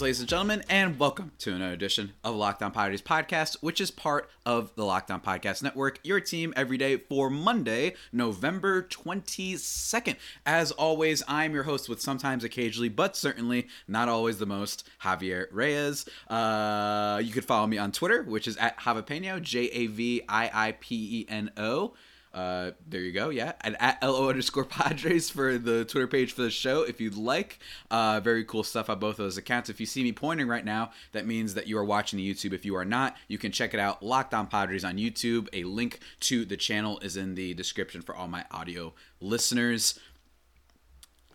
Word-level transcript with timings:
Greetings, 0.00 0.18
ladies 0.18 0.20
and 0.20 0.28
gentlemen, 0.30 0.62
and 0.70 0.98
welcome 0.98 1.32
to 1.40 1.52
another 1.52 1.74
edition 1.74 2.14
of 2.24 2.34
Locked 2.34 2.62
On 2.62 2.72
Padres 2.72 3.02
podcast, 3.02 3.58
which 3.60 3.82
is 3.82 3.90
part 3.90 4.30
of 4.46 4.74
the 4.74 4.82
Locked 4.82 5.10
On 5.10 5.20
Podcast 5.20 5.62
Network, 5.62 6.00
your 6.02 6.20
team 6.20 6.54
every 6.56 6.78
day 6.78 6.96
for 6.96 7.28
Monday, 7.28 7.94
November 8.10 8.82
22nd. 8.84 10.16
As 10.46 10.70
always, 10.70 11.22
I'm 11.28 11.52
your 11.52 11.64
host 11.64 11.90
with 11.90 12.00
sometimes, 12.00 12.44
occasionally, 12.44 12.88
but 12.88 13.14
certainly 13.14 13.68
not 13.86 14.08
always 14.08 14.38
the 14.38 14.46
most, 14.46 14.88
Javier 15.02 15.48
Reyes. 15.52 16.06
Uh, 16.28 17.20
you 17.22 17.30
could 17.30 17.44
follow 17.44 17.66
me 17.66 17.76
on 17.76 17.92
Twitter, 17.92 18.22
which 18.22 18.48
is 18.48 18.56
at 18.56 18.80
Javapeno, 18.80 19.42
J 19.42 19.64
A 19.66 19.86
V 19.88 20.22
I 20.26 20.50
I 20.68 20.72
P 20.80 21.20
E 21.20 21.26
N 21.28 21.50
O. 21.58 21.92
Uh, 22.32 22.70
there 22.86 23.00
you 23.00 23.10
go. 23.12 23.30
Yeah, 23.30 23.52
and 23.62 23.76
at 23.80 24.00
lo 24.02 24.28
underscore 24.28 24.64
Padres 24.64 25.30
for 25.30 25.58
the 25.58 25.84
Twitter 25.84 26.06
page 26.06 26.32
for 26.32 26.42
the 26.42 26.50
show 26.50 26.82
if 26.82 27.00
you'd 27.00 27.16
like. 27.16 27.58
Uh, 27.90 28.20
very 28.20 28.44
cool 28.44 28.62
stuff 28.62 28.88
on 28.88 29.00
both 29.00 29.16
those 29.16 29.36
accounts. 29.36 29.68
If 29.68 29.80
you 29.80 29.86
see 29.86 30.04
me 30.04 30.12
pointing 30.12 30.46
right 30.46 30.64
now, 30.64 30.92
that 31.12 31.26
means 31.26 31.54
that 31.54 31.66
you 31.66 31.76
are 31.76 31.84
watching 31.84 32.18
the 32.18 32.34
YouTube. 32.34 32.52
If 32.52 32.64
you 32.64 32.76
are 32.76 32.84
not, 32.84 33.16
you 33.26 33.36
can 33.36 33.50
check 33.50 33.74
it 33.74 33.80
out. 33.80 34.02
Locked 34.02 34.32
On 34.32 34.46
Padres 34.46 34.84
on 34.84 34.96
YouTube. 34.96 35.48
A 35.52 35.64
link 35.64 35.98
to 36.20 36.44
the 36.44 36.56
channel 36.56 37.00
is 37.00 37.16
in 37.16 37.34
the 37.34 37.52
description 37.54 38.00
for 38.00 38.14
all 38.14 38.28
my 38.28 38.44
audio 38.52 38.94
listeners. 39.20 39.98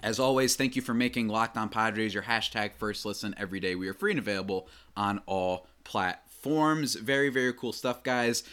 As 0.02 0.20
always, 0.20 0.56
thank 0.56 0.76
you 0.76 0.82
for 0.82 0.94
making 0.94 1.28
Locked 1.28 1.58
On 1.58 1.68
Padres 1.68 2.14
your 2.14 2.24
hashtag 2.24 2.74
first 2.74 3.06
listen 3.06 3.36
every 3.38 3.60
day. 3.60 3.76
We 3.76 3.90
are 3.90 3.94
free 3.94 4.12
and 4.12 4.20
available 4.20 4.70
on 4.96 5.22
all 5.26 5.68
platforms. 5.84 6.96
Very, 6.96 7.30
very 7.30 7.52
cool 7.52 7.74
stuff, 7.74 8.02
guys 8.02 8.44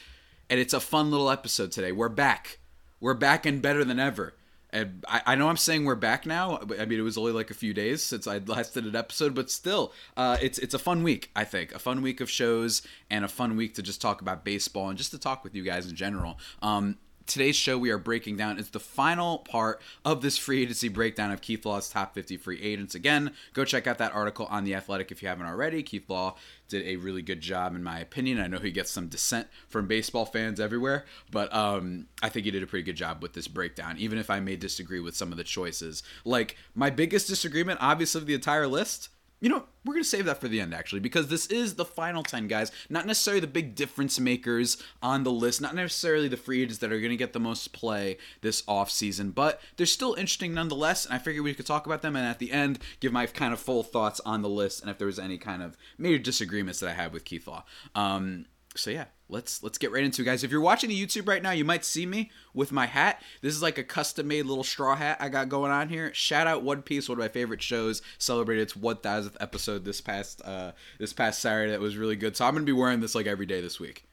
and 0.53 0.61
it's 0.61 0.75
a 0.75 0.81
fun 0.81 1.11
little 1.11 1.31
episode 1.31 1.73
today. 1.73 1.93
We're 1.93 2.11
back. 2.11 2.59
We're 3.01 3.15
back 3.15 3.47
and 3.47 3.63
better 3.63 3.85
than 3.85 3.99
ever. 3.99 4.35
And 4.69 5.03
I, 5.09 5.23
I 5.25 5.35
know 5.35 5.49
I'm 5.49 5.57
saying 5.57 5.87
we're 5.87 5.95
back 5.95 6.27
now. 6.27 6.61
I 6.79 6.85
mean, 6.85 6.99
it 6.99 7.03
was 7.03 7.17
only 7.17 7.33
like 7.33 7.51
a 7.51 7.55
few 7.55 7.73
days 7.73 8.03
since 8.03 8.27
I 8.27 8.37
last 8.37 8.75
did 8.75 8.85
an 8.85 8.95
episode, 8.95 9.35
but 9.35 9.51
still, 9.51 9.95
uh, 10.15 10.37
it's 10.43 10.59
it's 10.59 10.75
a 10.75 10.79
fun 10.79 11.03
week. 11.05 11.31
I 11.35 11.45
think 11.45 11.75
a 11.75 11.79
fun 11.79 12.03
week 12.03 12.21
of 12.21 12.29
shows 12.29 12.83
and 13.09 13.25
a 13.25 13.29
fun 13.29 13.57
week 13.57 13.77
to 13.77 13.83
just 13.83 14.03
talk 14.03 14.21
about 14.21 14.45
baseball 14.45 14.91
and 14.91 14.99
just 14.99 15.11
to 15.13 15.19
talk 15.19 15.43
with 15.43 15.55
you 15.55 15.63
guys 15.63 15.89
in 15.89 15.97
general. 15.97 16.39
Um, 16.61 16.99
today's 17.33 17.57
show 17.57 17.79
we 17.79 17.91
are 17.91 17.99
breaking 17.99 18.37
down 18.37 18.59
is 18.59 18.69
the 18.71 18.79
final 18.79 19.39
part 19.39 19.81
of 20.05 20.21
this 20.21 20.37
free 20.37 20.63
agency 20.63 20.89
breakdown 20.89 21.33
of 21.33 21.41
Keith 21.41 21.65
Law's 21.65 21.89
top 21.89 22.15
50 22.15 22.37
free 22.37 22.61
agents. 22.61 22.95
Again, 22.95 23.33
go 23.55 23.65
check 23.65 23.87
out 23.87 23.97
that 23.99 24.15
article 24.15 24.47
on 24.51 24.65
The 24.65 24.75
Athletic 24.75 25.11
if 25.11 25.23
you 25.23 25.29
haven't 25.29 25.47
already. 25.47 25.83
Keith 25.83 26.11
Law 26.11 26.37
did 26.69 26.87
a 26.87 26.97
really 26.97 27.23
good 27.23 27.41
job, 27.41 27.75
in 27.75 27.83
my 27.83 27.99
opinion. 28.01 28.39
I 28.39 28.49
know 28.49 28.59
he 28.59 28.71
gets 28.71 28.91
some 28.91 29.09
dissent 29.09 29.49
from 29.69 29.87
baseball 29.87 30.27
fans 30.27 30.61
everywhere, 30.61 31.07
but 31.31 31.53
um, 31.55 32.07
I 32.23 32.29
think 32.29 32.45
he 32.45 32.51
did 32.51 32.63
a 32.63 32.67
pretty 32.67 32.85
good 32.85 32.97
job 32.97 33.23
with 33.23 33.33
this 33.33 33.49
breakdown, 33.49 33.97
even 33.99 34.19
if 34.19 34.29
I 34.29 34.41
may 34.41 34.57
disagree 34.57 35.01
with 35.01 35.17
some 35.17 35.33
of 35.33 35.39
the 35.39 35.45
choices. 35.45 36.03
Like, 36.27 36.59
my 36.75 36.91
biggest 36.91 37.29
disagreement, 37.29 37.79
obviously, 37.81 38.21
of 38.21 38.27
the 38.27 38.35
entire 38.35 38.67
list 38.67 39.09
you 39.43 39.49
know, 39.49 39.65
we're 39.85 39.95
going 39.95 40.05
to 40.05 40.09
save 40.09 40.27
that 40.27 40.41
for 40.41 40.47
the 40.47 40.61
end, 40.61 40.73
actually, 40.73 41.01
because 41.01 41.27
this 41.27 41.47
is 41.47 41.75
the 41.75 41.85
final 41.85 42.23
10 42.23 42.47
guys. 42.47 42.71
Not 42.89 43.07
necessarily 43.07 43.41
the 43.41 43.49
big 43.49 43.75
difference 43.75 44.21
makers 44.21 44.81
on 45.03 45.25
the 45.25 45.33
list, 45.33 45.61
not 45.61 45.75
necessarily 45.75 46.29
the 46.29 46.37
free 46.37 46.63
agents 46.63 46.79
that 46.79 46.93
are 46.93 47.01
going 47.01 47.11
to 47.11 47.17
get 47.17 47.33
the 47.33 47.41
most 47.41 47.73
play 47.73 48.19
this 48.41 48.63
offseason, 48.63 49.35
but 49.35 49.61
they're 49.77 49.85
still 49.85 50.15
interesting 50.15 50.55
nonetheless. 50.55 51.05
And 51.05 51.15
I 51.15 51.19
figured 51.19 51.43
we 51.43 51.55
could 51.55 51.67
talk 51.67 51.87
about 51.87 52.03
them 52.03 52.15
and 52.15 52.25
at 52.25 52.39
the 52.39 52.53
end 52.53 52.79
give 53.01 53.13
my 53.13 53.27
kind 53.27 53.53
of 53.53 53.59
full 53.59 53.83
thoughts 53.83 54.21
on 54.25 54.43
the 54.43 54.49
list 54.49 54.81
and 54.81 54.89
if 54.89 54.97
there 54.97 55.09
was 55.09 55.19
any 55.19 55.39
kind 55.39 55.61
of 55.61 55.77
major 55.99 56.23
disagreements 56.23 56.79
that 56.79 56.91
I 56.91 56.95
had 56.95 57.13
with 57.13 57.25
Keith 57.25 57.49
Law. 57.49 57.65
Um, 57.97 58.47
so 58.75 58.91
yeah, 58.91 59.07
let's 59.29 59.63
let's 59.63 59.79
get 59.79 59.93
right 59.93 60.05
into 60.05 60.23
it, 60.23 60.25
guys. 60.25 60.45
If 60.45 60.51
you're 60.51 60.61
watching 60.61 60.91
the 60.91 61.07
YouTube 61.07 61.29
right 61.29 61.43
now, 61.43 61.51
you 61.51 61.65
might 61.65 61.85
see 61.85 62.07
me 62.07 62.31
with 62.55 62.73
my 62.73 62.87
hat. 62.87 63.23
This 63.41 63.55
is 63.55 63.63
like 63.63 63.79
a 63.79 63.85
custom 63.85 64.29
made 64.29 64.47
little 64.47 64.65
straw 64.65 64.97
hat 64.97 65.19
I 65.21 65.29
got 65.29 65.49
going 65.49 65.73
on 65.73 65.89
here. 65.89 66.13
Shout 66.15 66.47
out 66.47 66.63
One 66.63 66.83
Piece, 66.83 67.09
one 67.09 67.19
of 67.19 67.23
my 67.23 67.29
favorite 67.29 67.63
shows. 67.63 68.03
Celebrated 68.19 68.63
its 68.63 68.75
1000th 68.75 69.37
episode 69.41 69.85
this 69.85 70.01
past 70.01 70.43
uh, 70.45 70.73
this 70.99 71.13
past 71.13 71.41
Saturday. 71.41 71.73
That 71.73 71.81
was 71.81 71.97
really 71.97 72.17
good. 72.17 72.37
So 72.37 72.47
I'm 72.47 72.55
gonna 72.55 72.65
be 72.65 72.73
wearing 72.73 73.01
this 73.01 73.15
like 73.15 73.27
every 73.27 73.47
day 73.47 73.61
this 73.61 73.79
week. 73.79 74.07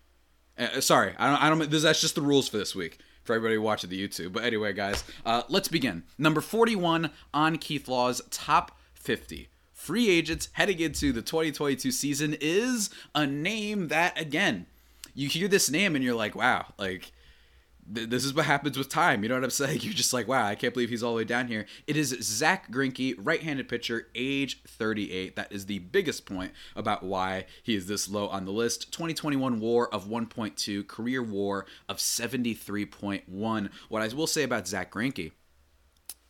Uh, 0.58 0.82
sorry, 0.82 1.14
I 1.18 1.30
don't. 1.30 1.44
I 1.44 1.50
don't. 1.50 1.72
This, 1.72 1.84
that's 1.84 2.02
just 2.02 2.16
the 2.16 2.22
rules 2.22 2.50
for 2.50 2.58
this 2.58 2.76
week 2.76 3.00
for 3.24 3.36
everybody 3.36 3.58
watching 3.58 3.90
the 3.90 4.08
YouTube. 4.08 4.34
But 4.34 4.44
anyway, 4.44 4.74
guys, 4.74 5.04
uh, 5.26 5.44
let's 5.50 5.68
begin. 5.68 6.04
Number 6.18 6.42
41 6.42 7.12
on 7.34 7.58
Keith 7.58 7.88
Law's 7.88 8.22
top 8.30 8.78
50 8.94 9.50
free 9.80 10.10
agents 10.10 10.50
heading 10.54 10.80
into 10.80 11.14
the 11.14 11.22
2022 11.22 11.90
season 11.90 12.36
is 12.42 12.90
a 13.16 13.26
name 13.26 13.88
that 13.88 14.20
again 14.20 14.66
you 15.14 15.30
hear 15.30 15.48
this 15.48 15.72
name 15.72 15.96
and 15.96 16.04
you're 16.04 16.14
like 16.14 16.36
wow 16.36 16.66
like 16.78 17.14
th- 17.96 18.10
this 18.10 18.26
is 18.26 18.34
what 18.34 18.46
happens 18.46 18.78
with 18.78 18.90
time. 18.90 19.24
You 19.24 19.30
know 19.30 19.36
what 19.36 19.46
i'm 19.46 19.50
saying? 19.50 19.80
You're 19.84 19.94
just 19.94 20.12
like 20.12 20.28
wow 20.28 20.46
i 20.46 20.54
can't 20.56 20.74
believe 20.74 20.90
he's 20.90 21.02
all 21.02 21.14
the 21.14 21.18
way 21.18 21.24
down 21.24 21.48
here. 21.48 21.66
It 21.88 21.96
is 21.96 22.10
Zack 22.22 22.70
Greinke 22.70 23.16
right-handed 23.18 23.70
pitcher 23.70 24.08
age 24.16 24.62
38 24.68 25.38
that 25.38 25.52
is 25.52 25.66
the 25.66 25.80
biggest 25.80 26.26
point 26.26 26.52
about 26.76 27.02
why 27.02 27.46
he 27.64 27.74
is 27.74 27.88
this 27.88 28.10
low 28.10 28.28
on 28.28 28.44
the 28.44 28.52
list. 28.52 28.92
2021 28.92 29.62
war 29.62 29.94
of 29.94 30.08
1.2 30.08 30.88
career 30.88 31.24
war 31.24 31.66
of 31.88 31.98
73.1 31.98 33.70
what 33.88 34.02
i 34.02 34.14
will 34.14 34.28
say 34.28 34.44
about 34.44 34.68
Zack 34.68 34.92
Greinke 34.92 35.32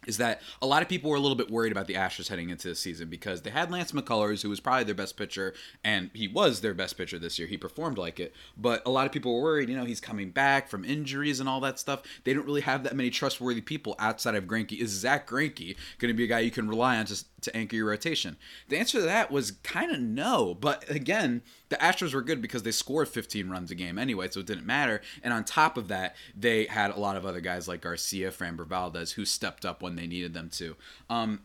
is 0.07 0.17
that 0.17 0.41
a 0.61 0.65
lot 0.65 0.81
of 0.81 0.89
people 0.89 1.09
were 1.09 1.17
a 1.17 1.19
little 1.19 1.35
bit 1.35 1.51
worried 1.51 1.71
about 1.71 1.87
the 1.87 1.93
Astros 1.95 2.29
heading 2.29 2.49
into 2.49 2.67
the 2.67 2.75
season 2.75 3.09
because 3.09 3.41
they 3.41 3.49
had 3.49 3.71
Lance 3.71 3.91
McCullers, 3.91 4.41
who 4.41 4.49
was 4.49 4.59
probably 4.59 4.85
their 4.85 4.95
best 4.95 5.17
pitcher, 5.17 5.53
and 5.83 6.09
he 6.13 6.27
was 6.27 6.61
their 6.61 6.73
best 6.73 6.97
pitcher 6.97 7.19
this 7.19 7.37
year. 7.37 7.47
He 7.47 7.57
performed 7.57 7.97
like 7.97 8.19
it, 8.19 8.33
but 8.57 8.81
a 8.85 8.89
lot 8.89 9.05
of 9.05 9.11
people 9.11 9.33
were 9.33 9.41
worried. 9.41 9.69
You 9.69 9.77
know, 9.77 9.85
he's 9.85 9.99
coming 9.99 10.31
back 10.31 10.69
from 10.69 10.85
injuries 10.85 11.39
and 11.39 11.49
all 11.49 11.59
that 11.61 11.79
stuff. 11.79 12.03
They 12.23 12.33
don't 12.33 12.45
really 12.45 12.61
have 12.61 12.83
that 12.83 12.95
many 12.95 13.09
trustworthy 13.09 13.61
people 13.61 13.95
outside 13.99 14.35
of 14.35 14.45
Greinke. 14.45 14.79
Is 14.79 14.91
Zack 14.91 15.29
Greinke 15.29 15.75
going 15.97 16.13
to 16.13 16.17
be 16.17 16.23
a 16.23 16.27
guy 16.27 16.39
you 16.39 16.51
can 16.51 16.67
rely 16.67 16.97
on 16.97 17.05
to 17.05 17.23
to 17.41 17.55
anchor 17.55 17.75
your 17.75 17.88
rotation? 17.88 18.38
The 18.69 18.77
answer 18.77 18.99
to 18.99 19.05
that 19.05 19.31
was 19.31 19.51
kind 19.63 19.91
of 19.91 19.99
no. 19.99 20.53
But 20.53 20.89
again, 20.89 21.41
the 21.69 21.78
Astros 21.78 22.13
were 22.13 22.22
good 22.22 22.41
because 22.41 22.63
they 22.63 22.72
scored 22.72 23.07
15 23.07 23.50
runs 23.50 23.72
a 23.72 23.75
game 23.75 23.97
anyway, 23.97 24.28
so 24.30 24.40
it 24.40 24.46
didn't 24.46 24.66
matter. 24.66 25.02
And 25.24 25.34
on 25.34 25.44
top 25.44 25.78
of 25.78 25.88
that, 25.88 26.16
they 26.35 26.66
had 26.66 26.91
a 26.91 27.00
lot 27.00 27.16
of 27.16 27.25
other 27.25 27.41
guys 27.41 27.68
like 27.68 27.81
Garcia, 27.81 28.31
Framber 28.31 28.66
Valdez, 28.66 29.13
who 29.13 29.25
stepped 29.25 29.66
up 29.66 29.81
when 29.81 29.96
they 29.96 30.07
needed 30.07 30.34
them 30.34 30.50
to. 30.53 30.75
Um, 31.09 31.41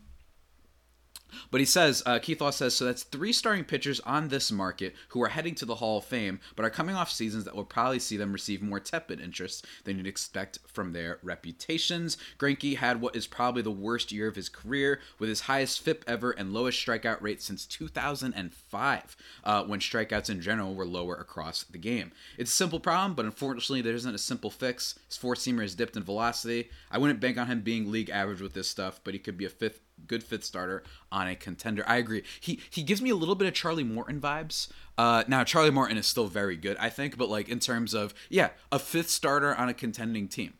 but 1.51 1.59
he 1.59 1.65
says, 1.65 2.03
uh, 2.05 2.19
Keith 2.19 2.41
Law 2.41 2.49
says, 2.49 2.75
so 2.75 2.85
that's 2.85 3.03
three 3.03 3.33
starting 3.33 3.63
pitchers 3.63 3.99
on 4.01 4.27
this 4.27 4.51
market 4.51 4.95
who 5.09 5.23
are 5.23 5.29
heading 5.29 5.55
to 5.55 5.65
the 5.65 5.75
Hall 5.75 5.97
of 5.97 6.05
Fame, 6.05 6.39
but 6.55 6.65
are 6.65 6.69
coming 6.69 6.95
off 6.95 7.11
seasons 7.11 7.43
that 7.45 7.55
will 7.55 7.65
probably 7.65 7.99
see 7.99 8.17
them 8.17 8.33
receive 8.33 8.61
more 8.61 8.79
tepid 8.79 9.19
interest 9.19 9.65
than 9.83 9.97
you'd 9.97 10.07
expect 10.07 10.59
from 10.67 10.93
their 10.93 11.19
reputations. 11.23 12.17
Greinke 12.37 12.77
had 12.77 13.01
what 13.01 13.15
is 13.15 13.27
probably 13.27 13.61
the 13.61 13.71
worst 13.71 14.11
year 14.11 14.27
of 14.27 14.35
his 14.35 14.49
career, 14.49 14.99
with 15.19 15.29
his 15.29 15.41
highest 15.41 15.81
FIP 15.81 16.03
ever 16.07 16.31
and 16.31 16.53
lowest 16.53 16.85
strikeout 16.85 17.21
rate 17.21 17.41
since 17.41 17.65
2005, 17.65 19.17
uh, 19.43 19.63
when 19.63 19.79
strikeouts 19.79 20.29
in 20.29 20.41
general 20.41 20.75
were 20.75 20.85
lower 20.85 21.15
across 21.15 21.63
the 21.63 21.77
game. 21.77 22.11
It's 22.37 22.51
a 22.51 22.55
simple 22.55 22.79
problem, 22.79 23.13
but 23.13 23.25
unfortunately, 23.25 23.81
there 23.81 23.95
isn't 23.95 24.15
a 24.15 24.19
simple 24.19 24.51
fix. 24.51 24.99
His 25.07 25.17
four 25.17 25.35
seamer 25.35 25.61
has 25.61 25.75
dipped 25.75 25.97
in 25.97 26.03
velocity. 26.03 26.69
I 26.91 26.97
wouldn't 26.97 27.19
bank 27.19 27.37
on 27.37 27.47
him 27.47 27.61
being 27.61 27.91
league 27.91 28.09
average 28.09 28.41
with 28.41 28.53
this 28.53 28.67
stuff, 28.67 28.99
but 29.03 29.13
he 29.13 29.19
could 29.19 29.37
be 29.37 29.45
a 29.45 29.49
fifth 29.49 29.84
good 30.07 30.23
fifth 30.23 30.43
starter 30.43 30.83
on 31.11 31.27
a 31.27 31.35
contender. 31.35 31.83
I 31.87 31.97
agree. 31.97 32.23
He 32.39 32.59
he 32.69 32.83
gives 32.83 33.01
me 33.01 33.09
a 33.09 33.15
little 33.15 33.35
bit 33.35 33.47
of 33.47 33.53
Charlie 33.53 33.83
Morton 33.83 34.19
vibes. 34.19 34.67
Uh, 34.97 35.23
now 35.27 35.43
Charlie 35.43 35.71
Morton 35.71 35.97
is 35.97 36.05
still 36.05 36.27
very 36.27 36.55
good, 36.55 36.77
I 36.77 36.89
think, 36.89 37.17
but 37.17 37.29
like 37.29 37.49
in 37.49 37.59
terms 37.59 37.93
of 37.93 38.13
yeah, 38.29 38.49
a 38.71 38.79
fifth 38.79 39.09
starter 39.09 39.55
on 39.55 39.69
a 39.69 39.73
contending 39.73 40.27
team. 40.27 40.55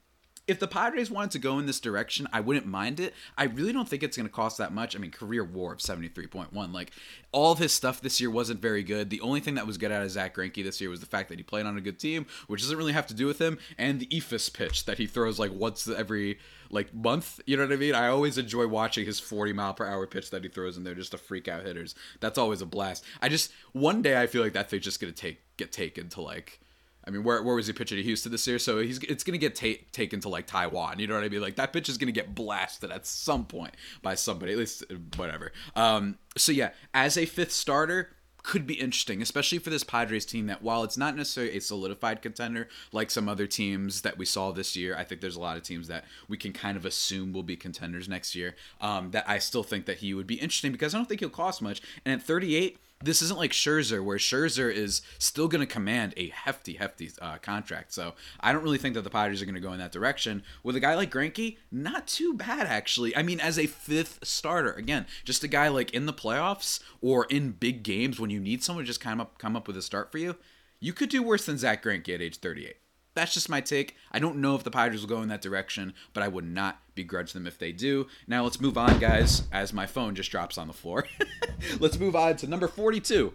If 0.47 0.59
the 0.59 0.67
Padres 0.67 1.09
wanted 1.09 1.31
to 1.31 1.39
go 1.39 1.57
in 1.57 1.66
this 1.66 1.79
direction, 1.79 2.28
I 2.31 2.39
wouldn't 2.39 2.67
mind 2.67 3.00
it. 3.00 3.13
I 3.37 3.46
really 3.46 3.73
don't 3.73 3.90
think 3.90 4.03
it's 4.03 4.16
going 4.16 4.28
to 4.28 4.34
cost 4.34 4.58
that 4.59 4.72
much. 4.72 4.96
I 4.96 4.99
mean, 4.99 5.11
career 5.11 5.43
WAR 5.43 5.73
of 5.73 5.79
73.1. 5.79 6.73
Like, 6.73 6.91
all 7.31 7.52
of 7.52 7.59
his 7.59 7.73
stuff 7.73 7.99
this 7.99 8.22
year 8.22 8.29
wasn't 8.29 8.61
very 8.61 8.84
good. 8.84 9.09
The 9.09 9.22
only 9.22 9.40
thing 9.40 9.55
that 9.55 9.66
was 9.66 9.78
good 9.78 9.91
out 9.91 10.03
of 10.03 10.11
Zack 10.11 10.35
Greinke 10.35 10.64
this 10.64 10.79
year 10.79 10.90
was 10.90 10.99
the 10.99 11.05
fact 11.05 11.29
that 11.29 11.40
he 11.40 11.43
played 11.43 11.66
on 11.66 11.78
a 11.78 11.81
good 11.81 11.99
team, 11.99 12.28
which 12.47 12.61
doesn't 12.61 12.78
really 12.78 12.93
have 12.93 13.08
to 13.08 13.14
do 13.14 13.25
with 13.25 13.40
him, 13.40 13.58
and 13.78 13.99
the 13.99 14.08
eephus 14.08 14.53
pitch 14.53 14.85
that 14.85 14.99
he 14.99 15.08
throws 15.08 15.40
like 15.40 15.52
once 15.52 15.87
every 15.87 16.40
like 16.70 16.93
month. 16.93 17.40
You 17.46 17.58
know 17.58 17.64
what 17.64 17.73
I 17.73 17.78
mean? 17.78 17.96
I 17.96 18.08
always 18.08 18.37
enjoy 18.37 18.67
watching 18.67 19.05
his 19.05 19.20
40 19.20 19.53
mile 19.53 19.73
per 19.73 19.85
hour 19.85 20.05
pitch 20.08 20.29
that 20.31 20.43
he 20.43 20.49
throws 20.49 20.78
in 20.78 20.84
there 20.84 20.96
just 20.96 21.11
to 21.11 21.17
freak 21.17 21.47
out 21.47 21.64
hitters. 21.64 21.96
That's 22.20 22.37
always 22.37 22.61
a 22.61 22.66
blast. 22.66 23.03
I 23.22 23.29
just 23.29 23.52
one 23.73 24.02
day 24.02 24.22
I 24.22 24.28
feel 24.28 24.43
like 24.43 24.53
that 24.53 24.70
thing's 24.70 24.84
just 24.84 24.99
gonna 24.99 25.14
take 25.14 25.40
get 25.58 25.72
taken 25.72 26.09
to 26.09 26.22
like. 26.22 26.59
I 27.07 27.11
mean, 27.11 27.23
where, 27.23 27.41
where 27.43 27.55
was 27.55 27.67
he 27.67 27.73
pitching 27.73 27.97
to 27.97 28.03
Houston 28.03 28.31
this 28.31 28.47
year? 28.47 28.59
So 28.59 28.79
he's 28.79 28.97
it's 28.99 29.23
gonna 29.23 29.37
get 29.37 29.55
ta- 29.55 29.84
taken 29.91 30.19
to 30.22 30.29
like 30.29 30.47
Taiwan. 30.47 30.99
You 30.99 31.07
know 31.07 31.16
what 31.16 31.23
I 31.23 31.29
mean? 31.29 31.41
Like 31.41 31.55
that 31.55 31.73
pitch 31.73 31.90
is 31.90 31.97
gonna 31.97 32.11
get 32.11 32.34
blasted 32.34 32.91
at 32.91 33.05
some 33.05 33.46
point 33.46 33.75
by 34.02 34.16
somebody. 34.16 34.53
At 34.53 34.57
least 34.57 34.84
whatever. 35.16 35.52
Um, 35.75 36.17
so 36.37 36.52
yeah, 36.52 36.72
as 36.93 37.17
a 37.17 37.25
fifth 37.25 37.52
starter, 37.52 38.16
could 38.46 38.67
be 38.67 38.75
interesting, 38.75 39.22
especially 39.22 39.57
for 39.57 39.72
this 39.72 39.84
Padres 39.84 40.25
team 40.25 40.47
that 40.47 40.61
while 40.61 40.84
it's 40.84 40.97
not 40.97 41.16
necessarily 41.16 41.57
a 41.57 41.61
solidified 41.61 42.22
contender 42.22 42.67
like 42.91 43.09
some 43.09 43.28
other 43.28 43.47
teams 43.47 44.01
that 44.01 44.17
we 44.17 44.25
saw 44.25 44.51
this 44.51 44.75
year, 44.75 44.96
I 44.96 45.03
think 45.03 45.19
there's 45.19 45.35
a 45.35 45.41
lot 45.41 45.58
of 45.58 45.63
teams 45.63 45.87
that 45.87 46.05
we 46.28 46.37
can 46.37 46.53
kind 46.53 46.78
of 46.78 46.85
assume 46.85 47.34
will 47.34 47.43
be 47.43 47.55
contenders 47.55 48.08
next 48.08 48.35
year. 48.35 48.55
Um, 48.79 49.11
that 49.11 49.28
I 49.28 49.40
still 49.40 49.63
think 49.63 49.87
that 49.87 49.97
he 49.97 50.13
would 50.13 50.28
be 50.28 50.35
interesting 50.35 50.72
because 50.72 50.93
I 50.93 50.97
don't 50.97 51.08
think 51.09 51.22
he'll 51.22 51.29
cost 51.29 51.61
much. 51.61 51.81
And 52.05 52.22
at 52.22 52.25
38, 52.25 52.78
this 53.03 53.22
isn't 53.22 53.38
like 53.38 53.52
Scherzer, 53.52 54.03
where 54.03 54.18
Scherzer 54.18 54.72
is 54.72 55.02
still 55.20 55.47
going 55.47 55.66
to 55.66 55.72
command 55.72 56.14
a 56.16 56.30
hefty, 56.30 56.74
hefty 56.76 57.12
uh, 57.22 57.38
contract. 57.38 57.94
So 57.94 58.14
I 58.40 58.53
don't 58.53 58.64
really 58.64 58.78
think 58.78 58.96
that 58.96 59.03
the 59.03 59.09
Padres 59.09 59.42
are 59.42 59.46
going 59.46 59.56
to 59.56 59.62
go 59.62 59.74
in 59.74 59.80
that 59.80 59.92
direction. 59.92 60.44
With 60.64 60.76
a 60.76 60.80
guy 60.80 60.96
like 60.96 61.12
Greinke, 61.12 61.58
not 61.72 62.08
too 62.08 62.34
bad 62.34 62.68
actually. 62.68 63.16
I 63.16 63.22
mean, 63.22 63.40
as 63.40 63.59
a 63.59 63.68
fifth 63.68 64.20
starter, 64.24 64.74
again, 64.74 65.06
just 65.24 65.44
a 65.44 65.50
guy 65.50 65.68
like 65.68 65.92
in 65.92 66.06
the 66.06 66.14
playoffs 66.14 66.80
or 67.02 67.26
in 67.26 67.52
big 67.52 67.84
games 67.84 68.20
when 68.20 68.30
you 68.30 68.40
need 68.40 68.64
someone 68.64 68.86
to 68.86 68.88
just 68.88 69.02
kind 69.02 69.20
of 69.20 69.38
come 69.38 69.56
up 69.56 69.68
with 69.68 69.78
a 69.78 69.82
start 69.82 70.12
for 70.12 70.18
you, 70.18 70.38
you 70.80 70.94
could 70.94 71.09
do 71.09 71.22
worse 71.22 71.46
than 71.46 71.58
Zack 71.58 71.84
Greinke 71.84 72.14
at 72.14 72.22
age 72.22 72.38
38 72.38 72.78
that's 73.16 73.34
just 73.34 73.50
my 73.50 73.62
take. 73.62 73.96
I 74.12 74.20
don't 74.20 74.38
know 74.38 74.56
if 74.56 74.64
the 74.64 74.72
Padres 74.72 75.02
will 75.02 75.09
go 75.09 75.22
in 75.22 75.29
that 75.29 75.41
direction, 75.41 75.94
but 76.14 76.22
I 76.22 76.28
would 76.28 76.46
not 76.46 76.79
begrudge 76.94 77.34
them 77.34 77.47
if 77.47 77.58
they 77.58 77.72
do. 77.72 78.08
Now 78.28 78.44
let's 78.44 78.62
move 78.62 78.78
on, 78.78 79.00
guys, 79.00 79.44
as 79.52 79.73
my 79.73 79.88
phone 79.88 80.16
just 80.16 80.29
drops 80.29 80.58
on 80.58 80.67
the 80.67 80.73
floor. 80.73 81.06
let's 81.79 81.97
move 81.97 82.16
on 82.16 82.35
to 82.38 82.47
number 82.47 82.67
42 82.67 83.34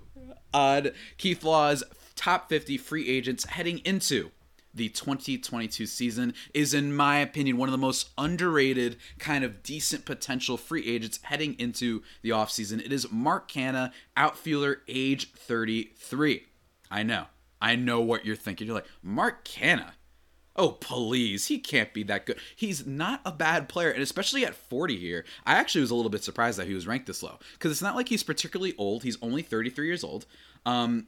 on 0.53 0.91
Keith 1.19 1.43
Law's 1.43 1.82
top 2.15 2.49
50 2.49 2.77
free 2.77 3.09
agents 3.09 3.47
heading 3.47 3.79
into 3.79 4.31
the 4.75 4.88
2022 4.88 5.87
season 5.87 6.35
is 6.55 6.75
in 6.75 6.94
my 6.94 7.19
opinion 7.19 7.56
one 7.56 7.69
of 7.69 7.73
the 7.73 7.79
most 7.79 8.11
underrated 8.17 8.97
kind 9.19 9.43
of 9.43 9.62
decent 9.62 10.05
potential 10.05 10.56
free 10.56 10.87
agents 10.87 11.19
heading 11.25 11.56
into 11.59 12.03
the 12.23 12.31
offseason. 12.31 12.85
It 12.85 12.93
is 12.93 13.11
Mark 13.11 13.50
Canha, 13.50 13.93
outfielder 14.17 14.83
age 14.87 15.33
33. 15.33 16.44
I 16.91 17.03
know 17.03 17.26
I 17.61 17.77
know 17.77 18.01
what 18.01 18.25
you're 18.25 18.37
thinking. 18.37 18.67
You're 18.67 18.77
like, 18.77 18.89
Mark 19.03 19.45
Canha. 19.45 19.93
Oh, 20.57 20.73
please. 20.73 21.47
He 21.47 21.59
can't 21.59 21.95
be 21.95 22.03
that 22.05 22.27
good. 22.27 22.39
He's 22.57 22.87
not 22.87 23.21
a 23.25 23.33
bad 23.33 23.69
player. 23.69 23.91
And 23.91 24.03
especially 24.03 24.45
at 24.45 24.55
40 24.55 24.97
here, 24.99 25.25
I 25.47 25.55
actually 25.55 25.83
was 25.83 25.91
a 25.91 25.95
little 25.95 26.11
bit 26.11 26.25
surprised 26.25 26.59
that 26.59 26.67
he 26.67 26.75
was 26.75 26.87
ranked 26.87 27.07
this 27.07 27.23
low. 27.23 27.39
Because 27.53 27.71
it's 27.71 27.83
not 27.83 27.97
like 27.97 28.09
he's 28.09 28.23
particularly 28.23 28.75
old. 28.77 29.03
He's 29.03 29.19
only 29.23 29.43
33 29.43 29.87
years 29.87 30.05
old. 30.05 30.27
Um, 30.67 31.07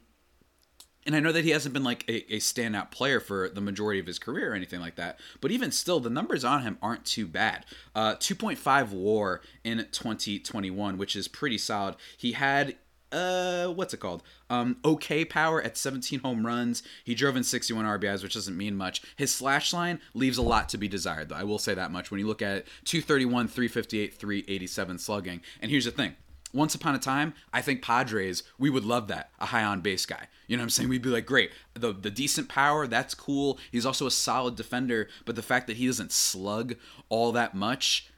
and 1.05 1.15
I 1.15 1.19
know 1.19 1.31
that 1.31 1.43
he 1.43 1.49
hasn't 1.49 1.73
been 1.73 1.83
like 1.83 2.07
a, 2.07 2.35
a, 2.35 2.39
standout 2.39 2.91
player 2.91 3.19
for 3.19 3.49
the 3.49 3.61
majority 3.61 3.99
of 3.99 4.07
his 4.07 4.19
career 4.19 4.51
or 4.51 4.55
anything 4.55 4.79
like 4.79 4.95
that. 4.95 5.19
But 5.41 5.51
even 5.51 5.71
still, 5.71 5.99
the 5.99 6.09
numbers 6.09 6.45
on 6.45 6.61
him 6.61 6.77
aren't 6.81 7.05
too 7.05 7.27
bad. 7.27 7.65
Uh, 7.93 8.15
2.5 8.15 8.91
WAR 8.91 9.41
in 9.63 9.85
2021, 9.91 10.97
which 10.97 11.15
is 11.15 11.27
pretty 11.27 11.57
solid. 11.57 11.95
He 12.17 12.31
had 12.33 12.75
uh, 13.13 13.67
what's 13.67 13.93
it 13.93 13.99
called? 13.99 14.23
Um, 14.49 14.77
okay 14.83 15.23
power 15.23 15.61
at 15.61 15.77
17 15.77 16.19
home 16.19 16.45
runs. 16.45 16.83
He 17.03 17.15
drove 17.15 17.35
in 17.35 17.43
61 17.43 17.85
RBIs, 17.85 18.23
which 18.23 18.33
doesn't 18.33 18.57
mean 18.57 18.75
much. 18.75 19.01
His 19.15 19.33
slash 19.33 19.73
line 19.73 19.99
leaves 20.13 20.37
a 20.37 20.41
lot 20.41 20.69
to 20.69 20.77
be 20.77 20.87
desired, 20.87 21.29
though. 21.29 21.35
I 21.35 21.43
will 21.43 21.59
say 21.59 21.73
that 21.73 21.91
much. 21.91 22.11
When 22.11 22.19
you 22.19 22.27
look 22.27 22.41
at 22.41 22.57
it, 22.57 22.67
231, 22.85 23.47
358, 23.47 24.13
387 24.15 24.97
slugging. 24.97 25.41
And 25.61 25.71
here's 25.71 25.85
the 25.85 25.91
thing. 25.91 26.15
Once 26.53 26.75
upon 26.75 26.93
a 26.93 26.99
time, 26.99 27.33
I 27.51 27.61
think 27.61 27.81
Padres, 27.81 28.43
we 28.59 28.69
would 28.69 28.85
love 28.85 29.07
that. 29.07 29.31
A 29.39 29.47
high 29.47 29.63
on 29.63 29.81
base 29.81 30.05
guy. 30.05 30.27
You 30.47 30.55
know 30.55 30.61
what 30.61 30.65
I'm 30.65 30.69
saying? 30.69 30.89
We'd 30.89 31.01
be 31.01 31.09
like, 31.09 31.25
great. 31.25 31.51
The 31.73 31.93
the 31.93 32.11
decent 32.11 32.47
power, 32.47 32.85
that's 32.85 33.15
cool. 33.15 33.57
He's 33.71 33.87
also 33.87 34.05
a 34.05 34.11
solid 34.11 34.55
defender, 34.55 35.07
but 35.25 35.35
the 35.35 35.41
fact 35.41 35.65
that 35.67 35.77
he 35.77 35.87
doesn't 35.87 36.11
slug 36.11 36.75
all 37.09 37.31
that 37.31 37.55
much, 37.55 38.11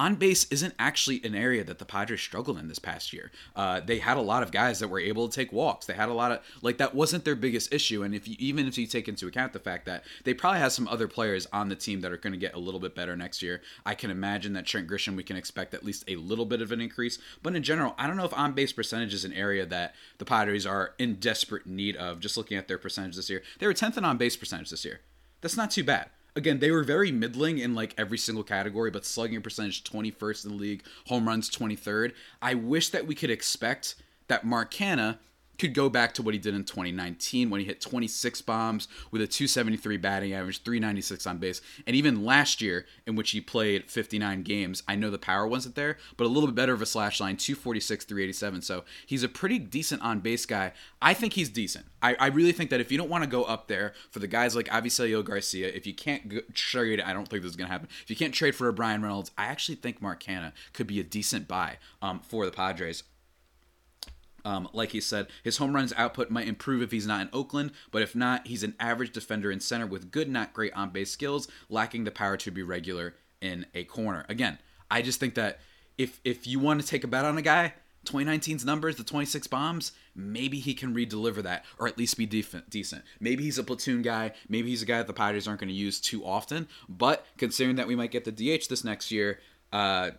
on 0.00 0.14
base 0.14 0.46
isn't 0.50 0.72
actually 0.78 1.20
an 1.24 1.34
area 1.34 1.62
that 1.62 1.78
the 1.78 1.84
Padres 1.84 2.22
struggled 2.22 2.58
in 2.58 2.68
this 2.68 2.78
past 2.78 3.12
year. 3.12 3.30
Uh, 3.54 3.80
they 3.80 3.98
had 3.98 4.16
a 4.16 4.22
lot 4.22 4.42
of 4.42 4.50
guys 4.50 4.78
that 4.78 4.88
were 4.88 4.98
able 4.98 5.28
to 5.28 5.36
take 5.36 5.52
walks. 5.52 5.84
They 5.84 5.92
had 5.92 6.08
a 6.08 6.14
lot 6.14 6.32
of 6.32 6.40
like 6.62 6.78
that 6.78 6.94
wasn't 6.94 7.26
their 7.26 7.34
biggest 7.34 7.70
issue. 7.70 8.02
And 8.02 8.14
if 8.14 8.26
you 8.26 8.34
even 8.38 8.66
if 8.66 8.78
you 8.78 8.86
take 8.86 9.08
into 9.08 9.26
account 9.26 9.52
the 9.52 9.58
fact 9.58 9.84
that 9.84 10.04
they 10.24 10.32
probably 10.32 10.60
have 10.60 10.72
some 10.72 10.88
other 10.88 11.06
players 11.06 11.46
on 11.52 11.68
the 11.68 11.76
team 11.76 12.00
that 12.00 12.12
are 12.12 12.16
going 12.16 12.32
to 12.32 12.38
get 12.38 12.54
a 12.54 12.58
little 12.58 12.80
bit 12.80 12.94
better 12.94 13.14
next 13.14 13.42
year, 13.42 13.60
I 13.84 13.94
can 13.94 14.10
imagine 14.10 14.54
that 14.54 14.64
Trent 14.64 14.88
Grisham 14.88 15.16
we 15.16 15.22
can 15.22 15.36
expect 15.36 15.74
at 15.74 15.84
least 15.84 16.04
a 16.08 16.16
little 16.16 16.46
bit 16.46 16.62
of 16.62 16.72
an 16.72 16.80
increase. 16.80 17.18
But 17.42 17.54
in 17.54 17.62
general, 17.62 17.94
I 17.98 18.06
don't 18.06 18.16
know 18.16 18.24
if 18.24 18.32
on 18.32 18.52
base 18.52 18.72
percentage 18.72 19.12
is 19.12 19.26
an 19.26 19.34
area 19.34 19.66
that 19.66 19.94
the 20.16 20.24
Padres 20.24 20.64
are 20.64 20.94
in 20.98 21.16
desperate 21.16 21.66
need 21.66 21.96
of. 21.96 22.20
Just 22.20 22.38
looking 22.38 22.56
at 22.56 22.68
their 22.68 22.78
percentage 22.78 23.16
this 23.16 23.28
year, 23.28 23.42
they 23.58 23.66
were 23.66 23.74
10th 23.74 23.98
in 23.98 24.06
on 24.06 24.16
base 24.16 24.34
percentage 24.34 24.70
this 24.70 24.86
year. 24.86 25.00
That's 25.42 25.58
not 25.58 25.70
too 25.70 25.84
bad 25.84 26.08
again, 26.36 26.58
they 26.58 26.70
were 26.70 26.82
very 26.82 27.12
middling 27.12 27.58
in 27.58 27.74
like 27.74 27.94
every 27.96 28.18
single 28.18 28.44
category, 28.44 28.90
but 28.90 29.04
slugging 29.04 29.42
percentage 29.42 29.84
21st 29.84 30.44
in 30.44 30.50
the 30.50 30.56
league, 30.56 30.82
home 31.06 31.26
runs 31.26 31.50
23rd. 31.50 32.12
I 32.40 32.54
wish 32.54 32.90
that 32.90 33.06
we 33.06 33.14
could 33.14 33.30
expect 33.30 33.96
that 34.28 34.44
Mark 34.44 34.72
Canha 34.72 35.18
could 35.60 35.74
go 35.74 35.88
back 35.88 36.14
to 36.14 36.22
what 36.22 36.34
he 36.34 36.40
did 36.40 36.54
in 36.54 36.64
2019 36.64 37.50
when 37.50 37.60
he 37.60 37.66
hit 37.66 37.80
26 37.80 38.42
bombs 38.42 38.88
with 39.10 39.22
a 39.22 39.26
273 39.26 39.96
batting 39.98 40.32
average, 40.32 40.62
396 40.62 41.26
on 41.26 41.38
base, 41.38 41.60
and 41.86 41.94
even 41.94 42.24
last 42.24 42.60
year 42.60 42.86
in 43.06 43.14
which 43.14 43.30
he 43.30 43.40
played 43.40 43.90
59 43.90 44.42
games. 44.42 44.82
I 44.88 44.96
know 44.96 45.10
the 45.10 45.18
power 45.18 45.46
wasn't 45.46 45.74
there, 45.74 45.98
but 46.16 46.24
a 46.24 46.28
little 46.28 46.48
bit 46.48 46.56
better 46.56 46.72
of 46.72 46.82
a 46.82 46.86
slash 46.86 47.20
line, 47.20 47.36
246, 47.36 48.04
387. 48.04 48.62
So 48.62 48.84
he's 49.06 49.22
a 49.22 49.28
pretty 49.28 49.58
decent 49.58 50.02
on 50.02 50.20
base 50.20 50.46
guy. 50.46 50.72
I 51.00 51.14
think 51.14 51.34
he's 51.34 51.48
decent. 51.48 51.86
I, 52.02 52.14
I 52.14 52.26
really 52.28 52.52
think 52.52 52.70
that 52.70 52.80
if 52.80 52.90
you 52.90 52.98
don't 52.98 53.10
want 53.10 53.24
to 53.24 53.30
go 53.30 53.44
up 53.44 53.68
there 53.68 53.92
for 54.10 54.18
the 54.18 54.26
guys 54.26 54.56
like 54.56 54.68
Avisail 54.68 55.24
Garcia, 55.24 55.68
if 55.68 55.86
you 55.86 55.94
can't 55.94 56.28
go, 56.28 56.40
trade, 56.54 57.00
I 57.00 57.12
don't 57.12 57.28
think 57.28 57.42
this 57.42 57.50
is 57.50 57.56
going 57.56 57.68
to 57.68 57.72
happen. 57.72 57.88
If 58.02 58.10
you 58.10 58.16
can't 58.16 58.32
trade 58.32 58.54
for 58.54 58.68
a 58.68 58.72
Bryan 58.72 59.02
Reynolds, 59.02 59.30
I 59.36 59.46
actually 59.46 59.76
think 59.76 60.00
Mark 60.00 60.24
could 60.72 60.86
be 60.86 61.00
a 61.00 61.04
decent 61.04 61.48
buy 61.48 61.78
um, 62.02 62.20
for 62.20 62.44
the 62.44 62.52
Padres. 62.52 63.04
Um, 64.44 64.68
like 64.72 64.92
he 64.92 65.00
said, 65.00 65.28
his 65.42 65.58
home 65.58 65.74
runs 65.74 65.92
output 65.96 66.30
might 66.30 66.48
improve 66.48 66.82
if 66.82 66.90
he's 66.90 67.06
not 67.06 67.20
in 67.20 67.28
Oakland, 67.32 67.72
but 67.90 68.02
if 68.02 68.14
not, 68.14 68.46
he's 68.46 68.62
an 68.62 68.74
average 68.80 69.12
defender 69.12 69.50
in 69.50 69.60
center 69.60 69.86
with 69.86 70.10
good, 70.10 70.28
not 70.28 70.52
great 70.52 70.72
on 70.74 70.90
base 70.90 71.10
skills, 71.10 71.48
lacking 71.68 72.04
the 72.04 72.10
power 72.10 72.36
to 72.38 72.50
be 72.50 72.62
regular 72.62 73.14
in 73.40 73.66
a 73.74 73.84
corner. 73.84 74.24
Again, 74.28 74.58
I 74.90 75.02
just 75.02 75.20
think 75.20 75.34
that 75.34 75.60
if 75.98 76.20
if 76.24 76.46
you 76.46 76.58
want 76.58 76.80
to 76.80 76.86
take 76.86 77.04
a 77.04 77.08
bet 77.08 77.24
on 77.24 77.36
a 77.38 77.42
guy, 77.42 77.74
2019's 78.06 78.64
numbers, 78.64 78.96
the 78.96 79.04
26 79.04 79.46
bombs, 79.46 79.92
maybe 80.14 80.58
he 80.58 80.74
can 80.74 80.94
re-deliver 80.94 81.42
that 81.42 81.64
or 81.78 81.86
at 81.86 81.98
least 81.98 82.16
be 82.16 82.26
def- 82.26 82.68
decent. 82.68 83.04
Maybe 83.20 83.44
he's 83.44 83.58
a 83.58 83.64
platoon 83.64 84.02
guy. 84.02 84.32
Maybe 84.48 84.70
he's 84.70 84.82
a 84.82 84.86
guy 84.86 84.98
that 84.98 85.06
the 85.06 85.12
Padres 85.12 85.46
aren't 85.46 85.60
going 85.60 85.68
to 85.68 85.74
use 85.74 86.00
too 86.00 86.24
often. 86.24 86.68
But 86.88 87.26
considering 87.36 87.76
that 87.76 87.86
we 87.86 87.96
might 87.96 88.10
get 88.10 88.24
the 88.24 88.32
DH 88.32 88.68
this 88.68 88.84
next 88.84 89.10
year, 89.10 89.40
uh, 89.72 90.12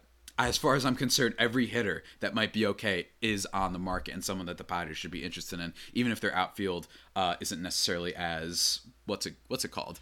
as 0.48 0.58
far 0.58 0.76
as 0.76 0.86
I'm 0.86 0.96
concerned, 0.96 1.36
every 1.38 1.66
hitter 1.66 2.04
that 2.20 2.34
might 2.34 2.54
be 2.54 2.66
okay 2.68 3.08
is 3.22 3.48
on 3.54 3.74
the 3.74 3.80
market 3.80 4.14
and 4.14 4.24
someone 4.24 4.48
that 4.48 4.58
the 4.58 4.64
Padres 4.64 4.98
should 4.98 5.12
be 5.12 5.24
interested 5.24 5.60
in, 5.60 5.74
even 5.94 6.12
if 6.12 6.20
their 6.20 6.36
outfield 6.36 6.88
uh, 7.16 7.36
isn't 7.40 7.62
necessarily 7.62 8.16
as 8.16 8.82
what's 9.06 9.26
it 9.26 9.36
what's 9.48 9.66
it 9.66 9.72
called? 9.72 10.00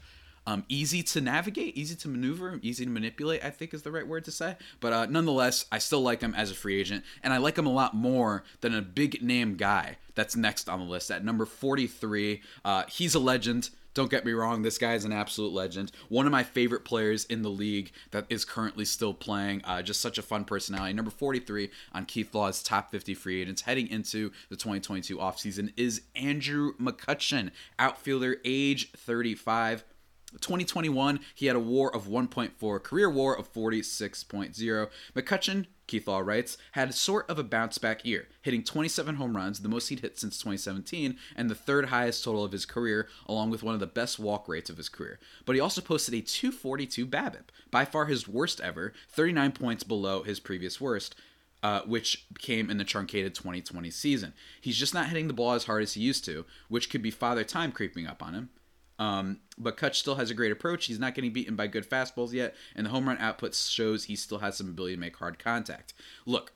Um, 0.47 0.65
easy 0.67 1.03
to 1.03 1.21
navigate, 1.21 1.77
easy 1.77 1.95
to 1.95 2.07
maneuver, 2.07 2.59
easy 2.63 2.83
to 2.83 2.89
manipulate. 2.89 3.43
I 3.43 3.51
think 3.51 3.73
is 3.73 3.83
the 3.83 3.91
right 3.91 4.07
word 4.07 4.25
to 4.25 4.31
say. 4.31 4.55
But 4.79 4.93
uh, 4.93 5.05
nonetheless, 5.05 5.65
I 5.71 5.77
still 5.77 6.01
like 6.01 6.21
him 6.21 6.33
as 6.33 6.49
a 6.49 6.55
free 6.55 6.79
agent, 6.79 7.03
and 7.21 7.33
I 7.33 7.37
like 7.37 7.57
him 7.57 7.67
a 7.67 7.71
lot 7.71 7.93
more 7.93 8.43
than 8.61 8.73
a 8.73 8.81
big 8.81 9.21
name 9.21 9.55
guy 9.55 9.97
that's 10.15 10.35
next 10.35 10.67
on 10.67 10.79
the 10.79 10.85
list 10.85 11.11
at 11.11 11.23
number 11.23 11.45
43. 11.45 12.41
Uh, 12.65 12.83
he's 12.89 13.13
a 13.13 13.19
legend. 13.19 13.69
Don't 13.93 14.11
get 14.11 14.25
me 14.25 14.31
wrong, 14.31 14.61
this 14.61 14.77
guy 14.77 14.93
is 14.93 15.05
an 15.05 15.11
absolute 15.11 15.51
legend. 15.51 15.91
One 16.09 16.25
of 16.25 16.31
my 16.31 16.43
favorite 16.43 16.85
players 16.85 17.25
in 17.25 17.41
the 17.41 17.49
league 17.49 17.91
that 18.11 18.25
is 18.29 18.45
currently 18.45 18.85
still 18.85 19.13
playing. 19.13 19.61
Uh, 19.63 19.81
just 19.81 20.01
such 20.01 20.17
a 20.17 20.21
fun 20.21 20.45
personality. 20.45 20.93
Number 20.93 21.11
43 21.11 21.69
on 21.93 22.05
Keith 22.05 22.33
Law's 22.33 22.61
top 22.61 22.91
50 22.91 23.13
free 23.13 23.41
agents 23.41 23.63
heading 23.63 23.87
into 23.87 24.31
the 24.49 24.55
2022 24.55 25.17
offseason 25.17 25.73
is 25.75 26.03
Andrew 26.15 26.73
McCutchen, 26.77 27.51
outfielder, 27.77 28.37
age 28.45 28.91
35. 28.91 29.83
2021, 30.31 31.19
he 31.33 31.47
had 31.47 31.55
a 31.55 31.59
war 31.59 31.93
of 31.93 32.07
1.4, 32.07 32.83
career 32.83 33.09
war 33.09 33.37
of 33.37 33.51
46.0. 33.51 34.89
McCutchen 35.15 35.65
Keith 35.89 36.07
Law 36.07 36.19
writes, 36.19 36.55
had 36.73 36.93
sort 36.93 37.27
of 37.27 37.39
a 37.39 37.43
bounce 37.43 37.79
back 37.79 38.05
year, 38.05 38.27
hitting 38.43 38.63
27 38.63 39.15
home 39.15 39.35
runs, 39.35 39.59
the 39.59 39.67
most 39.67 39.89
he'd 39.89 40.01
hit 40.01 40.19
since 40.19 40.37
2017, 40.37 41.17
and 41.35 41.49
the 41.49 41.55
third 41.55 41.85
highest 41.85 42.23
total 42.23 42.43
of 42.43 42.51
his 42.51 42.65
career, 42.65 43.09
along 43.27 43.49
with 43.49 43.63
one 43.63 43.73
of 43.73 43.79
the 43.79 43.87
best 43.87 44.19
walk 44.19 44.47
rates 44.47 44.69
of 44.69 44.77
his 44.77 44.87
career. 44.87 45.19
But 45.45 45.55
he 45.55 45.59
also 45.59 45.81
posted 45.81 46.13
a 46.13 46.21
242 46.21 47.07
BABIP, 47.07 47.49
by 47.71 47.85
far 47.85 48.05
his 48.05 48.27
worst 48.27 48.61
ever, 48.61 48.93
39 49.09 49.51
points 49.53 49.83
below 49.83 50.21
his 50.21 50.39
previous 50.39 50.79
worst. 50.79 51.15
Uh, 51.61 51.81
which 51.81 52.25
came 52.37 52.69
in 52.69 52.77
the 52.77 52.85
truncated 52.85 53.35
2020 53.35 53.91
season. 53.91 54.31
He's 54.61 54.77
just 54.77 54.93
not 54.93 55.07
hitting 55.07 55.27
the 55.27 55.33
ball 55.33 55.51
as 55.51 55.65
hard 55.65 55.83
as 55.83 55.95
he 55.95 55.99
used 55.99 56.23
to, 56.23 56.45
which 56.69 56.89
could 56.89 57.01
be 57.01 57.11
father 57.11 57.43
time 57.43 57.73
creeping 57.73 58.07
up 58.07 58.23
on 58.23 58.33
him. 58.33 58.49
Um, 58.99 59.39
but 59.57 59.77
Kutch 59.77 59.95
still 59.95 60.15
has 60.15 60.29
a 60.29 60.33
great 60.35 60.51
approach. 60.51 60.85
He's 60.85 60.99
not 60.99 61.15
getting 61.15 61.31
beaten 61.31 61.55
by 61.55 61.67
good 61.67 61.89
fastballs 61.89 62.33
yet, 62.33 62.53
and 62.75 62.85
the 62.85 62.91
home 62.91 63.07
run 63.07 63.17
output 63.17 63.55
shows 63.55 64.03
he 64.03 64.15
still 64.15 64.39
has 64.39 64.57
some 64.57 64.67
ability 64.69 64.95
to 64.95 64.99
make 64.99 65.15
hard 65.15 65.39
contact. 65.39 65.93
Look, 66.25 66.51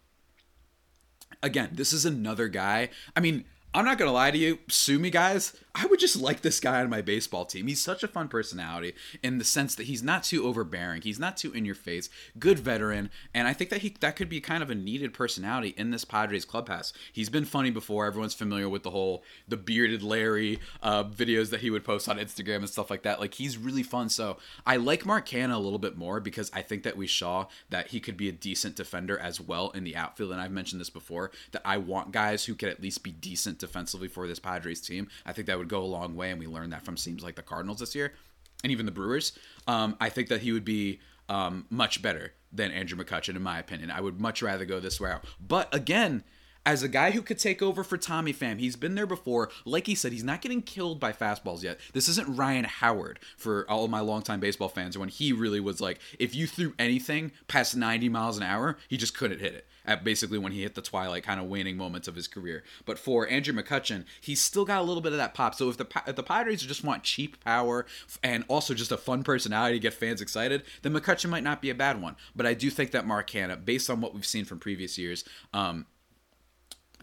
again, 1.42 1.70
this 1.72 1.94
is 1.94 2.06
another 2.06 2.50
guy. 2.50 2.90
I 3.16 3.22
mean, 3.22 3.46
I'm 3.74 3.86
not 3.86 3.98
gonna 3.98 4.12
lie 4.12 4.32
to 4.32 4.38
you, 4.38 4.60
sue 4.68 5.00
me, 5.00 5.10
guys. 5.10 5.56
I 5.76 5.88
would 5.88 6.00
just 6.00 6.22
like 6.22 6.42
this 6.42 6.60
guy 6.60 6.82
on 6.82 6.90
my 6.90 7.02
baseball 7.02 7.46
team. 7.46 7.66
He's 7.66 7.82
such 7.82 8.04
a 8.04 8.08
fun 8.08 8.28
personality 8.28 8.94
in 9.24 9.40
the 9.40 9.44
sense 9.44 9.74
that 9.76 9.88
he's 9.88 10.04
not 10.04 10.24
too 10.24 10.46
overbearing. 10.46 11.02
He's 11.02 11.20
not 11.20 11.36
too 11.36 11.52
in 11.52 11.66
your 11.66 11.74
face. 11.74 12.10
Good 12.38 12.60
veteran, 12.60 13.10
and 13.34 13.48
I 13.48 13.54
think 13.54 13.72
that 13.72 13.82
he 13.82 13.96
that 14.00 14.16
could 14.16 14.30
be 14.30 14.40
kind 14.40 14.62
of 14.62 14.70
a 14.70 14.76
needed 14.76 15.14
personality 15.14 15.74
in 15.76 15.90
this 15.90 16.06
Padres 16.06 16.46
clubhouse. 16.46 16.94
He's 17.12 17.30
been 17.30 17.46
funny 17.46 17.72
before. 17.72 18.06
Everyone's 18.06 18.36
familiar 18.36 18.70
with 18.70 18.84
the 18.84 18.92
whole 18.92 19.24
the 19.48 19.58
bearded 19.58 20.04
Larry 20.04 20.60
uh, 20.84 21.06
videos 21.06 21.50
that 21.50 21.62
he 21.62 21.72
would 21.72 21.84
post 21.84 22.08
on 22.08 22.20
Instagram 22.20 22.58
and 22.58 22.70
stuff 22.70 22.92
like 22.92 23.02
that. 23.04 23.20
Like 23.20 23.34
he's 23.34 23.58
really 23.58 23.84
fun. 23.84 24.10
So 24.10 24.38
I 24.68 24.78
like 24.78 25.08
Mark 25.08 25.28
Canha 25.28 25.56
a 25.56 25.58
little 25.58 25.80
bit 25.80 25.98
more 25.98 26.20
because 26.20 26.52
I 26.54 26.62
think 26.62 26.84
that 26.84 26.98
we 26.98 27.08
saw 27.08 27.48
that 27.72 27.88
he 27.88 28.00
could 28.00 28.16
be 28.16 28.30
a 28.30 28.34
decent 28.34 28.76
defender 28.76 29.18
as 29.18 29.42
well 29.42 29.72
in 29.72 29.84
the 29.84 29.96
outfield. 29.96 30.32
And 30.32 30.42
I've 30.42 30.52
mentioned 30.52 30.82
this 30.82 30.92
before 30.92 31.32
that 31.52 31.64
I 31.66 31.78
want 31.78 32.12
guys 32.12 32.46
who 32.46 32.54
could 32.54 32.70
at 32.70 32.82
least 32.82 33.02
be 33.02 33.12
decent 33.12 33.58
defensively 33.58 34.08
for 34.08 34.28
this 34.28 34.40
Padres 34.40 34.80
team. 34.80 35.08
I 35.26 35.34
think 35.34 35.48
that 35.48 35.58
would 35.58 35.63
would 35.64 35.70
go 35.70 35.82
a 35.82 35.86
long 35.86 36.16
way, 36.16 36.30
and 36.30 36.40
we 36.40 36.48
learned 36.48 36.74
that 36.74 36.84
from 36.84 36.96
teams 36.96 37.24
like 37.24 37.36
the 37.36 37.42
Cardinals 37.42 37.80
this 37.80 37.96
year, 37.96 38.14
and 38.64 38.72
even 38.72 38.86
the 38.86 38.92
Brewers. 38.92 39.38
Um, 39.66 39.96
I 40.00 40.10
think 40.10 40.28
that 40.28 40.42
he 40.42 40.52
would 40.52 40.66
be 40.66 41.00
um, 41.30 41.66
much 41.70 42.02
better 42.02 42.34
than 42.52 42.72
Andrew 42.72 43.02
McCutchen, 43.02 43.36
in 43.36 43.42
my 43.42 43.60
opinion. 43.60 43.90
I 43.90 44.02
would 44.02 44.20
much 44.20 44.42
rather 44.42 44.66
go 44.66 44.80
this 44.80 45.00
route. 45.00 45.24
But 45.40 45.74
again, 45.74 46.24
as 46.66 46.84
a 46.84 46.88
guy 46.88 47.12
who 47.12 47.22
could 47.22 47.40
take 47.40 47.62
over 47.62 47.84
for 47.84 47.98
Tommy 47.98 48.34
Pham. 48.34 48.60
He's 48.60 48.76
been 48.76 48.96
there 48.96 49.06
before. 49.06 49.50
Like 49.66 49.88
he 49.88 49.96
said, 49.96 50.12
he's 50.12 50.24
not 50.24 50.42
getting 50.42 50.62
killed 50.62 51.00
by 51.00 51.12
fastballs 51.12 51.64
yet. 51.64 51.80
This 51.94 52.08
isn't 52.10 52.36
Ryan 52.36 52.66
Howard 52.66 53.20
for 53.38 53.70
all 53.70 53.86
of 53.86 53.92
my 53.92 54.00
longtime 54.00 54.40
baseball 54.40 54.70
fans 54.70 54.98
when 54.98 55.10
he 55.10 55.34
really 55.34 55.60
was 55.60 55.82
like, 55.82 56.00
if 56.20 56.36
you 56.36 56.48
threw 56.48 56.74
anything 56.80 57.32
past 57.48 57.76
90 57.76 58.10
miles 58.10 58.38
an 58.38 58.44
hour, 58.44 58.78
he 58.88 58.98
just 58.98 59.18
couldn't 59.18 59.40
hit 59.40 59.54
it 59.54 59.68
at 59.86 60.04
basically 60.04 60.38
when 60.38 60.52
he 60.52 60.62
hit 60.62 60.76
the 60.76 60.82
twilight 60.82 61.24
kind 61.24 61.40
of 61.40 61.48
waning 61.48 61.78
moments 61.78 62.08
of 62.08 62.16
his 62.16 62.28
career. 62.28 62.64
But 62.86 62.98
for 62.98 63.28
Andrew 63.28 63.54
McCutchen, 63.54 64.06
he's 64.22 64.42
still 64.42 64.66
got 64.66 64.80
a 64.80 64.84
little 64.84 65.02
bit 65.02 65.12
of 65.12 65.18
that 65.18 65.34
pop. 65.34 65.56
So 65.56 65.70
if 65.70 65.78
the 65.78 65.88
if 66.08 66.16
the 66.16 66.24
Padres 66.24 66.62
just 66.62 66.84
want 66.84 67.04
cheap 67.04 67.44
power 67.44 67.86
and 68.24 68.46
also 68.48 68.74
just 68.74 68.92
a 68.92 68.98
fun 68.98 69.24
personality 69.24 69.76
to 69.76 69.82
get 69.82 69.94
fans 69.94 70.22
excited, 70.22 70.64
then 70.82 70.94
McCutchen 70.94 71.30
might 71.30 71.44
not 71.44 71.62
be 71.62 71.70
a 71.70 71.76
bad 71.76 72.02
one. 72.02 72.16
But 72.36 72.46
I 72.46 72.54
do 72.54 72.70
think 72.70 72.92
that 72.92 73.06
Mark 73.06 73.30
Canha, 73.30 73.64
based 73.64 73.90
on 73.90 74.02
what 74.02 74.14
we've 74.14 74.26
seen 74.26 74.46
from 74.46 74.60
previous 74.60 74.98
years, 74.98 75.26
um, 75.54 75.86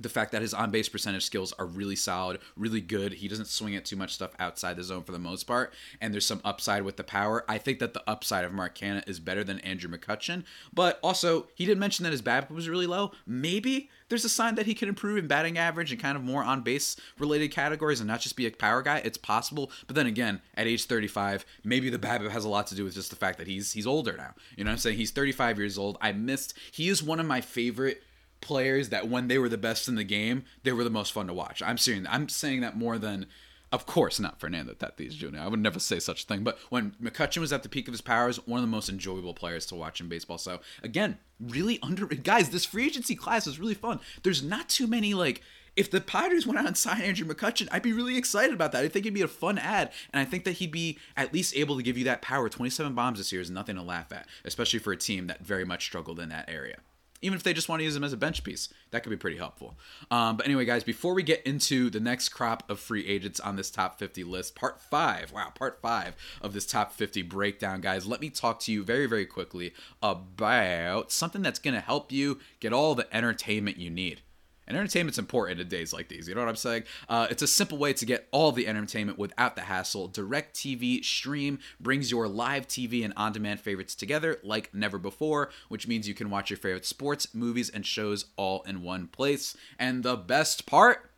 the 0.01 0.09
fact 0.09 0.33
that 0.33 0.43
his 0.43 0.55
on 0.55 0.71
base 0.71 0.89
percentage 0.89 1.25
skills 1.25 1.53
are 1.59 1.67
really 1.67 1.97
solid, 1.97 2.41
really 2.57 2.81
good. 2.81 3.15
He 3.15 3.29
doesn't 3.29 3.47
swing 3.47 3.77
at 3.77 3.85
too 3.85 3.97
much 3.97 4.15
stuff 4.15 4.33
outside 4.39 4.77
the 4.77 4.83
zone 4.83 5.03
for 5.03 5.13
the 5.13 5.19
most 5.19 5.45
part, 5.45 5.73
and 6.01 6.13
there's 6.13 6.27
some 6.27 6.41
upside 6.45 6.83
with 6.83 6.97
the 6.97 7.05
power. 7.05 7.45
I 7.49 7.59
think 7.59 7.79
that 7.79 7.95
the 7.95 8.03
upside 8.09 8.45
of 8.45 8.53
Mark 8.53 8.77
Canha 8.77 9.07
is 9.09 9.21
better 9.21 9.45
than 9.45 9.61
Andrew 9.61 9.91
McCutchen, 9.91 10.45
but 10.73 10.99
also 11.03 11.49
he 11.55 11.67
did 11.67 11.79
mention 11.79 12.05
that 12.05 12.13
his 12.13 12.23
BABIP 12.23 12.51
was 12.51 12.69
really 12.69 12.87
low. 12.87 13.13
Maybe 13.27 13.91
there's 14.09 14.25
a 14.25 14.29
sign 14.29 14.57
that 14.57 14.67
he 14.67 14.75
can 14.75 14.89
improve 14.89 15.19
in 15.19 15.29
batting 15.29 15.57
average 15.57 15.93
and 15.93 16.01
kind 16.01 16.17
of 16.17 16.23
more 16.23 16.43
on 16.43 16.63
base 16.63 16.97
related 17.19 17.49
categories 17.49 18.01
and 18.01 18.09
not 18.09 18.21
just 18.21 18.37
be 18.37 18.47
a 18.47 18.51
power 18.51 18.83
guy. 18.83 18.99
It's 18.99 19.19
possible, 19.19 19.71
but 19.87 19.97
then 19.97 20.07
again, 20.07 20.41
at 20.55 20.67
age 20.67 20.87
35, 20.87 21.45
maybe 21.63 21.91
the 21.91 21.99
BABIP 21.99 22.31
has 22.31 22.45
a 22.45 22.49
lot 22.49 22.67
to 22.69 22.75
do 22.75 22.85
with 22.85 22.95
just 22.95 23.11
the 23.11 23.17
fact 23.17 23.39
that 23.39 23.47
he's 23.47 23.73
he's 23.73 23.87
older 23.87 24.17
now. 24.17 24.35
You 24.57 24.65
know 24.65 24.71
what 24.71 24.75
I'm 24.75 24.79
saying? 24.79 24.97
He's 24.97 25.11
35 25.11 25.59
years 25.59 25.79
old. 25.79 25.97
I 26.01 26.13
missed. 26.13 26.55
He 26.73 26.89
is 26.89 27.03
one 27.03 27.21
of 27.21 27.27
my 27.27 27.41
favorite 27.41 28.03
players 28.41 28.89
that 28.89 29.09
when 29.09 29.29
they 29.29 29.39
were 29.39 29.49
the 29.49 29.59
best 29.59 29.89
in 29.89 29.95
the 29.95 30.05
game, 30.05 30.45
they 30.63 30.73
were 30.73 30.85
the 30.85 30.91
most 30.91 31.13
fun 31.13 31.27
to 31.27 31.35
watch. 31.35 31.63
I'm 31.63 31.79
saying 31.79 32.07
I'm 32.09 32.29
saying 32.29 32.61
that 32.61 32.77
more 32.77 32.99
than 32.99 33.27
of 33.73 33.87
course 33.87 34.19
not 34.19 34.41
Fernando 34.41 34.73
Tatis 34.73 35.13
Jr. 35.13 35.39
I 35.39 35.49
would 35.49 35.61
never 35.61 35.79
say 35.79 35.99
such 35.99 36.25
a 36.25 36.27
thing, 36.27 36.43
but 36.43 36.59
when 36.71 36.93
McCutchen 37.03 37.39
was 37.39 37.53
at 37.53 37.63
the 37.63 37.69
peak 37.69 37.89
of 37.89 37.93
his 37.93 38.01
powers, 38.01 38.45
one 38.47 38.59
of 38.59 38.63
the 38.63 38.71
most 38.71 38.89
enjoyable 38.89 39.35
players 39.35 39.67
to 39.67 39.75
watch 39.75 40.01
in 40.01 40.09
baseball. 40.09 40.39
So 40.39 40.61
again, 40.83 41.19
really 41.39 41.79
under 41.83 42.07
guys, 42.07 42.51
this 42.51 42.65
free 42.65 42.87
agency 42.87 43.15
class 43.15 43.47
is 43.47 43.61
really 43.61 43.75
fun. 43.75 44.01
There's 44.23 44.43
not 44.43 44.69
too 44.69 44.87
many 44.87 45.15
like 45.15 45.43
if 45.77 45.91
the 45.91 46.01
Padres 46.01 46.47
went 46.47 46.59
out 46.59 46.67
and 46.67 46.77
signed 46.77 47.03
Andrew 47.03 47.27
McCutchen, 47.27 47.69
I'd 47.71 47.83
be 47.83 47.93
really 47.93 48.17
excited 48.17 48.53
about 48.53 48.73
that. 48.73 48.85
I 48.85 48.89
think 48.89 49.07
it'd 49.07 49.15
be 49.15 49.23
a 49.23 49.29
fun 49.29 49.57
ad, 49.57 49.93
and 50.13 50.21
I 50.21 50.25
think 50.25 50.45
that 50.45 50.55
he'd 50.55 50.73
be 50.73 50.99
at 51.17 51.33
least 51.33 51.57
able 51.57 51.77
to 51.77 51.83
give 51.83 51.97
you 51.97 52.05
that 52.05 52.23
power. 52.23 52.49
27 52.49 52.93
bombs 52.95 53.19
this 53.19 53.31
year 53.31 53.41
is 53.41 53.51
nothing 53.51 53.77
to 53.77 53.83
laugh 53.83 54.13
at, 54.13 54.27
especially 54.45 54.81
for 54.81 54.93
a 54.93 54.97
team 54.97 55.29
that 55.29 55.47
very 55.47 55.65
much 55.65 55.85
struggled 55.85 56.19
in 56.19 56.29
that 56.31 56.51
area 56.51 56.79
even 57.23 57.37
if 57.37 57.43
they 57.43 57.53
just 57.53 57.69
want 57.69 57.81
to 57.81 57.85
use 57.85 57.95
them 57.95 58.05
as 58.05 58.13
a 58.13 58.17
bench 58.17 58.43
piece, 58.45 58.69
that 58.91 59.03
could 59.03 59.11
be 59.11 59.17
pretty 59.17 59.37
helpful. 59.37 59.77
Um, 60.11 60.37
but 60.37 60.47
anyway, 60.47 60.65
guys, 60.65 60.85
before 60.85 61.15
we 61.15 61.23
get 61.23 61.43
into 61.45 61.91
the 61.91 62.01
next 62.01 62.31
crop 62.31 62.69
of 62.71 62.81
free 62.81 63.07
agents 63.07 63.41
on 63.41 63.57
this 63.57 63.71
top 63.71 63.99
50 63.99 64.25
list, 64.25 64.55
part 64.55 64.81
five, 64.81 65.33
wow, 65.33 65.53
part 65.55 65.81
five 65.81 66.15
of 66.41 66.53
this 66.53 66.67
top 66.67 66.93
50 66.93 67.23
breakdown, 67.23 67.81
guys, 67.81 68.07
let 68.07 68.21
me 68.21 68.31
talk 68.31 68.61
to 68.61 68.73
you 68.73 68.83
very, 68.83 69.07
very 69.07 69.27
quickly 69.27 69.73
about 70.03 71.13
something 71.13 71.43
that's 71.43 71.59
going 71.59 71.75
to 71.75 71.81
help 71.81 72.11
you 72.11 72.39
get 72.61 72.73
all 72.73 72.95
the 72.95 73.15
entertainment 73.15 73.77
you 73.77 73.91
need. 73.91 74.23
And 74.71 74.79
entertainment's 74.79 75.19
important 75.19 75.61
in 75.61 75.67
days 75.67 75.93
like 75.93 76.07
these. 76.07 76.29
You 76.29 76.37
know 76.37 76.43
what 76.43 76.49
I'm 76.49 76.55
saying? 76.55 76.85
Uh, 77.09 77.27
it's 77.29 77.43
a 77.43 77.49
simple 77.49 77.77
way 77.77 77.93
to 77.93 78.07
get 78.07 78.29
all 78.31 78.53
the 78.53 78.69
entertainment 78.69 79.19
without 79.19 79.57
the 79.57 79.63
hassle. 79.63 80.09
DirecTV 80.09 81.05
Stream 81.05 81.59
brings 81.81 82.13
your 82.13 82.29
live 82.29 82.69
TV 82.69 83.05
and 83.05 83.13
on 83.17 83.33
demand 83.33 83.59
favorites 83.59 83.97
together 83.97 84.39
like 84.45 84.73
never 84.73 84.97
before, 84.97 85.51
which 85.71 85.89
means 85.89 86.07
you 86.07 86.15
can 86.15 86.31
watch 86.31 86.51
your 86.51 86.57
favorite 86.57 86.87
sports, 86.87 87.35
movies, 87.35 87.69
and 87.69 87.85
shows 87.85 88.27
all 88.37 88.63
in 88.63 88.85
one 88.85 89.09
place. 89.09 89.57
And 89.77 90.05
the 90.05 90.17
best 90.17 90.67
part 90.67 91.11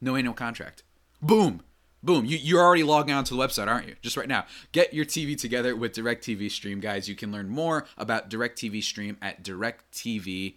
no 0.00 0.16
annual 0.16 0.34
contract. 0.34 0.82
Boom! 1.22 1.62
Boom, 2.02 2.24
you, 2.24 2.38
you're 2.38 2.62
already 2.62 2.82
logging 2.82 3.14
onto 3.14 3.36
the 3.36 3.40
website, 3.40 3.68
aren't 3.68 3.86
you? 3.86 3.94
Just 4.02 4.16
right 4.16 4.26
now. 4.26 4.46
Get 4.72 4.92
your 4.94 5.04
TV 5.04 5.38
together 5.38 5.76
with 5.76 5.92
DirecTV 5.92 6.50
Stream, 6.50 6.80
guys. 6.80 7.08
You 7.08 7.14
can 7.14 7.30
learn 7.30 7.48
more 7.48 7.86
about 7.96 8.28
DirecTV 8.30 8.82
Stream 8.82 9.16
at 9.22 9.44
directv.com. 9.44 10.56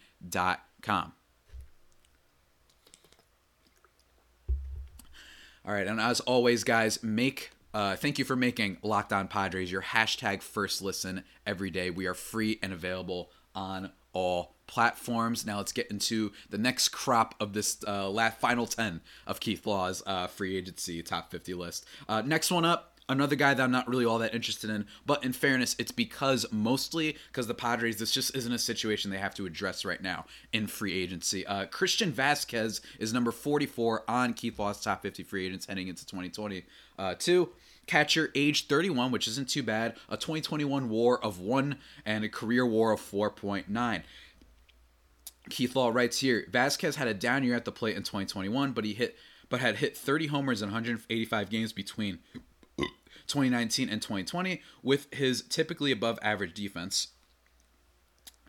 All 5.65 5.73
right, 5.73 5.87
and 5.87 5.99
as 5.99 6.19
always, 6.21 6.65
guys, 6.65 7.01
make 7.01 7.51
uh, 7.73 7.95
thank 7.95 8.19
you 8.19 8.25
for 8.25 8.35
making 8.35 8.77
Locked 8.83 9.13
On 9.13 9.27
Padres 9.27 9.71
your 9.71 9.81
hashtag 9.81 10.43
first 10.43 10.81
listen 10.81 11.23
every 11.47 11.71
day. 11.71 11.89
We 11.89 12.05
are 12.05 12.13
free 12.13 12.59
and 12.61 12.71
available 12.71 13.31
on 13.55 13.91
all 14.11 14.55
platforms. 14.67 15.45
Now 15.45 15.57
let's 15.57 15.71
get 15.71 15.89
into 15.89 16.33
the 16.49 16.57
next 16.57 16.89
crop 16.89 17.33
of 17.39 17.53
this 17.53 17.77
uh, 17.87 18.09
last 18.09 18.39
final 18.39 18.67
ten 18.67 19.01
of 19.25 19.39
Keith 19.39 19.65
Law's 19.65 20.03
uh, 20.05 20.27
free 20.27 20.55
agency 20.55 21.01
top 21.01 21.31
50 21.31 21.53
list. 21.53 21.85
Uh, 22.07 22.21
next 22.21 22.51
one 22.51 22.65
up, 22.65 22.92
another 23.09 23.35
guy 23.35 23.53
that 23.53 23.63
I'm 23.63 23.71
not 23.71 23.87
really 23.87 24.05
all 24.05 24.19
that 24.19 24.33
interested 24.33 24.69
in. 24.69 24.85
But 25.05 25.23
in 25.23 25.33
fairness, 25.33 25.75
it's 25.79 25.91
because 25.91 26.45
mostly 26.51 27.17
because 27.27 27.47
the 27.47 27.53
Padres, 27.53 27.97
this 27.97 28.11
just 28.11 28.35
isn't 28.35 28.51
a 28.51 28.59
situation 28.59 29.11
they 29.11 29.17
have 29.17 29.35
to 29.35 29.45
address 29.45 29.85
right 29.85 30.01
now 30.01 30.25
in 30.51 30.67
free 30.67 30.93
agency. 31.01 31.45
Uh, 31.45 31.65
Christian 31.65 32.11
Vázquez 32.11 32.81
is 32.99 33.13
number 33.13 33.31
44 33.31 34.03
on 34.07 34.33
Keith 34.33 34.59
Law's 34.59 34.81
top 34.81 35.01
50 35.01 35.23
free 35.23 35.45
agents 35.45 35.65
heading 35.65 35.87
into 35.87 36.05
2022. 36.05 36.63
Uh, 36.97 37.15
catcher, 37.85 38.31
age 38.35 38.67
31, 38.67 39.11
which 39.11 39.27
isn't 39.27 39.49
too 39.49 39.63
bad. 39.63 39.95
A 40.09 40.17
2021 40.17 40.89
WAR 40.89 41.21
of 41.23 41.39
one 41.39 41.77
and 42.05 42.23
a 42.23 42.29
career 42.29 42.65
WAR 42.65 42.91
of 42.91 43.01
4.9. 43.01 44.03
Keith 45.49 45.75
Law 45.75 45.89
writes 45.89 46.19
here: 46.19 46.47
Vázquez 46.49 46.95
had 46.95 47.07
a 47.07 47.13
down 47.13 47.43
year 47.43 47.55
at 47.55 47.65
the 47.65 47.71
plate 47.71 47.97
in 47.97 48.03
2021, 48.03 48.71
but 48.71 48.85
he 48.85 48.93
hit 48.93 49.17
but 49.49 49.59
had 49.59 49.75
hit 49.75 49.95
30 49.95 50.27
homers 50.27 50.61
in 50.61 50.69
185 50.69 51.49
games 51.49 51.73
between 51.73 52.19
2019 53.27 53.89
and 53.89 54.01
2020 54.01 54.61
with 54.81 55.13
his 55.13 55.41
typically 55.43 55.91
above 55.91 56.19
average 56.21 56.53
defense 56.53 57.09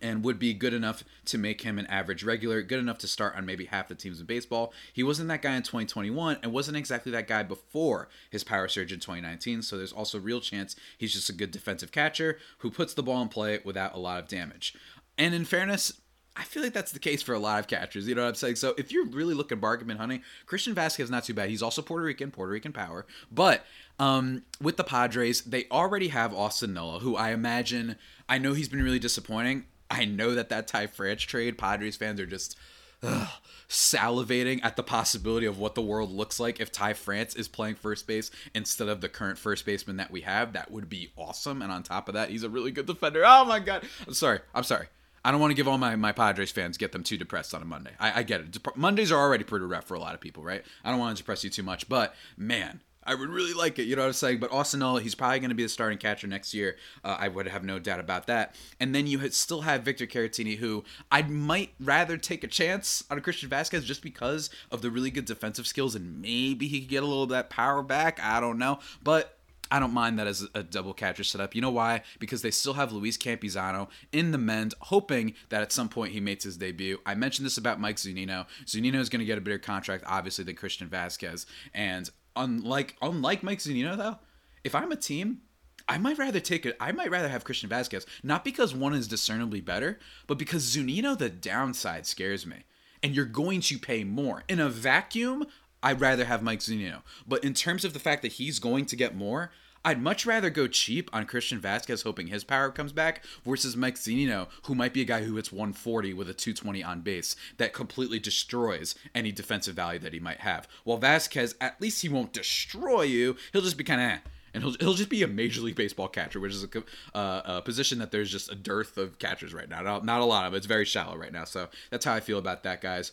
and 0.04 0.22
would 0.22 0.38
be 0.38 0.52
good 0.52 0.74
enough 0.74 1.02
to 1.24 1.38
make 1.38 1.62
him 1.62 1.78
an 1.78 1.86
average 1.86 2.22
regular, 2.22 2.60
good 2.62 2.78
enough 2.78 2.98
to 2.98 3.08
start 3.08 3.34
on 3.36 3.46
maybe 3.46 3.64
half 3.64 3.88
the 3.88 3.94
teams 3.94 4.20
in 4.20 4.26
baseball. 4.26 4.72
He 4.92 5.02
wasn't 5.02 5.28
that 5.28 5.40
guy 5.40 5.56
in 5.56 5.62
2021 5.62 6.38
and 6.42 6.52
wasn't 6.52 6.76
exactly 6.76 7.10
that 7.12 7.26
guy 7.26 7.42
before 7.42 8.08
his 8.28 8.44
power 8.44 8.68
surge 8.68 8.92
in 8.92 9.00
2019, 9.00 9.62
so 9.62 9.78
there's 9.78 9.92
also 9.92 10.18
real 10.18 10.40
chance 10.40 10.76
he's 10.98 11.14
just 11.14 11.30
a 11.30 11.34
good 11.34 11.50
defensive 11.50 11.90
catcher 11.90 12.38
who 12.58 12.70
puts 12.70 12.92
the 12.92 13.02
ball 13.02 13.22
in 13.22 13.28
play 13.28 13.60
without 13.64 13.94
a 13.94 13.98
lot 13.98 14.22
of 14.22 14.28
damage. 14.28 14.74
And 15.16 15.34
in 15.34 15.46
fairness, 15.46 16.00
I 16.36 16.42
feel 16.42 16.62
like 16.62 16.72
that's 16.72 16.92
the 16.92 16.98
case 16.98 17.22
for 17.22 17.32
a 17.32 17.38
lot 17.38 17.60
of 17.60 17.68
catchers. 17.68 18.08
You 18.08 18.14
know 18.14 18.22
what 18.22 18.28
I'm 18.28 18.34
saying? 18.34 18.56
So 18.56 18.74
if 18.76 18.90
you're 18.90 19.06
really 19.06 19.34
looking 19.34 19.60
bargain 19.60 19.88
hunting, 19.90 20.22
Christian 20.46 20.74
Vázquez 20.74 21.04
is 21.04 21.10
not 21.10 21.24
too 21.24 21.34
bad. 21.34 21.48
He's 21.48 21.62
also 21.62 21.80
Puerto 21.80 22.04
Rican, 22.04 22.32
Puerto 22.32 22.52
Rican 22.52 22.72
power. 22.72 23.06
But 23.30 23.64
um, 24.00 24.42
with 24.60 24.76
the 24.76 24.84
Padres, 24.84 25.42
they 25.42 25.66
already 25.70 26.08
have 26.08 26.34
Austin 26.34 26.74
Nola, 26.74 26.98
who 26.98 27.14
I 27.14 27.30
imagine. 27.30 27.96
I 28.28 28.38
know 28.38 28.52
he's 28.52 28.68
been 28.68 28.82
really 28.82 28.98
disappointing. 28.98 29.66
I 29.90 30.04
know 30.06 30.34
that 30.34 30.48
that 30.48 30.66
Ty 30.66 30.88
France 30.88 31.22
trade, 31.22 31.56
Padres 31.56 31.96
fans 31.96 32.18
are 32.18 32.26
just 32.26 32.56
ugh, 33.04 33.28
salivating 33.68 34.58
at 34.64 34.74
the 34.74 34.82
possibility 34.82 35.46
of 35.46 35.58
what 35.58 35.76
the 35.76 35.82
world 35.82 36.10
looks 36.10 36.40
like 36.40 36.58
if 36.58 36.72
Ty 36.72 36.94
France 36.94 37.36
is 37.36 37.46
playing 37.46 37.76
first 37.76 38.08
base 38.08 38.32
instead 38.54 38.88
of 38.88 39.00
the 39.00 39.08
current 39.08 39.38
first 39.38 39.64
baseman 39.64 39.98
that 39.98 40.10
we 40.10 40.22
have. 40.22 40.52
That 40.52 40.72
would 40.72 40.88
be 40.88 41.12
awesome. 41.16 41.62
And 41.62 41.70
on 41.70 41.84
top 41.84 42.08
of 42.08 42.14
that, 42.14 42.30
he's 42.30 42.42
a 42.42 42.48
really 42.48 42.72
good 42.72 42.86
defender. 42.86 43.22
Oh 43.24 43.44
my 43.44 43.60
god! 43.60 43.84
I'm 44.06 44.14
sorry. 44.14 44.40
I'm 44.52 44.64
sorry. 44.64 44.88
I 45.24 45.30
don't 45.30 45.40
want 45.40 45.50
to 45.52 45.54
give 45.54 45.66
all 45.66 45.78
my, 45.78 45.96
my 45.96 46.12
Padres 46.12 46.50
fans 46.50 46.76
get 46.76 46.92
them 46.92 47.02
too 47.02 47.16
depressed 47.16 47.54
on 47.54 47.62
a 47.62 47.64
Monday. 47.64 47.92
I, 47.98 48.20
I 48.20 48.22
get 48.22 48.40
it. 48.40 48.76
Mondays 48.76 49.10
are 49.10 49.18
already 49.18 49.44
pretty 49.44 49.64
rough 49.64 49.84
for 49.84 49.94
a 49.94 50.00
lot 50.00 50.14
of 50.14 50.20
people, 50.20 50.42
right? 50.42 50.64
I 50.84 50.90
don't 50.90 51.00
want 51.00 51.16
to 51.16 51.22
depress 51.22 51.42
you 51.44 51.50
too 51.50 51.62
much, 51.62 51.88
but 51.88 52.14
man, 52.36 52.80
I 53.06 53.14
would 53.14 53.28
really 53.28 53.52
like 53.52 53.78
it. 53.78 53.84
You 53.84 53.96
know 53.96 54.02
what 54.02 54.08
I'm 54.08 54.14
saying? 54.14 54.38
But 54.38 54.52
Austin 54.52 54.80
Nola, 54.80 55.00
he's 55.00 55.14
probably 55.14 55.38
going 55.38 55.50
to 55.50 55.54
be 55.54 55.62
the 55.62 55.68
starting 55.68 55.98
catcher 55.98 56.26
next 56.26 56.54
year. 56.54 56.76
Uh, 57.04 57.16
I 57.18 57.28
would 57.28 57.46
have 57.46 57.62
no 57.64 57.78
doubt 57.78 58.00
about 58.00 58.26
that. 58.26 58.54
And 58.80 58.94
then 58.94 59.06
you 59.06 59.30
still 59.30 59.62
have 59.62 59.82
Victor 59.82 60.06
Caratini, 60.06 60.56
who 60.56 60.84
I 61.10 61.22
might 61.22 61.74
rather 61.78 62.16
take 62.16 62.44
a 62.44 62.48
chance 62.48 63.04
on 63.10 63.20
Christian 63.20 63.50
Vázquez 63.50 63.84
just 63.84 64.02
because 64.02 64.50
of 64.70 64.82
the 64.82 64.90
really 64.90 65.10
good 65.10 65.26
defensive 65.26 65.66
skills, 65.66 65.94
and 65.94 66.20
maybe 66.20 66.66
he 66.66 66.80
could 66.80 66.88
get 66.88 67.02
a 67.02 67.06
little 67.06 67.24
of 67.24 67.28
that 67.30 67.50
power 67.50 67.82
back. 67.82 68.20
I 68.22 68.40
don't 68.40 68.58
know, 68.58 68.78
but. 69.02 69.33
I 69.70 69.80
don't 69.80 69.92
mind 69.94 70.18
that 70.18 70.26
as 70.26 70.46
a 70.54 70.62
double 70.62 70.92
catcher 70.92 71.24
setup. 71.24 71.54
You 71.54 71.62
know 71.62 71.70
why? 71.70 72.02
Because 72.18 72.42
they 72.42 72.50
still 72.50 72.74
have 72.74 72.92
Luis 72.92 73.16
Campusano 73.16 73.88
in 74.12 74.30
the 74.30 74.38
mend, 74.38 74.74
hoping 74.80 75.34
that 75.48 75.62
at 75.62 75.72
some 75.72 75.88
point 75.88 76.12
he 76.12 76.20
makes 76.20 76.44
his 76.44 76.56
debut. 76.56 76.98
I 77.06 77.14
mentioned 77.14 77.46
this 77.46 77.58
about 77.58 77.80
Mike 77.80 77.96
Zunino. 77.96 78.46
Zunino 78.66 78.96
is 78.96 79.08
going 79.08 79.20
to 79.20 79.26
get 79.26 79.38
a 79.38 79.40
bigger 79.40 79.58
contract, 79.58 80.04
obviously, 80.06 80.44
than 80.44 80.54
Christian 80.54 80.88
Vázquez. 80.88 81.46
And 81.72 82.10
unlike 82.36 82.96
unlike 83.00 83.42
Mike 83.42 83.58
Zunino 83.58 83.96
though, 83.96 84.18
if 84.62 84.74
I'm 84.74 84.92
a 84.92 84.96
team, 84.96 85.42
I 85.88 85.98
might 85.98 86.18
rather 86.18 86.40
take 86.40 86.66
it. 86.66 86.76
I 86.80 86.92
might 86.92 87.10
rather 87.10 87.28
have 87.28 87.44
Christian 87.44 87.68
Vázquez, 87.70 88.06
not 88.22 88.44
because 88.44 88.74
one 88.74 88.94
is 88.94 89.08
discernibly 89.08 89.60
better, 89.60 89.98
but 90.26 90.38
because 90.38 90.64
Zunino 90.64 91.16
the 91.16 91.28
downside 91.28 92.06
scares 92.06 92.46
me, 92.46 92.64
and 93.02 93.14
you're 93.14 93.24
going 93.24 93.60
to 93.62 93.78
pay 93.78 94.04
more 94.04 94.44
in 94.48 94.60
a 94.60 94.68
vacuum. 94.68 95.46
I'd 95.84 96.00
rather 96.00 96.24
have 96.24 96.42
Mike 96.42 96.60
Zunino, 96.60 97.02
but 97.28 97.44
in 97.44 97.54
terms 97.54 97.84
of 97.84 97.92
the 97.92 98.00
fact 98.00 98.22
that 98.22 98.32
he's 98.32 98.58
going 98.58 98.86
to 98.86 98.96
get 98.96 99.14
more, 99.14 99.52
I'd 99.84 100.00
much 100.00 100.24
rather 100.24 100.48
go 100.48 100.66
cheap 100.66 101.10
on 101.12 101.26
Christian 101.26 101.60
Vázquez, 101.60 102.04
hoping 102.04 102.28
his 102.28 102.42
power 102.42 102.70
comes 102.70 102.92
back, 102.92 103.22
versus 103.44 103.76
Mike 103.76 103.96
Zunino, 103.96 104.48
who 104.62 104.74
might 104.74 104.94
be 104.94 105.02
a 105.02 105.04
guy 105.04 105.24
who 105.24 105.36
hits 105.36 105.52
140 105.52 106.14
with 106.14 106.30
a 106.30 106.34
220 106.34 106.82
on 106.82 107.02
base 107.02 107.36
that 107.58 107.74
completely 107.74 108.18
destroys 108.18 108.94
any 109.14 109.30
defensive 109.30 109.76
value 109.76 110.00
that 110.00 110.14
he 110.14 110.20
might 110.20 110.40
have. 110.40 110.66
While 110.84 110.98
Vázquez, 110.98 111.54
at 111.60 111.80
least 111.82 112.00
he 112.00 112.08
won't 112.08 112.32
destroy 112.32 113.02
you. 113.02 113.36
He'll 113.52 113.62
just 113.62 113.76
be 113.76 113.84
kind 113.84 114.00
of. 114.00 114.06
Eh 114.08 114.18
and 114.54 114.62
he'll, 114.62 114.74
he'll 114.78 114.94
just 114.94 115.08
be 115.08 115.22
a 115.22 115.28
major 115.28 115.60
league 115.60 115.74
baseball 115.74 116.08
catcher, 116.08 116.38
which 116.38 116.52
is 116.52 116.64
a, 116.64 116.68
uh, 117.14 117.42
a, 117.44 117.62
position 117.62 117.98
that 117.98 118.12
there's 118.12 118.30
just 118.30 118.50
a 118.50 118.54
dearth 118.54 118.96
of 118.96 119.18
catchers 119.18 119.52
right 119.52 119.68
now. 119.68 119.82
Not, 119.98 120.20
a 120.20 120.24
lot 120.24 120.46
of 120.46 120.54
it. 120.54 120.58
It's 120.58 120.66
very 120.66 120.84
shallow 120.84 121.16
right 121.16 121.32
now. 121.32 121.44
So 121.44 121.68
that's 121.90 122.04
how 122.04 122.14
I 122.14 122.20
feel 122.20 122.38
about 122.38 122.62
that, 122.62 122.80
guys. 122.80 123.10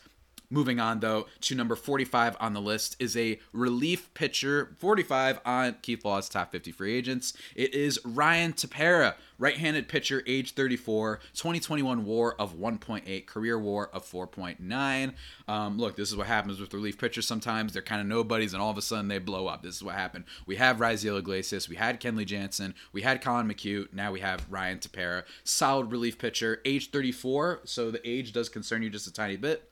Moving 0.53 0.81
on, 0.81 0.99
though, 0.99 1.27
to 1.39 1.55
number 1.55 1.77
45 1.77 2.35
on 2.41 2.51
the 2.51 2.59
list 2.59 2.97
is 2.99 3.15
a 3.15 3.39
relief 3.53 4.13
pitcher, 4.13 4.75
45 4.79 5.39
on 5.45 5.77
Keith 5.81 6.03
Law's 6.03 6.27
top 6.27 6.51
50 6.51 6.73
free 6.73 6.93
agents. 6.93 7.31
It 7.55 7.73
is 7.73 8.01
Ryan 8.03 8.51
Tepera, 8.51 9.15
right 9.39 9.55
handed 9.55 9.87
pitcher, 9.87 10.21
age 10.27 10.53
34, 10.53 11.21
2021 11.33 12.03
war 12.03 12.35
of 12.37 12.57
1.8, 12.57 13.25
career 13.25 13.57
war 13.57 13.89
of 13.93 14.05
4.9. 14.05 15.13
Um, 15.47 15.77
look, 15.77 15.95
this 15.95 16.09
is 16.09 16.17
what 16.17 16.27
happens 16.27 16.59
with 16.59 16.73
relief 16.73 16.97
pitchers 16.97 17.25
sometimes. 17.25 17.71
They're 17.71 17.81
kind 17.81 18.01
of 18.01 18.07
nobodies, 18.07 18.51
and 18.53 18.61
all 18.61 18.71
of 18.71 18.77
a 18.77 18.81
sudden 18.81 19.07
they 19.07 19.19
blow 19.19 19.47
up. 19.47 19.63
This 19.63 19.77
is 19.77 19.83
what 19.83 19.95
happened. 19.95 20.25
We 20.45 20.57
have 20.57 20.77
Raisel 20.79 21.17
Iglesias, 21.17 21.69
we 21.69 21.77
had 21.77 22.01
Kenley 22.01 22.25
Jansen, 22.25 22.75
we 22.91 23.03
had 23.03 23.21
Collin 23.21 23.47
McHugh, 23.47 23.91
now 23.93 24.11
we 24.11 24.19
have 24.19 24.45
Ryan 24.49 24.79
Tepera. 24.79 25.23
Solid 25.45 25.93
relief 25.93 26.19
pitcher, 26.19 26.59
age 26.65 26.91
34, 26.91 27.61
so 27.63 27.89
the 27.89 28.05
age 28.05 28.33
does 28.33 28.49
concern 28.49 28.83
you 28.83 28.89
just 28.89 29.07
a 29.07 29.13
tiny 29.13 29.37
bit. 29.37 29.70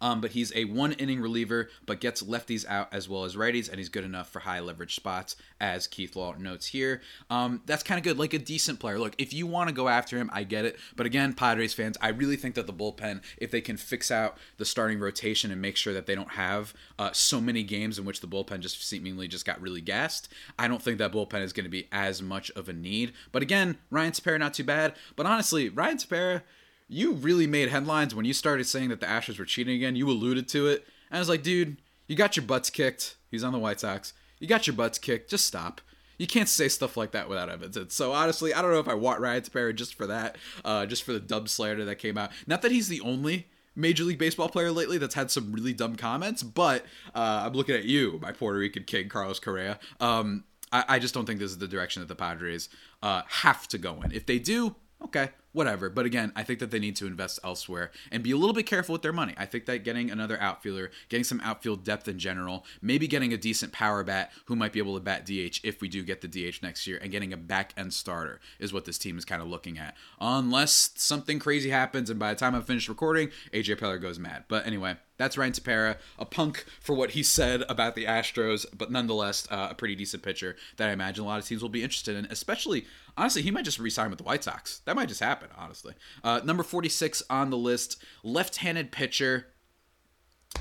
Um, 0.00 0.20
but 0.20 0.32
he's 0.32 0.52
a 0.54 0.64
one 0.64 0.92
inning 0.92 1.20
reliever, 1.20 1.68
but 1.86 2.00
gets 2.00 2.22
lefties 2.22 2.66
out 2.66 2.88
as 2.92 3.08
well 3.08 3.24
as 3.24 3.36
righties, 3.36 3.68
and 3.68 3.78
he's 3.78 3.88
good 3.88 4.04
enough 4.04 4.28
for 4.30 4.40
high 4.40 4.60
leverage 4.60 4.94
spots, 4.94 5.36
as 5.60 5.86
Keith 5.86 6.16
Law 6.16 6.34
notes 6.38 6.66
here. 6.66 7.00
Um, 7.30 7.62
that's 7.66 7.82
kind 7.82 7.98
of 7.98 8.04
good, 8.04 8.18
like 8.18 8.34
a 8.34 8.38
decent 8.38 8.80
player. 8.80 8.98
Look, 8.98 9.14
if 9.18 9.32
you 9.32 9.46
want 9.46 9.68
to 9.68 9.74
go 9.74 9.88
after 9.88 10.18
him, 10.18 10.30
I 10.32 10.44
get 10.44 10.64
it. 10.64 10.78
But 10.96 11.06
again, 11.06 11.32
Padres 11.32 11.74
fans, 11.74 11.96
I 12.00 12.08
really 12.08 12.36
think 12.36 12.54
that 12.56 12.66
the 12.66 12.72
bullpen, 12.72 13.22
if 13.38 13.50
they 13.50 13.60
can 13.60 13.76
fix 13.76 14.10
out 14.10 14.36
the 14.58 14.64
starting 14.64 14.98
rotation 14.98 15.50
and 15.50 15.60
make 15.60 15.76
sure 15.76 15.94
that 15.94 16.06
they 16.06 16.14
don't 16.14 16.32
have 16.32 16.74
uh, 16.98 17.12
so 17.12 17.40
many 17.40 17.62
games 17.62 17.98
in 17.98 18.04
which 18.04 18.20
the 18.20 18.26
bullpen 18.26 18.60
just 18.60 18.86
seemingly 18.86 19.28
just 19.28 19.46
got 19.46 19.60
really 19.60 19.80
gassed, 19.80 20.28
I 20.58 20.68
don't 20.68 20.82
think 20.82 20.98
that 20.98 21.12
bullpen 21.12 21.42
is 21.42 21.52
going 21.52 21.64
to 21.64 21.70
be 21.70 21.88
as 21.90 22.22
much 22.22 22.50
of 22.52 22.68
a 22.68 22.72
need. 22.72 23.12
But 23.32 23.42
again, 23.42 23.78
Ryan 23.90 24.12
Tepera 24.12 24.38
not 24.38 24.54
too 24.54 24.64
bad. 24.64 24.94
But 25.14 25.26
honestly, 25.26 25.68
Ryan 25.68 25.98
Tepera 25.98 26.42
you 26.88 27.12
really 27.12 27.46
made 27.46 27.68
headlines 27.68 28.14
when 28.14 28.24
you 28.24 28.32
started 28.32 28.66
saying 28.66 28.90
that 28.90 29.00
the 29.00 29.06
Astros 29.06 29.38
were 29.38 29.44
cheating 29.44 29.76
again. 29.76 29.96
You 29.96 30.08
alluded 30.08 30.48
to 30.48 30.68
it. 30.68 30.86
And 31.10 31.16
I 31.16 31.20
was 31.20 31.28
like, 31.28 31.42
dude, 31.42 31.78
you 32.06 32.16
got 32.16 32.36
your 32.36 32.46
butts 32.46 32.70
kicked. 32.70 33.16
He's 33.30 33.44
on 33.44 33.52
the 33.52 33.58
White 33.58 33.80
Sox. 33.80 34.12
You 34.38 34.46
got 34.46 34.66
your 34.66 34.76
butts 34.76 34.98
kicked. 34.98 35.30
Just 35.30 35.46
stop. 35.46 35.80
You 36.18 36.26
can't 36.26 36.48
say 36.48 36.68
stuff 36.68 36.96
like 36.96 37.10
that 37.12 37.28
without 37.28 37.50
evidence. 37.50 37.94
So 37.94 38.12
honestly, 38.12 38.54
I 38.54 38.62
don't 38.62 38.70
know 38.70 38.78
if 38.80 38.88
I 38.88 38.94
want 38.94 39.20
Ryan 39.20 39.42
Tepera 39.42 39.74
just 39.74 39.94
for 39.94 40.06
that, 40.06 40.36
uh, 40.64 40.86
just 40.86 41.02
for 41.02 41.12
the 41.12 41.20
dub 41.20 41.48
slander 41.48 41.84
that 41.84 41.96
came 41.96 42.16
out. 42.16 42.30
Not 42.46 42.62
that 42.62 42.72
he's 42.72 42.88
the 42.88 43.00
only 43.00 43.48
Major 43.74 44.04
League 44.04 44.18
Baseball 44.18 44.48
player 44.48 44.72
lately 44.72 44.96
that's 44.96 45.14
had 45.14 45.30
some 45.30 45.52
really 45.52 45.74
dumb 45.74 45.96
comments, 45.96 46.42
but 46.42 46.86
uh, 47.14 47.42
I'm 47.44 47.52
looking 47.52 47.74
at 47.74 47.84
you, 47.84 48.18
my 48.22 48.32
Puerto 48.32 48.58
Rican 48.58 48.84
king, 48.84 49.08
Carlos 49.08 49.38
Correa. 49.38 49.78
Um, 50.00 50.44
I, 50.72 50.84
I, 50.88 50.98
just 50.98 51.12
don't 51.12 51.26
think 51.26 51.38
this 51.38 51.50
is 51.50 51.58
the 51.58 51.68
direction 51.68 52.00
that 52.00 52.08
the 52.08 52.16
Padres 52.16 52.70
uh, 53.02 53.22
have 53.28 53.68
to 53.68 53.78
go 53.78 54.00
in. 54.02 54.12
If 54.12 54.24
they 54.24 54.38
do, 54.38 54.74
okay, 55.04 55.28
whatever. 55.56 55.88
But 55.88 56.06
again, 56.06 56.32
I 56.36 56.42
think 56.42 56.60
that 56.60 56.70
they 56.70 56.78
need 56.78 56.96
to 56.96 57.06
invest 57.06 57.40
elsewhere 57.42 57.90
and 58.12 58.22
be 58.22 58.30
a 58.30 58.36
little 58.36 58.52
bit 58.52 58.66
careful 58.66 58.92
with 58.92 59.02
their 59.02 59.12
money. 59.12 59.34
I 59.38 59.46
think 59.46 59.64
that 59.66 59.84
getting 59.84 60.10
another 60.10 60.38
outfielder, 60.40 60.90
getting 61.08 61.24
some 61.24 61.40
outfield 61.42 61.82
depth 61.82 62.06
in 62.06 62.18
general, 62.18 62.64
maybe 62.82 63.08
getting 63.08 63.32
a 63.32 63.38
decent 63.38 63.72
power 63.72 64.04
bat 64.04 64.30
who 64.44 64.54
might 64.54 64.72
be 64.72 64.78
able 64.78 64.94
to 64.94 65.00
bat 65.00 65.24
DH 65.24 65.60
if 65.64 65.80
we 65.80 65.88
do 65.88 66.04
get 66.04 66.20
the 66.20 66.28
DH 66.28 66.62
next 66.62 66.86
year, 66.86 66.98
and 67.02 67.10
getting 67.10 67.32
a 67.32 67.36
back 67.38 67.72
end 67.76 67.94
starter 67.94 68.38
is 68.60 68.72
what 68.72 68.84
this 68.84 68.98
team 68.98 69.16
is 69.16 69.24
kind 69.24 69.40
of 69.40 69.48
looking 69.48 69.78
at. 69.78 69.96
Unless 70.20 70.90
something 70.96 71.38
crazy 71.38 71.70
happens, 71.70 72.10
and 72.10 72.20
by 72.20 72.34
the 72.34 72.38
time 72.38 72.54
I'm 72.54 72.62
finished 72.62 72.88
recording, 72.88 73.30
AJ 73.52 73.76
Preller 73.76 74.00
goes 74.00 74.18
mad. 74.18 74.44
But 74.48 74.66
anyway, 74.66 74.96
that's 75.16 75.38
Ryan 75.38 75.52
Tepera, 75.52 75.96
a 76.18 76.26
punk 76.26 76.66
for 76.80 76.94
what 76.94 77.10
he 77.10 77.22
said 77.22 77.64
about 77.68 77.94
the 77.94 78.04
Astros, 78.04 78.66
but 78.76 78.90
nonetheless 78.90 79.48
uh, 79.50 79.68
a 79.70 79.74
pretty 79.74 79.94
decent 79.94 80.22
pitcher 80.22 80.56
that 80.76 80.90
I 80.90 80.92
imagine 80.92 81.24
a 81.24 81.26
lot 81.26 81.38
of 81.38 81.46
teams 81.46 81.62
will 81.62 81.70
be 81.70 81.82
interested 81.82 82.16
in. 82.16 82.26
Especially, 82.26 82.86
honestly, 83.16 83.42
he 83.42 83.50
might 83.50 83.64
just 83.64 83.78
resign 83.78 84.10
with 84.10 84.18
the 84.18 84.24
White 84.24 84.44
Sox. 84.44 84.80
That 84.84 84.96
might 84.96 85.08
just 85.08 85.20
happen 85.20 85.45
honestly. 85.56 85.94
Uh, 86.24 86.40
number 86.44 86.62
46 86.62 87.22
on 87.30 87.50
the 87.50 87.56
list, 87.56 88.02
left 88.22 88.56
handed 88.56 88.92
pitcher. 88.92 89.48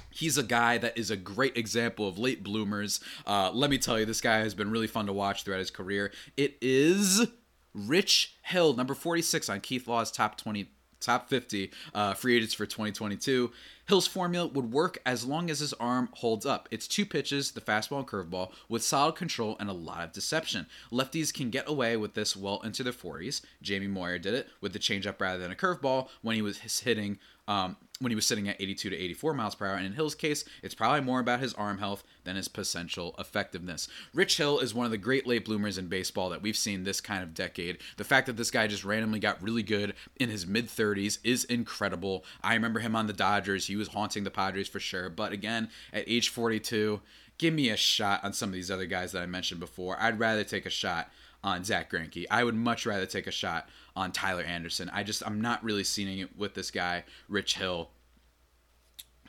He's 0.10 0.38
a 0.38 0.43
guy 0.43 0.78
that 0.78 0.98
is 0.98 1.10
a 1.10 1.17
great 1.17 1.58
example 1.58 2.08
of 2.08 2.17
late 2.17 2.43
bloomers. 2.43 3.00
Uh, 3.26 3.52
let 3.54 3.69
me 3.69 3.78
tell 3.78 4.00
you, 4.00 4.06
this 4.06 4.21
guy 4.21 4.39
has 4.39 4.54
been 4.54 4.71
really 4.71 4.88
fun 4.88 5.06
to 5.06 5.13
watch 5.13 5.43
throughout 5.43 5.60
his 5.60 5.71
career. 5.71 6.12
It 6.36 6.58
is 6.62 7.28
Rich 7.74 8.36
Hill, 8.43 8.74
number 8.74 8.93
46 8.93 9.50
on 9.50 9.62
Keith 9.62 9.88
Law's 9.88 10.12
top 10.12 10.38
20 10.38 10.69
top 11.02 11.30
50 11.30 11.71
uh, 11.93 12.13
free 12.13 12.36
agents 12.36 12.54
for 12.54 12.65
2022. 12.65 13.52
Hill's 13.88 14.08
formula 14.08 14.48
would 14.48 14.71
work 14.71 14.98
as 15.06 15.26
long 15.26 15.50
as 15.50 15.60
his 15.60 15.74
arm 15.74 16.10
holds 16.13 16.45
up. 16.45 16.67
It's 16.71 16.88
two 16.88 17.06
pitches, 17.06 17.52
the 17.52 17.62
fastball 17.62 18.00
and 18.00 18.08
curveball, 18.08 18.52
with 18.67 18.84
solid 18.84 19.15
control 19.15 19.56
and 19.60 19.69
a 19.69 19.74
lot 19.74 20.04
of 20.04 20.12
deception. 20.12 20.65
Lefties 20.91 21.34
can 21.34 21.50
get 21.50 21.69
away 21.69 21.95
with 21.95 22.13
this 22.13 22.36
well 22.36 22.62
into 22.62 22.84
their 22.84 22.93
40s. 22.93 23.41
Jamie 23.62 23.88
Moyer 23.88 24.17
did 24.17 24.34
it 24.34 24.48
with 24.60 24.74
the 24.74 24.80
changeup 24.80 25.19
rather 25.19 25.39
than 25.39 25.52
a 25.52 25.56
curveball 25.56 26.10
when 26.21 26.36
he 26.36 26.41
was 26.41 26.60
hitting 26.60 27.19
um, 27.48 27.78
when 27.99 28.12
he 28.12 28.15
was 28.15 28.25
sitting 28.25 28.49
at 28.49 28.60
82 28.60 28.89
to 28.89 28.95
84 28.95 29.34
miles 29.34 29.55
per 29.55 29.67
hour. 29.67 29.75
And 29.75 29.86
in 29.86 29.93
Hill's 29.93 30.15
case, 30.15 30.43
it's 30.62 30.75
probably 30.75 31.01
more 31.01 31.19
about 31.19 31.39
his 31.39 31.53
arm 31.53 31.77
health 31.77 32.03
than 32.23 32.36
his 32.36 32.47
potential 32.47 33.15
effectiveness. 33.17 33.88
Rich 34.13 34.38
Hill 34.38 34.60
is 34.60 34.73
one 34.73 34.86
of 34.86 34.91
the 34.91 34.97
great 34.97 35.25
late 35.25 35.45
bloomers 35.45 35.77
in 35.77 35.88
baseball 35.88 36.29
that 36.29 36.41
we've 36.41 36.58
seen 36.58 36.84
this 36.84 36.99
kind 36.99 37.23
of 37.23 37.34
decade. 37.34 37.77
The 37.97 38.03
fact 38.03 38.27
that 38.27 38.38
this 38.38 38.51
guy 38.51 38.67
just 38.67 38.84
randomly 38.84 39.19
got 39.19 39.41
really 39.41 39.63
good 39.63 39.93
in 40.17 40.29
his 40.29 40.45
mid 40.45 40.67
30s 40.67 41.19
is 41.23 41.45
incredible. 41.45 42.25
I 42.43 42.53
remember 42.53 42.79
him 42.79 42.95
on 42.95 43.08
the 43.08 43.13
Dodgers. 43.13 43.67
He 43.67 43.75
was 43.75 43.89
haunting 43.89 44.23
the 44.23 44.31
Padres 44.31 44.67
for 44.67 44.79
sure. 44.79 45.10
But 45.10 45.31
again, 45.31 45.69
at 45.93 46.08
age 46.08 46.29
42, 46.29 47.01
give 47.38 47.53
me 47.53 47.69
a 47.69 47.77
shot 47.77 48.23
on 48.23 48.34
some 48.34 48.49
of 48.49 48.53
these 48.53 48.71
other 48.71 48.86
guys 48.86 49.13
that 49.13 49.21
I 49.21 49.25
mentioned 49.25 49.60
before. 49.60 49.97
I'd 49.99 50.19
rather 50.19 50.43
take 50.43 50.65
a 50.65 50.69
shot 50.69 51.10
on 51.45 51.63
Zack 51.63 51.91
Greinke. 51.91 52.25
I 52.31 52.43
would 52.43 52.55
much 52.55 52.86
rather 52.86 53.05
take 53.05 53.27
a 53.27 53.31
shot 53.31 53.69
on 53.95 54.12
Tyler 54.12 54.41
Anderson. 54.41 54.89
I 54.91 55.03
just 55.03 55.25
I'm 55.25 55.39
not 55.39 55.63
really 55.63 55.84
seeing 55.84 56.19
it 56.19 56.36
with 56.36 56.55
this 56.55 56.71
guy, 56.71 57.05
Rich 57.29 57.58
Hill, 57.58 57.91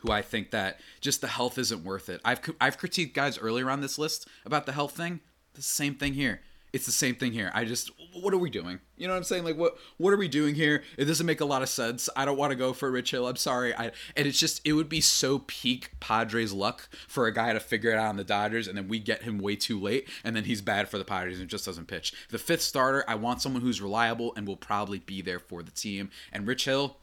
who 0.00 0.10
I 0.10 0.22
think 0.22 0.50
that 0.50 0.80
just 1.02 1.20
the 1.20 1.28
health 1.28 1.58
isn't 1.58 1.84
worth 1.84 2.08
it. 2.08 2.22
I've 2.24 2.40
I've 2.58 2.78
critiqued 2.78 3.12
guys 3.12 3.38
earlier 3.38 3.70
on 3.70 3.82
this 3.82 3.98
list 3.98 4.26
about 4.46 4.64
the 4.64 4.72
health 4.72 4.96
thing. 4.96 5.20
The 5.52 5.62
same 5.62 5.94
thing 5.94 6.14
here 6.14 6.40
it's 6.76 6.84
the 6.84 6.92
same 6.92 7.14
thing 7.14 7.32
here. 7.32 7.50
I 7.54 7.64
just 7.64 7.90
what 8.12 8.34
are 8.34 8.38
we 8.38 8.50
doing? 8.50 8.80
You 8.96 9.06
know 9.06 9.14
what 9.14 9.18
I'm 9.18 9.24
saying? 9.24 9.44
Like 9.44 9.56
what 9.56 9.78
what 9.96 10.12
are 10.12 10.18
we 10.18 10.28
doing 10.28 10.54
here? 10.54 10.84
It 10.98 11.06
doesn't 11.06 11.24
make 11.24 11.40
a 11.40 11.46
lot 11.46 11.62
of 11.62 11.70
sense. 11.70 12.08
I 12.14 12.26
don't 12.26 12.36
want 12.36 12.50
to 12.50 12.56
go 12.56 12.74
for 12.74 12.90
Rich 12.90 13.12
Hill. 13.12 13.26
I'm 13.26 13.36
sorry. 13.36 13.74
I 13.74 13.92
and 14.14 14.26
it's 14.26 14.38
just 14.38 14.60
it 14.62 14.74
would 14.74 14.90
be 14.90 15.00
so 15.00 15.42
peak 15.46 15.90
Padres 16.00 16.52
luck 16.52 16.90
for 17.08 17.26
a 17.26 17.32
guy 17.32 17.54
to 17.54 17.60
figure 17.60 17.90
it 17.90 17.96
out 17.96 18.08
on 18.08 18.16
the 18.16 18.24
Dodgers 18.24 18.68
and 18.68 18.76
then 18.76 18.88
we 18.88 18.98
get 18.98 19.22
him 19.22 19.38
way 19.38 19.56
too 19.56 19.80
late 19.80 20.06
and 20.22 20.36
then 20.36 20.44
he's 20.44 20.60
bad 20.60 20.90
for 20.90 20.98
the 20.98 21.04
Padres 21.04 21.40
and 21.40 21.48
just 21.48 21.64
doesn't 21.64 21.88
pitch. 21.88 22.12
The 22.28 22.38
fifth 22.38 22.62
starter, 22.62 23.04
I 23.08 23.14
want 23.14 23.40
someone 23.40 23.62
who's 23.62 23.80
reliable 23.80 24.34
and 24.36 24.46
will 24.46 24.56
probably 24.56 24.98
be 24.98 25.22
there 25.22 25.38
for 25.38 25.62
the 25.62 25.70
team. 25.70 26.10
And 26.30 26.46
Rich 26.46 26.66
Hill, 26.66 26.98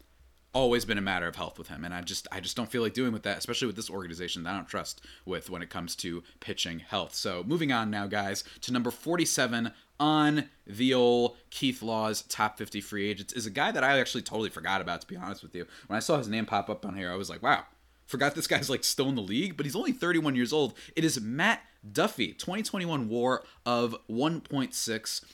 always 0.54 0.86
been 0.86 0.98
a 0.98 1.02
matter 1.02 1.28
of 1.28 1.36
health 1.36 1.58
with 1.58 1.68
him 1.68 1.84
and 1.84 1.94
i 1.94 2.02
just 2.02 2.28
i 2.32 2.40
just 2.40 2.56
don't 2.56 2.72
feel 2.72 2.82
like 2.82 2.94
doing 2.94 3.12
with 3.12 3.24
that 3.24 3.38
especially 3.38 3.66
with 3.66 3.76
this 3.76 3.90
organization 3.90 4.44
that 4.44 4.52
i 4.52 4.56
don't 4.56 4.68
trust 4.68 5.02
with 5.26 5.50
when 5.50 5.62
it 5.62 5.70
comes 5.70 5.96
to 5.96 6.24
pitching 6.40 6.80
health 6.80 7.14
so 7.16 7.44
moving 7.46 7.72
on 7.72 7.90
now 7.90 8.06
guys 8.08 8.44
to 8.62 8.72
number 8.72 8.92
47 8.92 9.72
on 10.00 10.50
the 10.68 10.94
old 10.94 11.36
keith 11.50 11.82
law's 11.82 12.22
top 12.24 12.58
50 12.58 12.82
free 12.82 13.10
agents 13.10 13.34
is 13.34 13.46
a 13.46 13.52
guy 13.52 13.72
that 13.72 13.84
i 13.84 14.00
actually 14.00 14.22
totally 14.22 14.50
forgot 14.50 14.82
about 14.82 15.02
to 15.02 15.08
be 15.08 15.18
honest 15.18 15.44
with 15.44 15.56
you 15.56 15.66
when 15.88 15.98
i 15.98 16.00
saw 16.00 16.18
his 16.18 16.28
name 16.28 16.46
pop 16.46 16.70
up 16.70 16.86
on 16.86 16.96
here 16.96 17.12
i 17.12 17.16
was 17.16 17.30
like 17.30 17.42
wow 17.42 17.64
forgot 18.06 18.36
this 18.36 18.48
guy's 18.48 18.70
like 18.70 18.84
still 18.84 19.10
in 19.10 19.16
the 19.16 19.22
league 19.22 19.58
but 19.58 19.66
he's 19.66 19.76
only 19.76 19.92
31 19.92 20.36
years 20.36 20.54
old 20.54 20.74
it 20.96 21.04
is 21.04 21.20
matt 21.20 21.62
Duffy, 21.92 22.32
2021 22.34 23.10
WAR 23.10 23.44
of 23.66 23.96
1.6. 24.10 25.26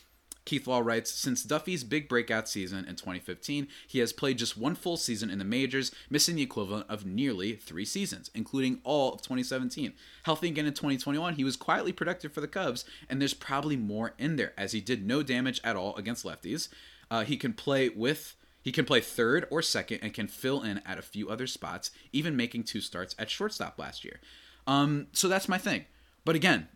Keith 0.50 0.66
Law 0.66 0.80
writes 0.80 1.12
Since 1.12 1.44
Duffy's 1.44 1.84
big 1.84 2.10
breakout 2.10 2.50
season 2.50 2.80
in 2.80 2.96
2015, 2.96 3.68
he 3.86 4.00
has 4.00 4.12
played 4.12 4.40
just 4.40 4.58
one 4.58 4.74
full 4.74 4.98
season 4.98 5.30
in 5.30 5.38
the 5.38 5.46
majors, 5.46 5.92
missing 6.10 6.38
the 6.38 6.42
equivalent 6.42 6.88
of 6.90 7.06
nearly 7.06 7.54
three 7.54 7.86
seasons, 7.86 8.32
including 8.34 8.80
all 8.84 9.14
of 9.14 9.22
2017. 9.22 9.94
Healthy 10.24 10.48
again 10.48 10.66
in 10.66 10.74
2021, 10.74 11.36
he 11.36 11.44
was 11.44 11.56
quietly 11.56 11.92
productive 11.92 12.34
for 12.34 12.42
the 12.42 12.48
Cubs, 12.48 12.84
and 13.08 13.22
there's 13.22 13.36
probably 13.36 13.78
more 13.78 14.16
in 14.18 14.38
there, 14.38 14.54
as 14.58 14.72
he 14.72 14.82
did 14.82 15.06
no 15.06 15.22
damage 15.22 15.62
at 15.64 15.76
all 15.76 15.96
against 15.98 16.26
lefties. 16.26 16.70
Uh, 17.12 17.24
he 17.24 17.38
can 17.38 17.54
play 17.54 17.90
with. 17.90 18.36
He 18.64 18.72
can 18.72 18.86
play 18.86 19.02
third 19.02 19.46
or 19.52 19.62
second 19.62 20.00
and 20.02 20.16
can 20.16 20.28
fill 20.28 20.64
in 20.64 20.80
at 20.84 20.98
a 20.98 21.04
few 21.04 21.30
other 21.30 21.46
spots, 21.46 21.92
even 22.12 22.36
making 22.36 22.64
two 22.64 22.82
starts 22.82 23.14
at 23.20 23.30
shortstop 23.30 23.78
last 23.78 24.04
year. 24.04 24.20
Um, 24.66 25.08
so 25.14 25.28
that's 25.28 25.48
my 25.48 25.60
thing. 25.60 25.86
But 26.26 26.36
again, 26.36 26.70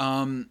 um, 0.00 0.50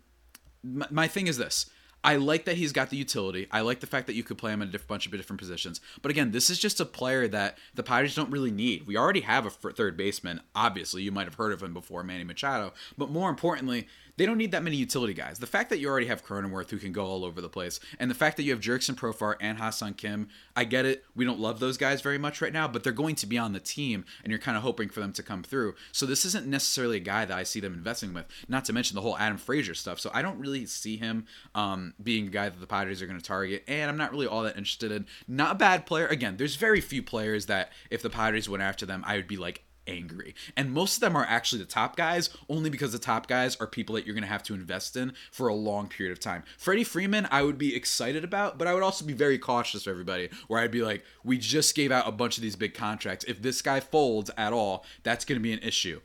my, 0.63 0.87
my 0.89 1.07
thing 1.09 1.27
is 1.27 1.37
this. 1.37 1.69
I 2.03 2.17
like 2.17 2.45
that 2.45 2.57
he's 2.57 2.73
got 2.73 2.89
the 2.89 2.97
utility. 2.97 3.47
I 3.51 3.61
like 3.61 3.79
the 3.79 3.87
fact 3.87 4.07
that 4.07 4.13
you 4.13 4.23
could 4.23 4.37
play 4.37 4.51
him 4.51 4.61
in 4.61 4.67
a 4.67 4.71
diff- 4.71 4.87
bunch 4.87 5.05
of 5.05 5.11
different 5.13 5.39
positions. 5.39 5.79
But 6.01 6.11
again, 6.11 6.31
this 6.31 6.49
is 6.49 6.59
just 6.59 6.79
a 6.79 6.85
player 6.85 7.27
that 7.29 7.57
the 7.75 7.83
Padres 7.83 8.15
don't 8.15 8.31
really 8.31 8.51
need. 8.51 8.85
We 8.85 8.97
already 8.97 9.21
have 9.21 9.45
a 9.45 9.49
third 9.49 9.95
baseman. 9.95 10.41
Obviously, 10.53 11.03
you 11.03 11.11
might 11.11 11.27
have 11.27 11.35
heard 11.35 11.53
of 11.53 11.63
him 11.63 11.73
before, 11.73 12.03
Manny 12.03 12.25
Machado. 12.25 12.73
But 12.97 13.09
more 13.09 13.29
importantly, 13.29 13.87
they 14.17 14.25
don't 14.25 14.37
need 14.37 14.51
that 14.51 14.63
many 14.63 14.75
utility 14.75 15.13
guys. 15.13 15.39
The 15.39 15.47
fact 15.47 15.69
that 15.69 15.79
you 15.79 15.89
already 15.89 16.07
have 16.07 16.25
Cronenworth 16.25 16.69
who 16.69 16.77
can 16.77 16.91
go 16.91 17.05
all 17.05 17.25
over 17.25 17.41
the 17.41 17.49
place, 17.49 17.79
and 17.99 18.09
the 18.09 18.15
fact 18.15 18.37
that 18.37 18.43
you 18.43 18.51
have 18.51 18.59
Jurickson 18.59 18.95
Profar 18.95 19.35
and 19.41 19.57
Ha-Seong 19.57 19.97
Kim, 19.97 20.29
I 20.55 20.63
get 20.65 20.85
it. 20.85 21.03
We 21.15 21.25
don't 21.25 21.39
love 21.39 21.59
those 21.59 21.77
guys 21.77 22.01
very 22.01 22.17
much 22.17 22.41
right 22.41 22.53
now, 22.53 22.67
but 22.67 22.83
they're 22.83 22.93
going 22.93 23.15
to 23.15 23.27
be 23.27 23.37
on 23.37 23.53
the 23.53 23.59
team, 23.59 24.05
and 24.23 24.31
you're 24.31 24.39
kind 24.39 24.57
of 24.57 24.63
hoping 24.63 24.89
for 24.89 24.99
them 24.99 25.13
to 25.13 25.23
come 25.23 25.43
through. 25.43 25.75
So 25.91 26.05
this 26.05 26.25
isn't 26.25 26.47
necessarily 26.47 26.97
a 26.97 27.01
guy 27.01 27.25
that 27.25 27.37
I 27.37 27.43
see 27.43 27.59
them 27.59 27.73
investing 27.73 28.13
with. 28.13 28.25
Not 28.47 28.65
to 28.65 28.73
mention 28.73 28.95
the 28.95 29.01
whole 29.01 29.17
Adam 29.17 29.37
Frazier 29.37 29.73
stuff. 29.73 29.99
So 29.99 30.11
I 30.13 30.21
don't 30.21 30.39
really 30.39 30.65
see 30.65 30.97
him 30.97 31.25
um, 31.55 31.93
being 32.01 32.27
a 32.27 32.31
guy 32.31 32.49
that 32.49 32.59
the 32.59 32.67
Padres 32.67 33.01
are 33.01 33.07
going 33.07 33.19
to 33.19 33.25
target, 33.25 33.63
and 33.67 33.89
I'm 33.89 33.97
not 33.97 34.11
really 34.11 34.27
all 34.27 34.43
that 34.43 34.57
interested 34.57 34.91
in. 34.91 35.07
Not 35.27 35.53
a 35.53 35.55
bad 35.55 35.85
player. 35.85 36.07
Again, 36.07 36.37
there's 36.37 36.55
very 36.55 36.81
few 36.81 37.01
players 37.01 37.47
that 37.47 37.71
if 37.89 38.01
the 38.01 38.09
Padres 38.09 38.47
went 38.47 38.63
after 38.63 38.85
them, 38.85 39.03
I 39.07 39.15
would 39.15 39.27
be 39.27 39.37
like, 39.37 39.63
angry. 39.87 40.35
And 40.55 40.71
most 40.71 40.95
of 40.95 41.01
them 41.01 41.15
are 41.15 41.25
actually 41.25 41.59
the 41.59 41.67
top 41.67 41.95
guys, 41.95 42.29
only 42.49 42.69
because 42.69 42.91
the 42.91 42.99
top 42.99 43.27
guys 43.27 43.55
are 43.57 43.67
people 43.67 43.95
that 43.95 44.05
you're 44.05 44.15
going 44.15 44.23
to 44.23 44.29
have 44.29 44.43
to 44.43 44.53
invest 44.53 44.95
in 44.95 45.13
for 45.31 45.47
a 45.47 45.53
long 45.53 45.87
period 45.87 46.11
of 46.11 46.19
time. 46.19 46.43
Freddie 46.57 46.83
Freeman, 46.83 47.27
I 47.31 47.43
would 47.43 47.57
be 47.57 47.75
excited 47.75 48.23
about, 48.23 48.57
but 48.57 48.67
I 48.67 48.73
would 48.73 48.83
also 48.83 49.05
be 49.05 49.13
very 49.13 49.37
cautious 49.37 49.83
for 49.83 49.89
everybody, 49.89 50.29
where 50.47 50.61
I'd 50.61 50.71
be 50.71 50.81
like, 50.81 51.03
we 51.23 51.37
just 51.37 51.75
gave 51.75 51.91
out 51.91 52.07
a 52.07 52.11
bunch 52.11 52.37
of 52.37 52.43
these 52.43 52.55
big 52.55 52.73
contracts. 52.73 53.25
If 53.27 53.41
this 53.41 53.61
guy 53.61 53.79
folds 53.79 54.31
at 54.37 54.53
all, 54.53 54.85
that's 55.03 55.25
going 55.25 55.39
to 55.39 55.43
be 55.43 55.53
an 55.53 55.59
issue. 55.59 56.01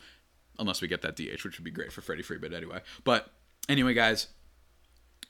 Unless 0.59 0.83
we 0.83 0.89
get 0.89 1.03
that 1.03 1.15
DH, 1.15 1.45
which 1.45 1.59
would 1.59 1.65
be 1.65 1.71
great 1.71 1.93
for 1.93 2.01
Freddie 2.01 2.23
Freeman 2.23 2.53
anyway. 2.53 2.81
But 3.05 3.31
anyway, 3.69 3.95
guys, 3.95 4.29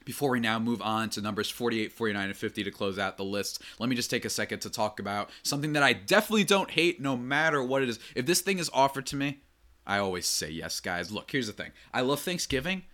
before 0.08 0.30
we 0.30 0.40
now 0.40 0.58
move 0.58 0.80
on 0.80 1.10
to 1.10 1.20
numbers 1.20 1.50
48, 1.50 1.92
49, 1.92 2.28
and 2.28 2.34
50 2.34 2.64
to 2.64 2.70
close 2.70 2.98
out 2.98 3.18
the 3.18 3.24
list, 3.24 3.60
let 3.78 3.90
me 3.90 3.94
just 3.94 4.08
take 4.08 4.24
a 4.24 4.30
second 4.30 4.60
to 4.60 4.70
talk 4.70 4.98
about 4.98 5.28
something 5.42 5.74
that 5.74 5.82
I 5.82 5.92
definitely 5.92 6.44
don't 6.44 6.70
hate 6.70 6.98
no 6.98 7.14
matter 7.14 7.62
what 7.62 7.82
it 7.82 7.90
is. 7.90 7.98
If 8.14 8.24
this 8.24 8.40
thing 8.40 8.58
is 8.58 8.70
offered 8.72 9.04
to 9.08 9.16
me, 9.16 9.42
I 9.86 9.98
always 9.98 10.24
say 10.26 10.48
yes, 10.48 10.80
guys. 10.80 11.12
Look, 11.12 11.30
here's 11.30 11.46
the 11.46 11.52
thing 11.52 11.72
I 11.92 12.00
love 12.00 12.22
Thanksgiving 12.22 12.84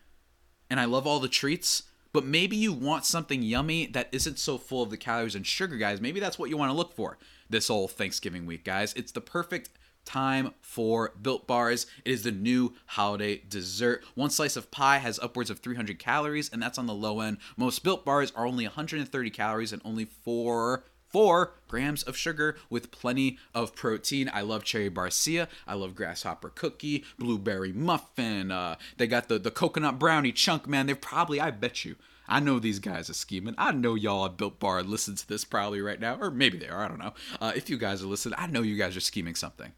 and 0.68 0.80
I 0.80 0.86
love 0.86 1.06
all 1.06 1.20
the 1.20 1.28
treats, 1.28 1.84
but 2.12 2.24
maybe 2.24 2.56
you 2.56 2.72
want 2.72 3.04
something 3.04 3.42
yummy 3.42 3.86
that 3.86 4.08
isn't 4.10 4.40
so 4.40 4.58
full 4.58 4.82
of 4.82 4.90
the 4.90 4.96
calories 4.96 5.36
and 5.36 5.46
sugar, 5.46 5.76
guys. 5.76 6.00
Maybe 6.00 6.18
that's 6.18 6.36
what 6.36 6.50
you 6.50 6.56
want 6.56 6.72
to 6.72 6.76
look 6.76 6.96
for 6.96 7.16
this 7.48 7.68
whole 7.68 7.86
Thanksgiving 7.86 8.44
week, 8.44 8.64
guys. 8.64 8.92
It's 8.94 9.12
the 9.12 9.20
perfect 9.20 9.70
time 10.04 10.52
for 10.60 11.12
Built 11.20 11.46
Bars. 11.46 11.86
It 12.04 12.12
is 12.12 12.22
the 12.22 12.32
new 12.32 12.74
holiday 12.86 13.42
dessert. 13.48 14.04
One 14.14 14.30
slice 14.30 14.56
of 14.56 14.70
pie 14.70 14.98
has 14.98 15.18
upwards 15.18 15.50
of 15.50 15.60
300 15.60 15.98
calories, 15.98 16.48
and 16.50 16.62
that's 16.62 16.78
on 16.78 16.86
the 16.86 16.94
low 16.94 17.20
end. 17.20 17.38
Most 17.56 17.82
Built 17.82 18.04
Bars 18.04 18.32
are 18.36 18.46
only 18.46 18.64
130 18.64 19.30
calories 19.30 19.72
and 19.72 19.82
only 19.84 20.04
four 20.04 20.84
four 21.14 21.52
grams 21.68 22.02
of 22.02 22.16
sugar 22.16 22.56
with 22.68 22.90
plenty 22.90 23.38
of 23.54 23.76
protein. 23.76 24.28
I 24.34 24.40
love 24.40 24.64
cherry 24.64 24.90
barcia. 24.90 25.46
I 25.64 25.74
love 25.74 25.94
grasshopper 25.94 26.48
cookie, 26.48 27.04
blueberry 27.20 27.72
muffin. 27.72 28.50
Uh, 28.50 28.74
they 28.96 29.06
got 29.06 29.28
the, 29.28 29.38
the 29.38 29.52
coconut 29.52 30.00
brownie 30.00 30.32
chunk, 30.32 30.66
man. 30.66 30.86
They're 30.86 30.96
probably, 30.96 31.40
I 31.40 31.52
bet 31.52 31.84
you, 31.84 31.94
I 32.26 32.40
know 32.40 32.58
these 32.58 32.80
guys 32.80 33.08
are 33.08 33.14
scheming. 33.14 33.54
I 33.56 33.70
know 33.70 33.94
y'all 33.94 34.26
at 34.26 34.36
Built 34.36 34.58
Bar 34.58 34.82
listen 34.82 35.14
to 35.14 35.28
this 35.28 35.44
probably 35.44 35.80
right 35.80 36.00
now, 36.00 36.18
or 36.20 36.32
maybe 36.32 36.58
they 36.58 36.68
are. 36.68 36.84
I 36.84 36.88
don't 36.88 36.98
know. 36.98 37.14
Uh, 37.40 37.52
if 37.54 37.70
you 37.70 37.78
guys 37.78 38.02
are 38.02 38.08
listening, 38.08 38.34
I 38.36 38.48
know 38.48 38.62
you 38.62 38.76
guys 38.76 38.96
are 38.96 39.00
scheming 39.00 39.36
something 39.36 39.70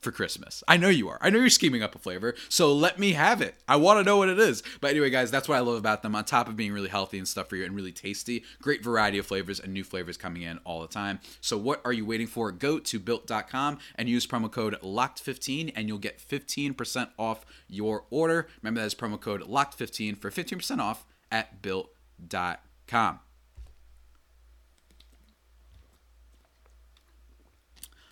for 0.00 0.12
Christmas. 0.12 0.62
I 0.68 0.76
know 0.76 0.88
you 0.88 1.08
are. 1.08 1.18
I 1.20 1.30
know 1.30 1.38
you're 1.38 1.50
scheming 1.50 1.82
up 1.82 1.94
a 1.94 1.98
flavor, 1.98 2.34
so 2.48 2.72
let 2.72 2.98
me 2.98 3.12
have 3.12 3.42
it. 3.42 3.56
I 3.66 3.76
want 3.76 3.98
to 3.98 4.04
know 4.04 4.16
what 4.16 4.28
it 4.28 4.38
is. 4.38 4.62
But 4.80 4.90
anyway, 4.90 5.10
guys, 5.10 5.30
that's 5.30 5.48
what 5.48 5.56
I 5.56 5.60
love 5.60 5.76
about 5.76 6.02
them. 6.02 6.14
On 6.14 6.24
top 6.24 6.48
of 6.48 6.56
being 6.56 6.72
really 6.72 6.88
healthy 6.88 7.18
and 7.18 7.26
stuff 7.26 7.48
for 7.48 7.56
you 7.56 7.64
and 7.64 7.74
really 7.74 7.92
tasty, 7.92 8.44
great 8.62 8.82
variety 8.82 9.18
of 9.18 9.26
flavors 9.26 9.60
and 9.60 9.72
new 9.72 9.84
flavors 9.84 10.16
coming 10.16 10.42
in 10.42 10.58
all 10.64 10.80
the 10.80 10.88
time. 10.88 11.20
So 11.40 11.56
what 11.56 11.80
are 11.84 11.92
you 11.92 12.04
waiting 12.06 12.26
for? 12.26 12.52
Go 12.52 12.78
to 12.78 12.98
built.com 12.98 13.78
and 13.96 14.08
use 14.08 14.26
promo 14.26 14.50
code 14.50 14.76
LOCKED15 14.82 15.72
and 15.74 15.88
you'll 15.88 15.98
get 15.98 16.18
15% 16.18 17.10
off 17.18 17.44
your 17.68 18.04
order. 18.10 18.48
Remember 18.62 18.80
that 18.80 18.86
is 18.86 18.94
promo 18.94 19.20
code 19.20 19.42
LOCKED15 19.42 20.18
for 20.18 20.30
15% 20.30 20.78
off 20.78 21.04
at 21.30 21.60
built.com. 21.62 23.20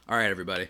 All 0.08 0.16
right, 0.16 0.30
everybody 0.30 0.68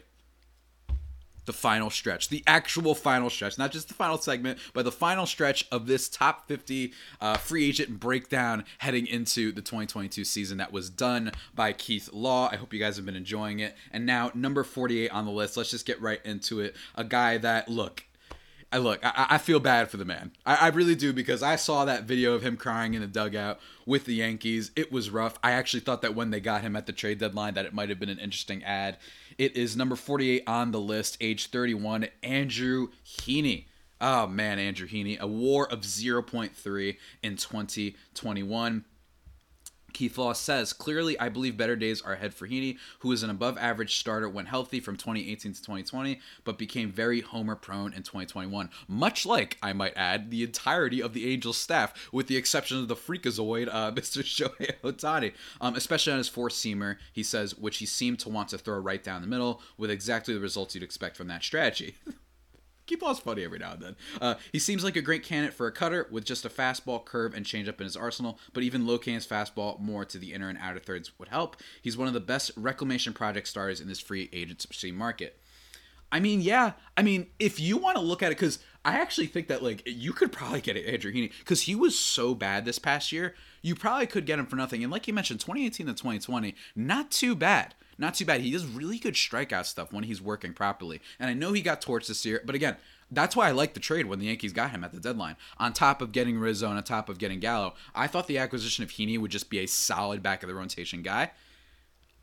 the 1.46 1.52
final 1.52 1.90
stretch, 1.90 2.28
the 2.28 2.42
actual 2.46 2.94
final 2.94 3.30
stretch, 3.30 3.56
not 3.58 3.72
just 3.72 3.88
the 3.88 3.94
final 3.94 4.18
segment, 4.18 4.58
but 4.74 4.84
the 4.84 4.92
final 4.92 5.26
stretch 5.26 5.66
of 5.72 5.86
this 5.86 6.08
top 6.08 6.46
50 6.48 6.92
uh, 7.20 7.36
free 7.36 7.68
agent 7.68 7.98
breakdown 7.98 8.64
heading 8.78 9.06
into 9.06 9.52
the 9.52 9.62
2022 9.62 10.24
season 10.24 10.58
that 10.58 10.72
was 10.72 10.90
done 10.90 11.32
by 11.54 11.72
Keith 11.72 12.10
Law. 12.12 12.48
I 12.50 12.56
hope 12.56 12.72
you 12.72 12.80
guys 12.80 12.96
have 12.96 13.06
been 13.06 13.16
enjoying 13.16 13.60
it. 13.60 13.74
And 13.92 14.04
now, 14.04 14.30
number 14.34 14.64
48 14.64 15.10
on 15.10 15.24
the 15.24 15.30
list, 15.30 15.56
let's 15.56 15.70
just 15.70 15.86
get 15.86 16.00
right 16.00 16.20
into 16.24 16.60
it. 16.60 16.76
A 16.94 17.04
guy 17.04 17.38
that, 17.38 17.68
look, 17.68 18.04
I 18.72 18.78
look, 18.78 19.00
I, 19.04 19.26
I, 19.30 19.38
feel 19.38 19.60
bad 19.60 19.90
for 19.90 19.96
the 19.96 20.04
man. 20.04 20.32
I, 20.44 20.56
I, 20.56 20.68
really 20.68 20.96
do 20.96 21.12
because 21.12 21.42
I 21.42 21.54
saw 21.54 21.84
that 21.84 22.02
video 22.02 22.34
of 22.34 22.42
him 22.42 22.56
crying 22.56 22.94
in 22.94 23.00
the 23.00 23.06
dugout 23.06 23.60
with 23.86 24.06
the 24.06 24.14
Yankees. 24.14 24.72
It 24.74 24.90
was 24.90 25.08
rough. 25.08 25.38
I 25.42 25.52
actually 25.52 25.80
thought 25.80 26.02
that 26.02 26.16
when 26.16 26.30
they 26.30 26.40
got 26.40 26.62
him 26.62 26.74
at 26.74 26.86
the 26.86 26.92
trade 26.92 27.18
deadline, 27.18 27.54
that 27.54 27.64
it 27.64 27.72
might 27.72 27.88
have 27.90 28.00
been 28.00 28.08
an 28.08 28.18
interesting 28.18 28.64
ad. 28.64 28.98
It 29.38 29.56
is 29.56 29.76
number 29.76 29.94
48 29.94 30.42
on 30.46 30.72
the 30.72 30.80
list, 30.80 31.16
age 31.20 31.46
31, 31.50 32.08
Andrew 32.22 32.88
Heaney. 33.06 33.66
Oh 34.00 34.26
man, 34.26 34.58
Andrew 34.58 34.88
Heaney, 34.88 35.18
a 35.18 35.26
WAR 35.26 35.66
of 35.66 35.80
0.3 35.80 36.96
in 37.22 37.36
2021. 37.36 38.84
Keith 39.96 40.18
Law 40.18 40.34
says, 40.34 40.74
clearly, 40.74 41.18
I 41.18 41.30
believe 41.30 41.56
better 41.56 41.74
days 41.74 42.02
are 42.02 42.12
ahead 42.12 42.34
for 42.34 42.46
Heaney, 42.46 42.76
who 42.98 43.12
is 43.12 43.22
an 43.22 43.30
above 43.30 43.56
average 43.56 43.96
starter 43.96 44.28
when 44.28 44.44
healthy 44.44 44.78
from 44.78 44.98
2018 44.98 45.54
to 45.54 45.62
2020, 45.62 46.20
but 46.44 46.58
became 46.58 46.92
very 46.92 47.22
homer 47.22 47.56
prone 47.56 47.94
in 47.94 48.02
2021. 48.02 48.68
Much 48.88 49.24
like, 49.24 49.56
I 49.62 49.72
might 49.72 49.96
add, 49.96 50.30
the 50.30 50.42
entirety 50.42 51.00
of 51.00 51.14
the 51.14 51.32
Angels 51.32 51.56
staff, 51.56 52.10
with 52.12 52.26
the 52.26 52.36
exception 52.36 52.76
of 52.76 52.88
the 52.88 52.94
freakazoid, 52.94 53.68
uh, 53.72 53.90
Mr. 53.92 54.22
Shohei 54.22 54.78
Ohtani, 54.84 55.32
um, 55.62 55.74
especially 55.74 56.12
on 56.12 56.18
his 56.18 56.28
four 56.28 56.50
seamer, 56.50 56.98
he 57.14 57.22
says, 57.22 57.56
which 57.56 57.78
he 57.78 57.86
seemed 57.86 58.18
to 58.18 58.28
want 58.28 58.50
to 58.50 58.58
throw 58.58 58.78
right 58.78 59.02
down 59.02 59.22
the 59.22 59.26
middle, 59.26 59.62
with 59.78 59.90
exactly 59.90 60.34
the 60.34 60.40
results 60.40 60.74
you'd 60.74 60.84
expect 60.84 61.16
from 61.16 61.28
that 61.28 61.42
strategy. 61.42 61.94
keep 62.86 63.02
us 63.02 63.18
funny 63.18 63.44
every 63.44 63.58
now 63.58 63.72
and 63.72 63.82
then. 63.82 63.96
Uh, 64.20 64.34
he 64.52 64.58
seems 64.58 64.84
like 64.84 64.96
a 64.96 65.02
great 65.02 65.22
candidate 65.22 65.54
for 65.54 65.66
a 65.66 65.72
cutter 65.72 66.06
with 66.10 66.24
just 66.24 66.44
a 66.44 66.48
fastball, 66.48 67.04
curve, 67.04 67.34
and 67.34 67.44
changeup 67.44 67.78
in 67.78 67.84
his 67.84 67.96
arsenal, 67.96 68.38
but 68.52 68.62
even 68.62 68.86
low 68.86 68.98
cadence 68.98 69.26
fastball 69.26 69.78
more 69.80 70.04
to 70.04 70.18
the 70.18 70.32
inner 70.32 70.48
and 70.48 70.58
outer 70.58 70.78
thirds 70.78 71.18
would 71.18 71.28
help. 71.28 71.56
He's 71.82 71.96
one 71.96 72.08
of 72.08 72.14
the 72.14 72.20
best 72.20 72.50
reclamation 72.56 73.12
project 73.12 73.48
stars 73.48 73.80
in 73.80 73.88
this 73.88 74.00
free 74.00 74.28
agency 74.32 74.92
market. 74.92 75.38
I 76.12 76.20
mean, 76.20 76.40
yeah. 76.40 76.72
I 76.96 77.02
mean, 77.02 77.26
if 77.38 77.58
you 77.58 77.76
want 77.76 77.96
to 77.96 78.02
look 78.02 78.22
at 78.22 78.30
it, 78.30 78.38
because 78.38 78.60
I 78.84 79.00
actually 79.00 79.26
think 79.26 79.48
that 79.48 79.62
like 79.62 79.82
you 79.86 80.12
could 80.12 80.30
probably 80.30 80.60
get 80.60 80.76
Andrew 80.76 81.12
Heaney 81.12 81.32
because 81.40 81.62
he 81.62 81.74
was 81.74 81.98
so 81.98 82.34
bad 82.34 82.64
this 82.64 82.78
past 82.78 83.10
year. 83.10 83.34
You 83.62 83.74
probably 83.74 84.06
could 84.06 84.26
get 84.26 84.38
him 84.38 84.46
for 84.46 84.54
nothing. 84.54 84.84
And 84.84 84.92
like 84.92 85.08
you 85.08 85.14
mentioned, 85.14 85.40
2018 85.40 85.86
to 85.86 85.92
2020, 85.92 86.54
not 86.76 87.10
too 87.10 87.34
bad 87.34 87.74
not 87.98 88.14
too 88.14 88.24
bad. 88.24 88.40
He 88.40 88.50
does 88.50 88.66
really 88.66 88.98
good 88.98 89.14
strikeout 89.14 89.66
stuff 89.66 89.92
when 89.92 90.04
he's 90.04 90.20
working 90.20 90.52
properly. 90.52 91.00
And 91.18 91.30
I 91.30 91.34
know 91.34 91.52
he 91.52 91.62
got 91.62 91.80
torched 91.80 92.08
this 92.08 92.24
year, 92.24 92.42
but 92.44 92.54
again, 92.54 92.76
that's 93.10 93.36
why 93.36 93.48
I 93.48 93.52
like 93.52 93.74
the 93.74 93.80
trade 93.80 94.06
when 94.06 94.18
the 94.18 94.26
Yankees 94.26 94.52
got 94.52 94.70
him 94.70 94.82
at 94.82 94.92
the 94.92 95.00
deadline. 95.00 95.36
On 95.58 95.72
top 95.72 96.02
of 96.02 96.12
getting 96.12 96.38
Rizzo 96.38 96.68
and 96.68 96.76
on 96.76 96.84
top 96.84 97.08
of 97.08 97.18
getting 97.18 97.40
Gallo, 97.40 97.74
I 97.94 98.06
thought 98.06 98.26
the 98.26 98.38
acquisition 98.38 98.82
of 98.82 98.90
Heaney 98.90 99.18
would 99.18 99.30
just 99.30 99.48
be 99.48 99.60
a 99.60 99.66
solid 99.66 100.22
back 100.22 100.42
of 100.42 100.48
the 100.48 100.54
rotation 100.54 101.02
guy. 101.02 101.30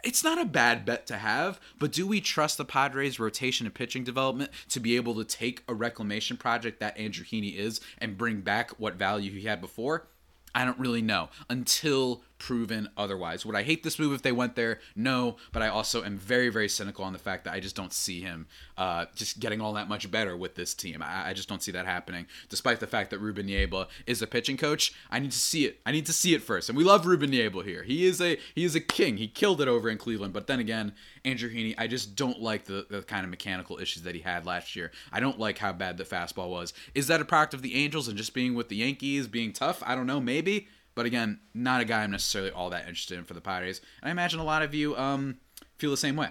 It's 0.03 0.23
not 0.23 0.41
a 0.41 0.45
bad 0.45 0.83
bet 0.83 1.07
to 1.07 1.15
have, 1.15 1.61
but 1.79 1.93
do 1.93 2.05
we 2.05 2.19
trust 2.19 2.57
the 2.57 2.65
Padres' 2.65 3.19
rotation 3.19 3.65
and 3.65 3.73
pitching 3.73 4.03
development 4.03 4.51
to 4.69 4.81
be 4.81 4.97
able 4.97 5.15
to 5.15 5.23
take 5.23 5.63
a 5.69 5.73
reclamation 5.73 6.35
project 6.35 6.81
that 6.81 6.97
Andrew 6.97 7.23
Heaney 7.23 7.55
is 7.55 7.79
and 7.99 8.17
bring 8.17 8.41
back 8.41 8.71
what 8.71 8.95
value 8.95 9.31
he 9.31 9.47
had 9.47 9.61
before? 9.61 10.07
I 10.53 10.65
don't 10.65 10.77
really 10.77 11.01
know 11.01 11.29
until 11.49 12.21
proven 12.43 12.89
otherwise. 12.97 13.45
Would 13.45 13.55
I 13.55 13.63
hate 13.63 13.83
this 13.83 13.97
move 13.97 14.11
if 14.11 14.21
they 14.21 14.33
went 14.33 14.57
there? 14.57 14.81
No, 14.97 15.37
but 15.53 15.61
I 15.61 15.69
also 15.69 16.03
am 16.03 16.17
very, 16.17 16.49
very 16.49 16.67
cynical 16.67 17.05
on 17.05 17.13
the 17.13 17.19
fact 17.19 17.45
that 17.45 17.53
I 17.53 17.61
just 17.61 17.73
don't 17.73 17.93
see 17.93 18.19
him 18.19 18.47
uh, 18.77 19.05
just 19.15 19.39
getting 19.39 19.61
all 19.61 19.71
that 19.73 19.87
much 19.87 20.11
better 20.11 20.35
with 20.35 20.55
this 20.55 20.73
team. 20.73 21.01
I, 21.01 21.29
I, 21.29 21.33
just 21.33 21.47
don't 21.47 21.63
see 21.63 21.71
that 21.71 21.85
happening, 21.85 22.25
despite 22.49 22.81
the 22.81 22.87
fact 22.87 23.11
that 23.11 23.19
Ruben 23.19 23.45
Niebla 23.45 23.87
is 24.05 24.21
a 24.21 24.27
pitching 24.27 24.57
coach. 24.57 24.93
I 25.09 25.19
need 25.19 25.31
to 25.31 25.37
see 25.37 25.65
it. 25.65 25.79
I 25.85 25.93
need 25.93 26.05
to 26.07 26.11
see 26.11 26.33
it 26.33 26.43
first. 26.43 26.67
And 26.67 26.77
we 26.77 26.83
love 26.83 27.05
Ruben 27.05 27.29
Niebla 27.29 27.63
here. 27.63 27.83
He 27.83 28.05
is 28.05 28.19
a 28.19 28.37
he 28.53 28.65
is 28.65 28.75
a 28.75 28.81
king. 28.81 29.15
He 29.15 29.29
killed 29.29 29.61
it 29.61 29.69
over 29.69 29.89
in 29.89 29.97
Cleveland. 29.97 30.33
But 30.33 30.47
then 30.47 30.59
again, 30.59 30.91
Andrew 31.23 31.49
Heaney, 31.49 31.75
I 31.77 31.87
just 31.87 32.17
don't 32.17 32.41
like 32.41 32.65
the, 32.65 32.85
the 32.89 33.03
kind 33.03 33.23
of 33.23 33.29
mechanical 33.29 33.79
issues 33.79 34.03
that 34.03 34.15
he 34.15 34.21
had 34.21 34.45
last 34.45 34.75
year. 34.75 34.91
I 35.13 35.21
don't 35.21 35.39
like 35.39 35.59
how 35.59 35.71
bad 35.71 35.97
the 35.97 36.03
fastball 36.03 36.49
was. 36.49 36.73
Is 36.93 37.07
that 37.07 37.21
a 37.21 37.25
product 37.25 37.53
of 37.53 37.61
the 37.61 37.75
Angels 37.75 38.09
and 38.09 38.17
just 38.17 38.33
being 38.33 38.53
with 38.53 38.67
the 38.67 38.75
Yankees, 38.75 39.27
being 39.27 39.53
tough? 39.53 39.81
I 39.85 39.95
don't 39.95 40.07
know, 40.07 40.19
maybe. 40.19 40.67
But 40.95 41.05
again, 41.05 41.39
not 41.53 41.81
a 41.81 41.85
guy 41.85 42.03
I'm 42.03 42.11
necessarily 42.11 42.51
all 42.51 42.69
that 42.69 42.81
interested 42.81 43.17
in 43.17 43.23
for 43.23 43.33
the 43.33 43.41
Padres. 43.41 43.81
And 44.01 44.09
I 44.09 44.11
imagine 44.11 44.39
a 44.39 44.43
lot 44.43 44.61
of 44.61 44.73
you 44.73 44.95
um, 44.95 45.37
feel 45.77 45.91
the 45.91 45.97
same 45.97 46.15
way. 46.15 46.29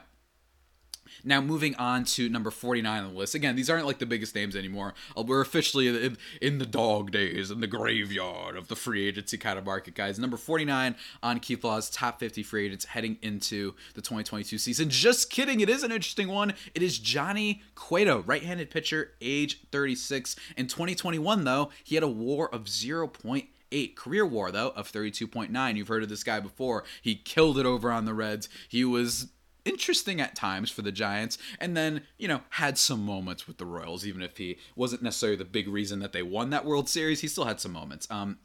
Now, 1.25 1.40
moving 1.40 1.75
on 1.77 2.05
to 2.05 2.29
number 2.29 2.51
49 2.51 3.05
on 3.05 3.12
the 3.12 3.18
list. 3.18 3.35
Again, 3.35 3.57
these 3.57 3.70
aren't 3.70 3.87
like 3.87 3.98
the 3.98 4.07
biggest 4.07 4.35
names 4.35 4.57
anymore. 4.57 4.94
Uh, 5.16 5.22
we're 5.22 5.40
officially 5.40 5.88
in, 5.88 6.16
in 6.40 6.59
the 6.59 6.66
dog 6.66 7.11
days, 7.11 7.51
in 7.51 7.61
the 7.61 7.66
graveyard 7.66 8.57
of 8.57 8.68
the 8.68 8.77
free 8.77 9.07
agency 9.07 9.38
kind 9.38 9.59
of 9.59 9.64
market, 9.64 9.94
guys. 9.94 10.18
Number 10.18 10.37
49 10.37 10.96
on 11.22 11.40
Keith 11.40 11.64
Law's 11.64 11.90
top 11.90 12.18
50 12.18 12.42
free 12.42 12.66
agents 12.66 12.87
heading 12.87 13.18
into 13.22 13.75
the 13.94 14.01
2022 14.01 14.59
season. 14.59 14.90
Just 14.90 15.31
kidding. 15.31 15.61
It 15.61 15.68
is 15.68 15.83
an 15.83 15.92
interesting 15.92 16.29
one. 16.29 16.55
It 16.75 16.83
is 16.83 16.98
Johnny 16.98 17.62
Cueto, 17.75 18.22
right 18.22 18.42
handed 18.42 18.70
pitcher, 18.70 19.12
age 19.20 19.61
36. 19.70 20.37
In 20.57 20.66
2021, 20.66 21.44
though, 21.44 21.70
he 21.85 21.94
had 21.94 22.05
a 22.05 22.09
war 22.09 22.53
of 22.53 22.64
0.8 22.64 23.46
eight. 23.72 23.96
Career 23.96 24.24
WAR 24.24 24.52
though 24.52 24.70
of 24.70 24.90
32.9. 24.90 25.76
You've 25.76 25.88
heard 25.88 26.02
of 26.02 26.08
this 26.08 26.24
guy 26.24 26.40
before. 26.40 26.85
He 27.00 27.14
killed 27.14 27.58
it 27.58 27.66
over 27.66 27.90
on 27.90 28.04
the 28.04 28.14
Reds. 28.14 28.48
He 28.68 28.85
was 28.85 29.28
interesting 29.64 30.20
at 30.20 30.35
times 30.35 30.70
for 30.70 30.82
the 30.82 30.92
Giants, 30.92 31.38
and 31.61 31.76
then, 31.76 32.02
you 32.18 32.28
know, 32.28 32.42
had 32.50 32.78
some 32.78 33.04
moments 33.04 33.46
with 33.46 33.58
the 33.58 33.66
Royals, 33.66 34.06
even 34.06 34.22
if 34.22 34.37
he 34.37 34.58
wasn't 34.74 35.02
necessarily 35.02 35.37
the 35.37 35.44
big 35.44 35.68
reason 35.68 36.00
that 36.00 36.12
they 36.12 36.22
won 36.22 36.50
that 36.50 36.64
World 36.64 36.88
Series. 36.88 37.20
He 37.20 37.28
still 37.28 37.44
had 37.44 37.61
some 37.61 37.72
moments. 37.72 38.08
Um, 38.11 38.38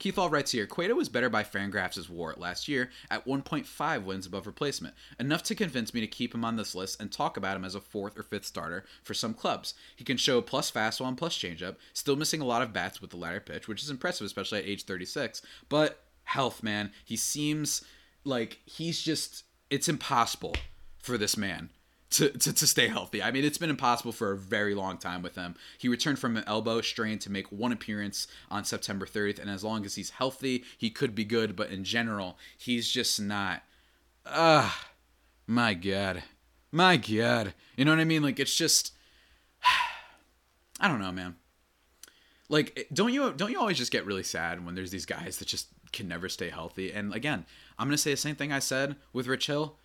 Keith 0.00 0.16
Law 0.16 0.28
writes 0.28 0.52
here 0.52 0.66
Cueto 0.66 0.94
was 0.94 1.10
better 1.10 1.28
by 1.28 1.44
Fangraphs' 1.44 2.08
WAR 2.08 2.34
last 2.38 2.68
year 2.68 2.90
at 3.10 3.26
1.5 3.26 4.02
wins 4.02 4.26
above 4.26 4.46
replacement, 4.46 4.94
enough 5.20 5.42
to 5.42 5.54
convince 5.54 5.92
me 5.92 6.00
to 6.00 6.06
keep 6.06 6.34
him 6.34 6.42
on 6.42 6.56
this 6.56 6.74
list 6.74 7.00
and 7.00 7.12
talk 7.12 7.36
about 7.36 7.54
him 7.54 7.66
as 7.66 7.74
a 7.74 7.80
fourth 7.80 8.18
or 8.18 8.22
fifth 8.22 8.46
starter 8.46 8.86
for 9.02 9.12
some 9.12 9.34
clubs. 9.34 9.74
He 9.94 10.02
can 10.02 10.16
show 10.16 10.40
plus 10.40 10.70
fastball 10.70 11.06
and 11.08 11.18
plus 11.18 11.36
changeup, 11.36 11.76
still 11.92 12.16
missing 12.16 12.40
a 12.40 12.46
lot 12.46 12.62
of 12.62 12.72
bats 12.72 13.02
with 13.02 13.10
the 13.10 13.18
latter 13.18 13.40
pitch, 13.40 13.68
which 13.68 13.82
is 13.82 13.90
impressive, 13.90 14.24
especially 14.24 14.60
at 14.60 14.66
age 14.66 14.86
36. 14.86 15.42
But 15.68 16.02
health, 16.24 16.62
man, 16.62 16.92
he 17.04 17.16
seems 17.16 17.84
like 18.24 18.60
he's 18.64 19.02
just 19.02 19.44
it's 19.68 19.88
impossible 19.88 20.56
for 20.98 21.18
this 21.18 21.36
man 21.36 21.68
to, 22.10 22.30
to, 22.30 22.52
to 22.52 22.66
stay 22.66 22.88
healthy. 22.88 23.22
I 23.22 23.30
mean, 23.30 23.44
it's 23.44 23.58
been 23.58 23.70
impossible 23.70 24.12
for 24.12 24.32
a 24.32 24.36
very 24.36 24.74
long 24.74 24.98
time 24.98 25.22
with 25.22 25.36
him. 25.36 25.54
He 25.78 25.88
returned 25.88 26.18
from 26.18 26.36
an 26.36 26.44
elbow 26.46 26.80
strain 26.80 27.18
to 27.20 27.30
make 27.30 27.52
one 27.52 27.72
appearance 27.72 28.26
on 28.50 28.64
September 28.64 29.06
30th, 29.06 29.38
and 29.38 29.48
as 29.48 29.64
long 29.64 29.84
as 29.84 29.94
he's 29.94 30.10
healthy, 30.10 30.64
he 30.76 30.90
could 30.90 31.14
be 31.14 31.24
good, 31.24 31.54
but 31.54 31.70
in 31.70 31.84
general, 31.84 32.36
he's 32.58 32.90
just 32.90 33.20
not. 33.20 33.62
Ah, 34.26 34.88
my 35.46 35.74
God. 35.74 36.22
My 36.72 36.96
God. 36.96 37.54
You 37.76 37.84
know 37.84 37.92
what 37.92 38.00
I 38.00 38.04
mean? 38.04 38.22
Like, 38.22 38.40
it's 38.40 38.56
just. 38.56 38.92
I 40.80 40.88
don't 40.88 41.00
know, 41.00 41.12
man. 41.12 41.36
Like, 42.48 42.88
don't 42.92 43.12
you 43.12 43.32
don't 43.32 43.52
you 43.52 43.60
always 43.60 43.78
just 43.78 43.92
get 43.92 44.04
really 44.04 44.24
sad 44.24 44.66
when 44.66 44.74
there's 44.74 44.90
these 44.90 45.06
guys 45.06 45.36
that 45.38 45.46
just 45.46 45.68
can 45.92 46.08
never 46.08 46.28
stay 46.28 46.50
healthy? 46.50 46.92
And 46.92 47.14
again, 47.14 47.46
I'm 47.78 47.86
gonna 47.86 47.96
say 47.96 48.10
the 48.10 48.16
same 48.16 48.34
thing 48.34 48.52
I 48.52 48.58
said 48.58 48.96
with 49.12 49.28
Rich 49.28 49.46
Hill. 49.46 49.76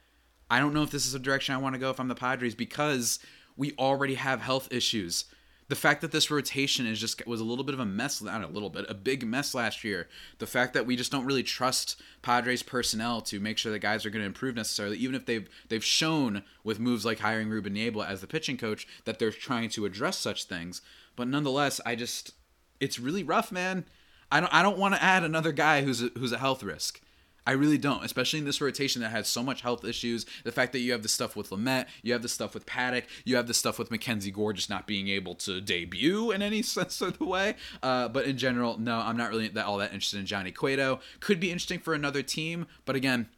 I 0.49 0.59
don't 0.59 0.73
know 0.73 0.83
if 0.83 0.91
this 0.91 1.07
is 1.07 1.13
a 1.13 1.19
direction 1.19 1.55
I 1.55 1.59
want 1.59 1.73
to 1.75 1.79
go 1.79 1.89
if 1.89 1.99
I'm 1.99 2.07
the 2.07 2.15
Padres 2.15 2.55
because 2.55 3.19
we 3.57 3.73
already 3.77 4.15
have 4.15 4.41
health 4.41 4.67
issues. 4.71 5.25
The 5.67 5.75
fact 5.75 6.01
that 6.01 6.11
this 6.11 6.29
rotation 6.29 6.85
is 6.85 6.99
just 6.99 7.25
was 7.25 7.41
a 7.41 7.43
little 7.43 7.63
bit 7.63 7.73
of 7.73 7.79
a 7.79 7.85
mess, 7.85 8.21
not 8.21 8.43
a 8.43 8.47
little 8.47 8.69
bit, 8.69 8.85
a 8.87 8.93
big 8.93 9.25
mess 9.25 9.55
last 9.55 9.83
year. 9.83 10.07
The 10.37 10.45
fact 10.45 10.75
that 10.75 10.85
we 10.85 10.95
just 10.95 11.11
don't 11.11 11.25
really 11.25 11.41
trust 11.41 11.99
Padres 12.21 12.61
personnel 12.61 13.21
to 13.21 13.39
make 13.39 13.57
sure 13.57 13.71
the 13.71 13.79
guys 13.79 14.05
are 14.05 14.11
going 14.11 14.21
to 14.21 14.27
improve 14.27 14.55
necessarily, 14.55 14.97
even 14.97 15.15
if 15.15 15.25
they've 15.25 15.49
they've 15.69 15.83
shown 15.83 16.43
with 16.63 16.79
moves 16.79 17.03
like 17.03 17.19
hiring 17.19 17.49
Ruben 17.49 17.73
Niebla 17.73 18.05
as 18.05 18.21
the 18.21 18.27
pitching 18.27 18.57
coach 18.57 18.87
that 19.05 19.17
they're 19.17 19.31
trying 19.31 19.69
to 19.69 19.85
address 19.85 20.19
such 20.19 20.43
things. 20.43 20.81
But 21.15 21.27
nonetheless, 21.27 21.81
I 21.83 21.95
just 21.95 22.33
it's 22.79 22.99
really 22.99 23.23
rough, 23.23 23.51
man. 23.51 23.85
I 24.31 24.39
don't 24.41 24.53
I 24.53 24.61
don't 24.61 24.77
want 24.77 24.93
to 24.93 25.03
add 25.03 25.23
another 25.23 25.51
guy 25.51 25.81
who's 25.81 26.03
a, 26.03 26.11
who's 26.15 26.31
a 26.31 26.37
health 26.37 26.61
risk. 26.61 27.01
I 27.45 27.51
really 27.51 27.77
don't, 27.77 28.03
especially 28.03 28.39
in 28.39 28.45
this 28.45 28.61
rotation 28.61 29.01
that 29.01 29.09
has 29.09 29.27
so 29.27 29.43
much 29.43 29.61
health 29.61 29.85
issues. 29.85 30.25
The 30.43 30.51
fact 30.51 30.71
that 30.73 30.79
you 30.79 30.91
have 30.91 31.03
the 31.03 31.09
stuff 31.09 31.35
with 31.35 31.49
Lamet, 31.49 31.85
you 32.01 32.13
have 32.13 32.21
the 32.21 32.29
stuff 32.29 32.53
with 32.53 32.65
Paddock, 32.65 33.05
you 33.23 33.35
have 33.35 33.47
the 33.47 33.53
stuff 33.53 33.77
with 33.77 33.91
Mackenzie 33.91 34.31
Gore 34.31 34.53
just 34.53 34.69
not 34.69 34.87
being 34.87 35.07
able 35.09 35.35
to 35.35 35.61
debut 35.61 36.31
in 36.31 36.41
any 36.41 36.61
sense 36.63 37.01
of 37.01 37.17
the 37.17 37.25
way. 37.25 37.55
Uh, 37.83 38.07
but 38.07 38.25
in 38.25 38.37
general, 38.37 38.77
no, 38.77 38.97
I'm 38.97 39.17
not 39.17 39.29
really 39.29 39.47
that 39.49 39.65
all 39.65 39.77
that 39.77 39.93
interested 39.93 40.19
in 40.19 40.25
Johnny 40.25 40.51
Cueto. 40.51 40.99
Could 41.19 41.39
be 41.39 41.51
interesting 41.51 41.79
for 41.79 41.93
another 41.93 42.23
team, 42.23 42.67
but 42.85 42.95
again, 42.95 43.29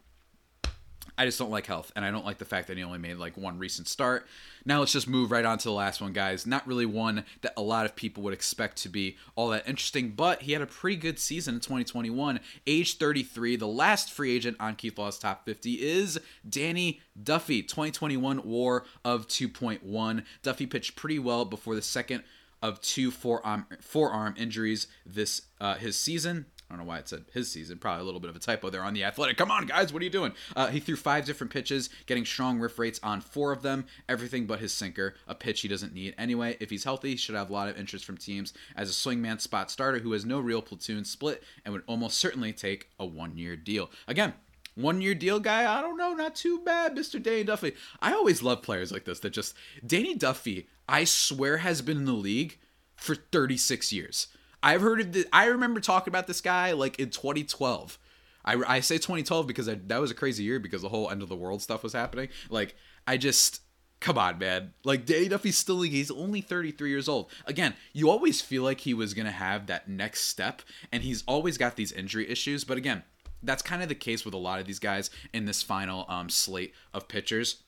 I 1.17 1.25
just 1.25 1.39
don't 1.39 1.49
like 1.49 1.65
health, 1.65 1.91
and 1.95 2.05
I 2.05 2.11
don't 2.11 2.25
like 2.25 2.37
the 2.37 2.45
fact 2.45 2.67
that 2.67 2.77
he 2.77 2.83
only 2.83 2.99
made 2.99 3.17
like 3.17 3.37
one 3.37 3.57
recent 3.57 3.87
start. 3.87 4.27
Now 4.65 4.79
let's 4.79 4.91
just 4.91 5.07
move 5.07 5.31
right 5.31 5.45
on 5.45 5.57
to 5.57 5.63
the 5.63 5.73
last 5.73 5.99
one, 5.99 6.13
guys. 6.13 6.45
Not 6.45 6.67
really 6.67 6.85
one 6.85 7.25
that 7.41 7.53
a 7.57 7.61
lot 7.61 7.85
of 7.85 7.95
people 7.95 8.21
would 8.23 8.33
expect 8.33 8.77
to 8.83 8.89
be 8.89 9.17
all 9.35 9.49
that 9.49 9.67
interesting, 9.67 10.09
but 10.09 10.43
he 10.43 10.51
had 10.51 10.61
a 10.61 10.67
pretty 10.67 10.97
good 10.97 11.17
season 11.17 11.55
in 11.55 11.61
2021. 11.61 12.39
Age 12.67 12.97
33, 12.97 13.55
the 13.55 13.67
last 13.67 14.11
free 14.11 14.35
agent 14.35 14.57
on 14.59 14.75
Keith 14.75 14.97
Law's 14.99 15.17
top 15.17 15.45
50 15.45 15.73
is 15.73 16.19
Danny 16.47 17.01
Duffy. 17.21 17.63
2021 17.63 18.41
WAR 18.43 18.85
of 19.03 19.27
2.1. 19.27 20.23
Duffy 20.43 20.65
pitched 20.67 20.95
pretty 20.95 21.19
well 21.19 21.45
before 21.45 21.73
the 21.73 21.81
second 21.81 22.23
of 22.61 22.81
two 22.81 23.11
forearm 23.11 23.65
forearm 23.81 24.33
injuries 24.37 24.87
this 25.05 25.43
uh, 25.61 25.75
his 25.75 25.97
season. 25.97 26.45
I 26.69 26.73
don't 26.73 26.83
know 26.83 26.89
why 26.89 26.99
it 26.99 27.07
said 27.07 27.25
his 27.33 27.49
season. 27.49 27.77
Probably 27.77 28.01
a 28.01 28.05
little 28.05 28.19
bit 28.19 28.29
of 28.29 28.35
a 28.35 28.39
typo 28.39 28.69
there 28.69 28.83
on 28.83 28.93
the 28.93 29.05
athletic. 29.05 29.37
Come 29.37 29.51
on, 29.51 29.67
guys, 29.67 29.93
what 29.93 30.01
are 30.01 30.05
you 30.05 30.11
doing? 30.11 30.33
Uh, 30.55 30.67
he 30.67 30.81
threw 30.81 30.97
five 30.97 31.23
different 31.23 31.53
pitches, 31.53 31.89
getting 32.07 32.25
strong 32.25 32.59
whiff 32.59 32.77
rates 32.77 32.99
on 33.01 33.21
four 33.21 33.53
of 33.53 33.61
them. 33.61 33.85
Everything 34.09 34.45
but 34.45 34.59
his 34.59 34.73
sinker, 34.73 35.15
a 35.27 35.35
pitch 35.35 35.61
he 35.61 35.69
doesn't 35.69 35.93
need 35.93 36.13
anyway. 36.17 36.57
If 36.59 36.69
he's 36.69 36.83
healthy, 36.83 37.11
he 37.11 37.15
should 37.17 37.35
have 37.35 37.49
a 37.49 37.53
lot 37.53 37.69
of 37.69 37.77
interest 37.77 38.03
from 38.03 38.17
teams 38.17 38.53
as 38.75 38.89
a 38.89 38.93
swingman 38.93 39.39
spot 39.39 39.71
starter 39.71 39.99
who 39.99 40.11
has 40.11 40.25
no 40.25 40.39
real 40.41 40.61
platoon 40.61 41.05
split 41.05 41.41
and 41.63 41.73
would 41.73 41.83
almost 41.87 42.17
certainly 42.17 42.51
take 42.51 42.89
a 42.99 43.05
one 43.05 43.37
year 43.37 43.55
deal. 43.55 43.89
Again, 44.05 44.33
one 44.75 45.01
year 45.01 45.15
deal 45.15 45.39
guy, 45.39 45.77
I 45.77 45.81
don't 45.81 45.97
know, 45.97 46.13
not 46.13 46.35
too 46.35 46.59
bad, 46.59 46.95
Mr. 46.95 47.21
Danny 47.21 47.43
Duffy. 47.43 47.73
I 48.01 48.13
always 48.13 48.43
love 48.43 48.61
players 48.61 48.91
like 48.91 49.05
this 49.05 49.19
that 49.21 49.31
just 49.31 49.55
Danny 49.85 50.15
Duffy, 50.15 50.67
I 50.87 51.05
swear, 51.05 51.57
has 51.57 51.81
been 51.81 51.97
in 51.97 52.05
the 52.05 52.11
league 52.11 52.57
for 52.95 53.15
36 53.15 53.91
years. 53.93 54.27
I've 54.63 54.81
heard 54.81 55.01
of 55.01 55.13
the. 55.13 55.25
I 55.31 55.45
remember 55.45 55.79
talking 55.79 56.11
about 56.11 56.27
this 56.27 56.41
guy 56.41 56.73
like 56.73 56.99
in 56.99 57.09
2012. 57.09 57.97
I, 58.43 58.55
I 58.65 58.79
say 58.79 58.95
2012 58.95 59.45
because 59.45 59.67
I, 59.67 59.75
that 59.87 59.99
was 59.99 60.09
a 60.09 60.15
crazy 60.15 60.43
year 60.43 60.59
because 60.59 60.81
the 60.81 60.89
whole 60.89 61.09
end 61.09 61.21
of 61.21 61.29
the 61.29 61.35
world 61.35 61.61
stuff 61.61 61.83
was 61.83 61.93
happening. 61.93 62.29
Like 62.49 62.75
I 63.05 63.17
just 63.17 63.61
come 63.99 64.17
on, 64.17 64.37
man. 64.39 64.73
Like 64.83 65.05
Danny 65.05 65.27
Duffy's 65.27 65.57
still 65.57 65.81
he's 65.81 66.11
only 66.11 66.41
33 66.41 66.89
years 66.89 67.07
old. 67.07 67.29
Again, 67.45 67.75
you 67.93 68.09
always 68.09 68.41
feel 68.41 68.63
like 68.63 68.81
he 68.81 68.93
was 68.93 69.13
gonna 69.13 69.31
have 69.31 69.67
that 69.67 69.87
next 69.87 70.21
step, 70.21 70.61
and 70.91 71.03
he's 71.03 71.23
always 71.27 71.57
got 71.57 71.75
these 71.75 71.91
injury 71.91 72.29
issues. 72.29 72.63
But 72.63 72.77
again, 72.77 73.03
that's 73.43 73.61
kind 73.61 73.83
of 73.83 73.89
the 73.89 73.95
case 73.95 74.25
with 74.25 74.33
a 74.33 74.37
lot 74.37 74.59
of 74.59 74.65
these 74.65 74.79
guys 74.79 75.09
in 75.33 75.45
this 75.45 75.61
final 75.61 76.05
um, 76.09 76.29
slate 76.29 76.73
of 76.93 77.07
pitchers 77.07 77.63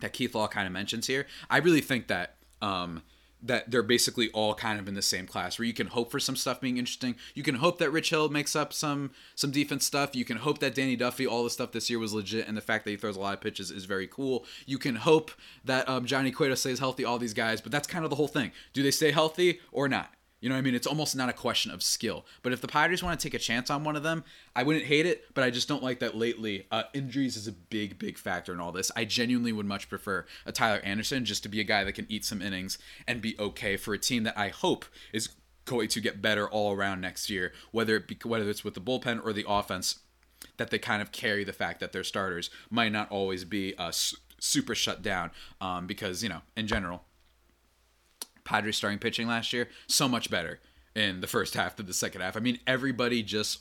that 0.00 0.12
Keith 0.12 0.34
Law 0.34 0.46
kind 0.46 0.66
of 0.66 0.72
mentions 0.72 1.06
here. 1.06 1.26
I 1.50 1.58
really 1.58 1.80
think 1.80 2.06
that 2.08 2.36
um, 2.62 3.02
that 3.42 3.70
they're 3.70 3.82
basically 3.82 4.30
all 4.30 4.54
kind 4.54 4.80
of 4.80 4.88
in 4.88 4.94
the 4.94 5.02
same 5.02 5.26
class 5.26 5.58
where 5.58 5.66
you 5.66 5.72
can 5.72 5.86
hope 5.88 6.10
for 6.10 6.18
some 6.18 6.36
stuff 6.36 6.60
being 6.60 6.78
interesting. 6.78 7.14
You 7.34 7.42
can 7.42 7.56
hope 7.56 7.78
that 7.78 7.90
rich 7.90 8.10
hill 8.10 8.28
makes 8.28 8.56
up 8.56 8.72
some 8.72 9.12
some 9.34 9.50
defense 9.50 9.84
stuff. 9.84 10.16
You 10.16 10.24
can 10.24 10.38
hope 10.38 10.58
that 10.58 10.74
danny 10.74 10.96
duffy 10.96 11.26
all 11.26 11.44
the 11.44 11.50
stuff 11.50 11.72
this 11.72 11.88
year 11.88 11.98
was 11.98 12.12
legit 12.12 12.48
and 12.48 12.56
the 12.56 12.62
fact 12.62 12.84
that 12.84 12.90
he 12.90 12.96
throws 12.96 13.16
a 13.16 13.20
lot 13.20 13.34
of 13.34 13.40
pitches 13.40 13.70
is 13.70 13.84
very 13.84 14.06
cool. 14.06 14.44
You 14.66 14.78
can 14.78 14.96
hope 14.96 15.30
that 15.64 15.88
um, 15.88 16.06
johnny 16.06 16.30
cueto 16.30 16.54
stays 16.54 16.78
healthy 16.78 17.04
all 17.04 17.18
these 17.18 17.34
guys 17.34 17.60
but 17.60 17.72
that's 17.72 17.86
kind 17.86 18.04
of 18.04 18.10
the 18.10 18.16
whole 18.16 18.28
thing. 18.28 18.52
Do 18.72 18.82
they 18.82 18.90
stay 18.90 19.10
healthy 19.10 19.60
or 19.72 19.88
not 19.88 20.12
you 20.40 20.48
know 20.48 20.54
what 20.54 20.60
I 20.60 20.62
mean? 20.62 20.74
It's 20.74 20.86
almost 20.86 21.16
not 21.16 21.28
a 21.28 21.32
question 21.32 21.70
of 21.72 21.82
skill. 21.82 22.24
But 22.42 22.52
if 22.52 22.60
the 22.60 22.68
Padres 22.68 23.02
want 23.02 23.18
to 23.18 23.26
take 23.26 23.34
a 23.34 23.42
chance 23.42 23.70
on 23.70 23.82
one 23.82 23.96
of 23.96 24.02
them, 24.02 24.24
I 24.54 24.62
wouldn't 24.62 24.84
hate 24.84 25.06
it, 25.06 25.24
but 25.34 25.42
I 25.42 25.50
just 25.50 25.68
don't 25.68 25.82
like 25.82 25.98
that 25.98 26.16
lately. 26.16 26.66
Uh, 26.70 26.84
injuries 26.94 27.36
is 27.36 27.48
a 27.48 27.52
big, 27.52 27.98
big 27.98 28.18
factor 28.18 28.52
in 28.52 28.60
all 28.60 28.70
this. 28.70 28.92
I 28.94 29.04
genuinely 29.04 29.52
would 29.52 29.66
much 29.66 29.88
prefer 29.88 30.26
a 30.46 30.52
Tyler 30.52 30.80
Anderson 30.84 31.24
just 31.24 31.42
to 31.42 31.48
be 31.48 31.60
a 31.60 31.64
guy 31.64 31.82
that 31.84 31.94
can 31.94 32.06
eat 32.08 32.24
some 32.24 32.40
innings 32.40 32.78
and 33.06 33.20
be 33.20 33.36
okay 33.38 33.76
for 33.76 33.94
a 33.94 33.98
team 33.98 34.22
that 34.24 34.38
I 34.38 34.48
hope 34.48 34.84
is 35.12 35.30
going 35.64 35.88
to 35.88 36.00
get 36.00 36.22
better 36.22 36.48
all 36.48 36.72
around 36.72 37.00
next 37.00 37.28
year, 37.28 37.52
whether 37.72 37.96
it 37.96 38.06
be, 38.06 38.16
whether 38.22 38.48
it's 38.48 38.64
with 38.64 38.74
the 38.74 38.80
bullpen 38.80 39.24
or 39.24 39.32
the 39.32 39.44
offense, 39.48 40.00
that 40.56 40.70
they 40.70 40.78
kind 40.78 41.02
of 41.02 41.10
carry 41.10 41.42
the 41.42 41.52
fact 41.52 41.80
that 41.80 41.92
their 41.92 42.04
starters 42.04 42.48
might 42.70 42.92
not 42.92 43.10
always 43.10 43.44
be 43.44 43.74
uh, 43.76 43.90
super 44.38 44.74
shut 44.74 45.02
down 45.02 45.30
um, 45.60 45.86
because, 45.86 46.22
you 46.22 46.28
know, 46.28 46.42
in 46.56 46.66
general, 46.66 47.02
Padres 48.48 48.78
starting 48.78 48.98
pitching 48.98 49.28
last 49.28 49.52
year, 49.52 49.68
so 49.86 50.08
much 50.08 50.30
better 50.30 50.58
in 50.94 51.20
the 51.20 51.26
first 51.26 51.52
half 51.52 51.76
than 51.76 51.84
the 51.84 51.92
second 51.92 52.22
half. 52.22 52.34
I 52.34 52.40
mean, 52.40 52.58
everybody 52.66 53.22
just 53.22 53.60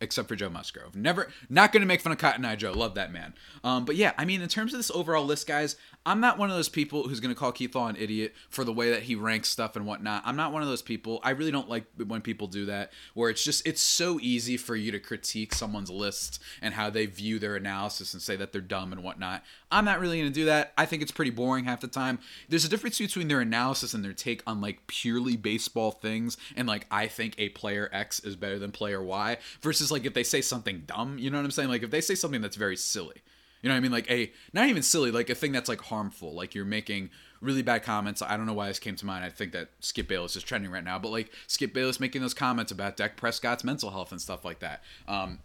except 0.00 0.28
for 0.28 0.34
Joe 0.34 0.50
Musgrove. 0.50 0.96
Never, 0.96 1.28
not 1.48 1.72
going 1.72 1.80
to 1.82 1.86
make 1.86 2.00
fun 2.00 2.12
of 2.12 2.18
Cotton 2.18 2.44
Eye 2.44 2.56
Joe. 2.56 2.72
Love 2.72 2.96
that 2.96 3.12
man. 3.12 3.32
Um, 3.62 3.84
but 3.84 3.94
yeah, 3.94 4.12
I 4.18 4.24
mean, 4.24 4.42
in 4.42 4.48
terms 4.48 4.74
of 4.74 4.78
this 4.78 4.90
overall 4.90 5.24
list, 5.24 5.46
guys, 5.46 5.76
I'm 6.06 6.20
not 6.20 6.36
one 6.36 6.50
of 6.50 6.56
those 6.56 6.68
people 6.68 7.08
who's 7.08 7.20
going 7.20 7.34
to 7.34 7.38
call 7.38 7.50
Keith 7.50 7.74
Law 7.74 7.88
an 7.88 7.96
idiot 7.96 8.34
for 8.50 8.62
the 8.62 8.72
way 8.72 8.90
that 8.90 9.04
he 9.04 9.14
ranks 9.14 9.48
stuff 9.48 9.74
and 9.74 9.86
whatnot. 9.86 10.22
I'm 10.26 10.36
not 10.36 10.52
one 10.52 10.60
of 10.60 10.68
those 10.68 10.82
people. 10.82 11.18
I 11.22 11.30
really 11.30 11.50
don't 11.50 11.68
like 11.68 11.86
when 12.06 12.20
people 12.20 12.46
do 12.46 12.66
that, 12.66 12.92
where 13.14 13.30
it's 13.30 13.42
just 13.42 13.66
it's 13.66 13.80
so 13.80 14.18
easy 14.20 14.58
for 14.58 14.76
you 14.76 14.92
to 14.92 15.00
critique 15.00 15.54
someone's 15.54 15.90
list 15.90 16.42
and 16.60 16.74
how 16.74 16.90
they 16.90 17.06
view 17.06 17.38
their 17.38 17.56
analysis 17.56 18.12
and 18.12 18.22
say 18.22 18.36
that 18.36 18.52
they're 18.52 18.60
dumb 18.60 18.92
and 18.92 19.02
whatnot. 19.02 19.44
I'm 19.70 19.86
not 19.86 19.98
really 19.98 20.18
going 20.18 20.30
to 20.30 20.34
do 20.34 20.44
that. 20.44 20.74
I 20.76 20.84
think 20.84 21.00
it's 21.02 21.10
pretty 21.10 21.30
boring 21.30 21.64
half 21.64 21.80
the 21.80 21.88
time. 21.88 22.18
There's 22.50 22.66
a 22.66 22.68
difference 22.68 22.98
between 22.98 23.28
their 23.28 23.40
analysis 23.40 23.94
and 23.94 24.04
their 24.04 24.12
take 24.12 24.42
on 24.46 24.60
like 24.60 24.86
purely 24.86 25.36
baseball 25.36 25.90
things 25.90 26.36
and 26.54 26.68
like 26.68 26.86
I 26.90 27.06
think 27.06 27.34
a 27.38 27.48
player 27.48 27.88
X 27.92 28.20
is 28.20 28.36
better 28.36 28.58
than 28.58 28.72
player 28.72 29.02
Y 29.02 29.38
versus 29.62 29.90
like 29.90 30.04
if 30.04 30.12
they 30.12 30.22
say 30.22 30.42
something 30.42 30.82
dumb, 30.86 31.16
you 31.18 31.30
know 31.30 31.38
what 31.38 31.44
I'm 31.44 31.50
saying? 31.50 31.70
Like 31.70 31.82
if 31.82 31.90
they 31.90 32.02
say 32.02 32.14
something 32.14 32.42
that's 32.42 32.56
very 32.56 32.76
silly. 32.76 33.22
You 33.64 33.70
know 33.70 33.76
what 33.76 33.78
I 33.78 33.80
mean? 33.80 33.92
Like 33.92 34.10
a 34.10 34.30
not 34.52 34.68
even 34.68 34.82
silly, 34.82 35.10
like 35.10 35.30
a 35.30 35.34
thing 35.34 35.50
that's 35.50 35.70
like 35.70 35.80
harmful. 35.80 36.34
Like 36.34 36.54
you're 36.54 36.66
making 36.66 37.08
really 37.40 37.62
bad 37.62 37.82
comments. 37.82 38.20
I 38.20 38.36
don't 38.36 38.44
know 38.44 38.52
why 38.52 38.68
this 38.68 38.78
came 38.78 38.94
to 38.94 39.06
mind. 39.06 39.24
I 39.24 39.30
think 39.30 39.52
that 39.52 39.70
Skip 39.80 40.06
Bayless 40.06 40.36
is 40.36 40.42
trending 40.42 40.70
right 40.70 40.84
now, 40.84 40.98
but 40.98 41.10
like 41.10 41.32
Skip 41.46 41.72
Bayless 41.72 41.98
making 41.98 42.20
those 42.20 42.34
comments 42.34 42.70
about 42.70 42.98
Dak 42.98 43.16
Prescott's 43.16 43.64
mental 43.64 43.88
health 43.88 44.12
and 44.12 44.20
stuff 44.20 44.44
like 44.44 44.58
that. 44.58 44.82
Um, 45.08 45.38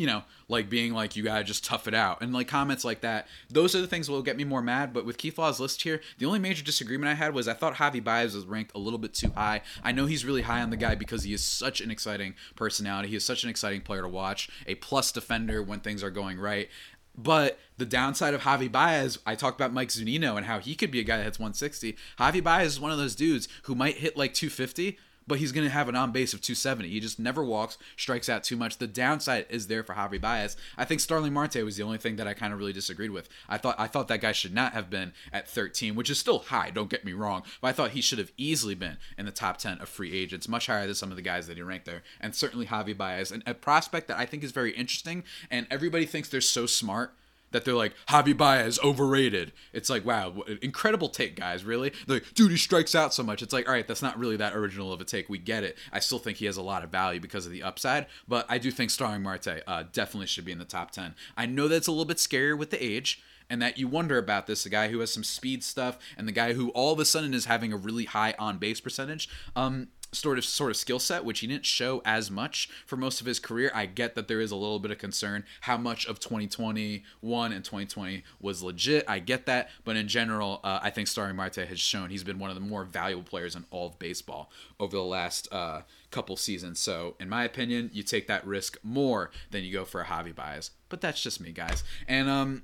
you 0.00 0.06
know, 0.06 0.22
like 0.48 0.70
being 0.70 0.94
like 0.94 1.14
you 1.14 1.22
gotta 1.22 1.44
just 1.44 1.62
tough 1.62 1.86
it 1.86 1.92
out 1.92 2.22
and 2.22 2.32
like 2.32 2.48
comments 2.48 2.86
like 2.86 3.02
that. 3.02 3.28
Those 3.50 3.74
are 3.74 3.82
the 3.82 3.86
things 3.86 4.06
that 4.06 4.12
will 4.12 4.22
get 4.22 4.36
me 4.36 4.44
more 4.44 4.62
mad. 4.62 4.94
But 4.94 5.04
with 5.04 5.18
Keith 5.18 5.36
Law's 5.36 5.60
list 5.60 5.82
here, 5.82 6.00
the 6.16 6.24
only 6.24 6.38
major 6.38 6.64
disagreement 6.64 7.10
I 7.10 7.14
had 7.14 7.34
was 7.34 7.46
I 7.46 7.52
thought 7.52 7.74
Javy 7.74 8.02
Baez 8.02 8.34
was 8.34 8.46
ranked 8.46 8.74
a 8.74 8.78
little 8.78 8.98
bit 8.98 9.12
too 9.12 9.30
high. 9.36 9.60
I 9.84 9.92
know 9.92 10.06
he's 10.06 10.24
really 10.24 10.40
high 10.40 10.62
on 10.62 10.70
the 10.70 10.78
guy 10.78 10.94
because 10.94 11.24
he 11.24 11.34
is 11.34 11.44
such 11.44 11.82
an 11.82 11.90
exciting 11.90 12.34
personality. 12.56 13.08
He 13.10 13.16
is 13.16 13.24
such 13.24 13.44
an 13.44 13.50
exciting 13.50 13.82
player 13.82 14.00
to 14.00 14.08
watch, 14.08 14.48
a 14.66 14.76
plus 14.76 15.12
defender 15.12 15.62
when 15.62 15.80
things 15.80 16.02
are 16.02 16.10
going 16.10 16.38
right. 16.38 16.70
But 17.16 17.58
the 17.76 17.86
downside 17.86 18.34
of 18.34 18.42
Javy 18.42 18.70
Baez, 18.70 19.18
I 19.26 19.34
talked 19.34 19.60
about 19.60 19.72
Mike 19.72 19.88
Zunino 19.88 20.36
and 20.36 20.46
how 20.46 20.58
he 20.58 20.74
could 20.74 20.90
be 20.90 21.00
a 21.00 21.04
guy 21.04 21.18
that 21.18 21.24
hits 21.24 21.38
160. 21.38 21.96
Javy 22.18 22.42
Baez 22.42 22.72
is 22.72 22.80
one 22.80 22.92
of 22.92 22.98
those 22.98 23.14
dudes 23.14 23.48
who 23.64 23.74
might 23.74 23.96
hit 23.96 24.16
like 24.16 24.34
250, 24.34 24.98
but 25.30 25.38
he's 25.38 25.52
going 25.52 25.64
to 25.64 25.72
have 25.72 25.88
an 25.88 25.94
on 25.94 26.10
base 26.10 26.34
of 26.34 26.40
270. 26.40 26.88
He 26.88 26.98
just 26.98 27.20
never 27.20 27.44
walks, 27.44 27.78
strikes 27.96 28.28
out 28.28 28.42
too 28.42 28.56
much. 28.56 28.78
The 28.78 28.88
downside 28.88 29.46
is 29.48 29.68
there 29.68 29.84
for 29.84 29.94
Javy 29.94 30.20
Baez. 30.20 30.56
I 30.76 30.84
think 30.84 31.00
Starling 31.00 31.32
Marte 31.32 31.64
was 31.64 31.76
the 31.76 31.84
only 31.84 31.98
thing 31.98 32.16
that 32.16 32.26
I 32.26 32.34
kind 32.34 32.52
of 32.52 32.58
really 32.58 32.72
disagreed 32.72 33.12
with. 33.12 33.28
I 33.48 33.56
thought 33.56 33.76
I 33.78 33.86
thought 33.86 34.08
that 34.08 34.20
guy 34.20 34.32
should 34.32 34.52
not 34.52 34.72
have 34.72 34.90
been 34.90 35.12
at 35.32 35.48
13, 35.48 35.94
which 35.94 36.10
is 36.10 36.18
still 36.18 36.40
high. 36.40 36.70
Don't 36.70 36.90
get 36.90 37.04
me 37.04 37.12
wrong, 37.12 37.44
but 37.60 37.68
I 37.68 37.72
thought 37.72 37.92
he 37.92 38.00
should 38.00 38.18
have 38.18 38.32
easily 38.36 38.74
been 38.74 38.96
in 39.16 39.24
the 39.24 39.30
top 39.30 39.58
10 39.58 39.80
of 39.80 39.88
free 39.88 40.12
agents, 40.12 40.48
much 40.48 40.66
higher 40.66 40.84
than 40.84 40.96
some 40.96 41.12
of 41.12 41.16
the 41.16 41.22
guys 41.22 41.46
that 41.46 41.56
he 41.56 41.62
ranked 41.62 41.86
there, 41.86 42.02
and 42.20 42.34
certainly 42.34 42.66
Javy 42.66 42.96
Baez, 42.96 43.30
and 43.30 43.44
a 43.46 43.54
prospect 43.54 44.08
that 44.08 44.18
I 44.18 44.26
think 44.26 44.42
is 44.42 44.50
very 44.50 44.72
interesting. 44.72 45.22
And 45.48 45.68
everybody 45.70 46.06
thinks 46.06 46.28
they're 46.28 46.40
so 46.40 46.66
smart 46.66 47.14
that 47.52 47.64
they're 47.64 47.74
like 47.74 47.94
Javy 48.08 48.36
Baez 48.36 48.78
overrated. 48.80 49.52
It's 49.72 49.90
like 49.90 50.04
wow, 50.04 50.42
incredible 50.62 51.08
take, 51.08 51.36
guys. 51.36 51.64
Really, 51.64 51.92
they're 52.06 52.16
like 52.16 52.34
dude, 52.34 52.50
he 52.50 52.56
strikes 52.56 52.94
out 52.94 53.14
so 53.14 53.22
much. 53.22 53.42
It's 53.42 53.52
like 53.52 53.68
all 53.68 53.74
right, 53.74 53.86
that's 53.86 54.02
not 54.02 54.18
really 54.18 54.36
that 54.36 54.54
original 54.54 54.92
of 54.92 55.00
a 55.00 55.04
take. 55.04 55.28
We 55.28 55.38
get 55.38 55.64
it. 55.64 55.76
I 55.92 56.00
still 56.00 56.18
think 56.18 56.38
he 56.38 56.46
has 56.46 56.56
a 56.56 56.62
lot 56.62 56.84
of 56.84 56.90
value 56.90 57.20
because 57.20 57.46
of 57.46 57.52
the 57.52 57.62
upside, 57.62 58.06
but 58.28 58.46
I 58.48 58.58
do 58.58 58.70
think 58.70 58.90
Starling 58.90 59.22
Marte 59.22 59.62
uh, 59.66 59.84
definitely 59.92 60.26
should 60.26 60.44
be 60.44 60.52
in 60.52 60.58
the 60.58 60.64
top 60.64 60.90
ten. 60.90 61.14
I 61.36 61.46
know 61.46 61.68
that's 61.68 61.86
a 61.86 61.92
little 61.92 62.04
bit 62.04 62.18
scarier 62.18 62.56
with 62.56 62.70
the 62.70 62.82
age. 62.82 63.22
And 63.52 63.60
that 63.62 63.78
you 63.78 63.88
wonder 63.88 64.16
about 64.16 64.46
this, 64.46 64.62
the 64.62 64.70
guy 64.70 64.90
who 64.90 65.00
has 65.00 65.12
some 65.12 65.24
speed 65.24 65.64
stuff, 65.64 65.98
and 66.16 66.28
the 66.28 66.32
guy 66.32 66.52
who 66.52 66.68
all 66.68 66.92
of 66.92 67.00
a 67.00 67.04
sudden 67.04 67.34
is 67.34 67.46
having 67.46 67.72
a 67.72 67.76
really 67.76 68.04
high 68.04 68.32
on 68.38 68.58
base 68.58 68.80
percentage. 68.80 69.28
Um, 69.56 69.88
sort 70.12 70.38
of 70.38 70.44
sort 70.44 70.70
of 70.70 70.76
skill 70.76 70.98
set 70.98 71.24
which 71.24 71.40
he 71.40 71.46
didn't 71.46 71.66
show 71.66 72.02
as 72.04 72.30
much 72.30 72.68
for 72.86 72.96
most 72.96 73.20
of 73.20 73.26
his 73.26 73.38
career. 73.38 73.70
I 73.74 73.86
get 73.86 74.14
that 74.14 74.28
there 74.28 74.40
is 74.40 74.50
a 74.50 74.56
little 74.56 74.78
bit 74.78 74.90
of 74.90 74.98
concern 74.98 75.44
how 75.62 75.76
much 75.76 76.06
of 76.06 76.20
2021 76.20 77.52
and 77.52 77.64
2020 77.64 78.24
was 78.40 78.62
legit. 78.62 79.04
I 79.08 79.18
get 79.18 79.46
that. 79.46 79.70
But 79.84 79.96
in 79.96 80.08
general 80.08 80.60
uh, 80.64 80.80
i 80.82 80.90
think 80.90 81.08
starling 81.08 81.36
marte 81.36 81.56
has 81.56 81.80
shown 81.80 82.10
he's 82.10 82.24
been 82.24 82.38
one 82.38 82.50
of 82.50 82.56
the 82.56 82.60
more 82.60 82.84
valuable 82.84 83.22
players 83.22 83.54
in 83.54 83.64
all 83.70 83.88
of 83.88 83.98
baseball 83.98 84.50
over 84.78 84.96
the 84.96 85.02
last 85.02 85.48
uh, 85.52 85.82
couple 86.10 86.36
seasons. 86.36 86.80
So 86.80 87.16
in 87.20 87.28
my 87.28 87.44
opinion 87.44 87.90
you 87.92 88.02
take 88.02 88.26
that 88.28 88.46
risk 88.46 88.78
more 88.82 89.30
than 89.50 89.64
you 89.64 89.72
go 89.72 89.84
for 89.84 90.00
a 90.00 90.04
Javy 90.04 90.34
Baez. 90.34 90.70
But 90.88 91.00
that's 91.00 91.22
just 91.22 91.40
me 91.40 91.52
guys. 91.52 91.84
And 92.08 92.28
um 92.28 92.62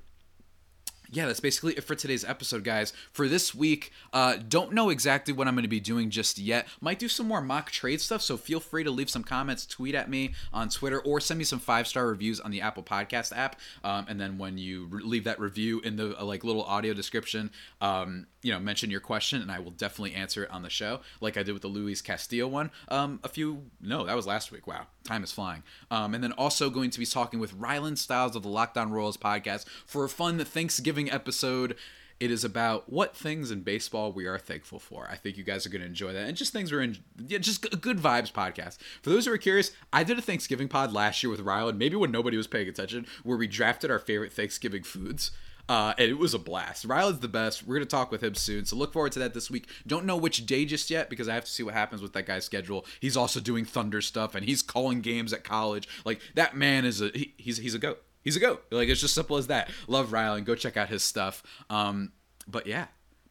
yeah, 1.11 1.25
that's 1.25 1.39
basically 1.39 1.73
it 1.73 1.83
for 1.83 1.95
today's 1.95 2.25
episode, 2.25 2.63
guys. 2.63 2.93
For 3.11 3.27
this 3.27 3.55
week, 3.55 3.91
uh, 4.13 4.37
don't 4.47 4.73
know 4.73 4.89
exactly 4.89 5.33
what 5.33 5.47
I'm 5.47 5.55
going 5.55 5.63
to 5.63 5.69
be 5.69 5.79
doing 5.79 6.09
just 6.09 6.37
yet. 6.37 6.67
Might 6.81 6.99
do 6.99 7.07
some 7.07 7.27
more 7.27 7.41
mock 7.41 7.71
trade 7.71 8.01
stuff, 8.01 8.21
so 8.21 8.37
feel 8.37 8.59
free 8.59 8.83
to 8.83 8.91
leave 8.91 9.09
some 9.09 9.23
comments, 9.23 9.65
tweet 9.65 9.95
at 9.95 10.09
me 10.09 10.33
on 10.53 10.69
Twitter, 10.69 10.99
or 10.99 11.19
send 11.19 11.37
me 11.37 11.43
some 11.43 11.59
five 11.59 11.87
star 11.87 12.07
reviews 12.07 12.39
on 12.39 12.51
the 12.51 12.61
Apple 12.61 12.83
Podcast 12.83 13.35
app. 13.35 13.59
Um, 13.83 14.05
and 14.09 14.19
then 14.19 14.37
when 14.37 14.57
you 14.57 14.87
re- 14.87 15.03
leave 15.03 15.23
that 15.25 15.39
review 15.39 15.79
in 15.81 15.95
the 15.95 16.19
uh, 16.19 16.23
like 16.23 16.43
little 16.43 16.63
audio 16.63 16.93
description, 16.93 17.51
um, 17.81 18.27
you 18.47 18.53
know, 18.53 18.59
mention 18.61 18.89
your 18.89 19.01
question, 19.01 19.41
and 19.41 19.51
I 19.51 19.59
will 19.59 19.71
definitely 19.71 20.13
answer 20.13 20.41
it 20.45 20.51
on 20.51 20.61
the 20.61 20.69
show, 20.69 21.01
like 21.19 21.35
I 21.35 21.43
did 21.43 21.51
with 21.51 21.63
the 21.63 21.67
Luis 21.67 22.01
Castillo 22.01 22.47
one. 22.47 22.71
Um, 22.87 23.19
a 23.21 23.27
few, 23.27 23.63
no, 23.81 24.05
that 24.05 24.15
was 24.15 24.25
last 24.25 24.53
week. 24.53 24.65
Wow, 24.65 24.87
time 25.03 25.21
is 25.21 25.33
flying. 25.33 25.63
Um, 25.91 26.13
and 26.13 26.23
then 26.23 26.31
also 26.31 26.69
going 26.69 26.89
to 26.91 26.99
be 26.99 27.05
talking 27.05 27.41
with 27.41 27.59
Rylan 27.59 27.97
Styles 27.97 28.37
of 28.37 28.43
the 28.43 28.47
Locked 28.47 28.77
On 28.77 28.89
Royals 28.89 29.17
podcast 29.17 29.67
for 29.85 30.05
a 30.05 30.09
fun 30.09 30.39
Thanksgiving 30.39 31.11
episode. 31.11 31.75
It 32.21 32.31
is 32.31 32.45
about 32.45 32.89
what 32.89 33.17
things 33.17 33.51
in 33.51 33.63
baseball 33.63 34.13
we 34.13 34.27
are 34.27 34.39
thankful 34.39 34.79
for. 34.79 35.09
I 35.11 35.17
think 35.17 35.35
you 35.35 35.43
guys 35.43 35.65
are 35.65 35.69
going 35.69 35.81
to 35.81 35.87
enjoy 35.87 36.13
that, 36.13 36.29
and 36.29 36.37
just 36.37 36.53
things 36.53 36.71
we're 36.71 36.83
in, 36.83 36.99
yeah, 37.27 37.39
just 37.39 37.65
a 37.65 37.75
good 37.75 37.97
vibes 37.97 38.31
podcast. 38.31 38.77
For 39.01 39.09
those 39.09 39.25
who 39.25 39.33
are 39.33 39.37
curious, 39.37 39.71
I 39.91 40.05
did 40.05 40.17
a 40.17 40.21
Thanksgiving 40.21 40.69
pod 40.69 40.93
last 40.93 41.21
year 41.21 41.29
with 41.29 41.43
Rylan, 41.43 41.75
maybe 41.75 41.97
when 41.97 42.11
nobody 42.11 42.37
was 42.37 42.47
paying 42.47 42.69
attention, 42.69 43.07
where 43.23 43.37
we 43.37 43.45
drafted 43.45 43.91
our 43.91 43.99
favorite 43.99 44.31
Thanksgiving 44.31 44.83
foods. 44.83 45.31
Uh, 45.69 45.93
and 45.97 46.09
it 46.09 46.17
was 46.17 46.33
a 46.33 46.39
blast. 46.39 46.87
Rylan's 46.87 47.19
the 47.19 47.27
best. 47.27 47.67
We're 47.67 47.75
going 47.75 47.87
to 47.87 47.89
talk 47.89 48.11
with 48.11 48.23
him 48.23 48.35
soon. 48.35 48.65
So 48.65 48.75
look 48.75 48.93
forward 48.93 49.11
to 49.13 49.19
that 49.19 49.33
this 49.33 49.51
week. 49.51 49.67
Don't 49.85 50.05
know 50.05 50.15
which 50.15 50.45
day 50.45 50.65
just 50.65 50.89
yet 50.89 51.09
because 51.09 51.27
I 51.27 51.33
have 51.33 51.45
to 51.45 51.51
see 51.51 51.63
what 51.63 51.73
happens 51.73 52.01
with 52.01 52.13
that 52.13 52.25
guy's 52.25 52.45
schedule. 52.45 52.85
He's 52.99 53.17
also 53.17 53.39
doing 53.39 53.65
Thunder 53.65 54.01
stuff 54.01 54.33
and 54.35 54.45
he's 54.45 54.61
calling 54.61 55.01
games 55.01 55.33
at 55.33 55.43
college. 55.43 55.87
Like 56.05 56.21
that 56.35 56.55
man 56.55 56.85
is 56.85 57.01
a 57.01 57.09
he, 57.09 57.33
he's 57.37 57.57
he's 57.57 57.73
a 57.73 57.79
goat. 57.79 58.01
He's 58.23 58.35
a 58.35 58.39
goat. 58.39 58.63
Like 58.71 58.89
it's 58.89 59.01
just 59.01 59.15
simple 59.15 59.37
as 59.37 59.47
that. 59.47 59.69
Love 59.87 60.09
Rylan. 60.09 60.45
Go 60.45 60.55
check 60.55 60.77
out 60.77 60.89
his 60.89 61.03
stuff. 61.03 61.43
Um, 61.69 62.11
but 62.47 62.65
yeah, 62.65 62.87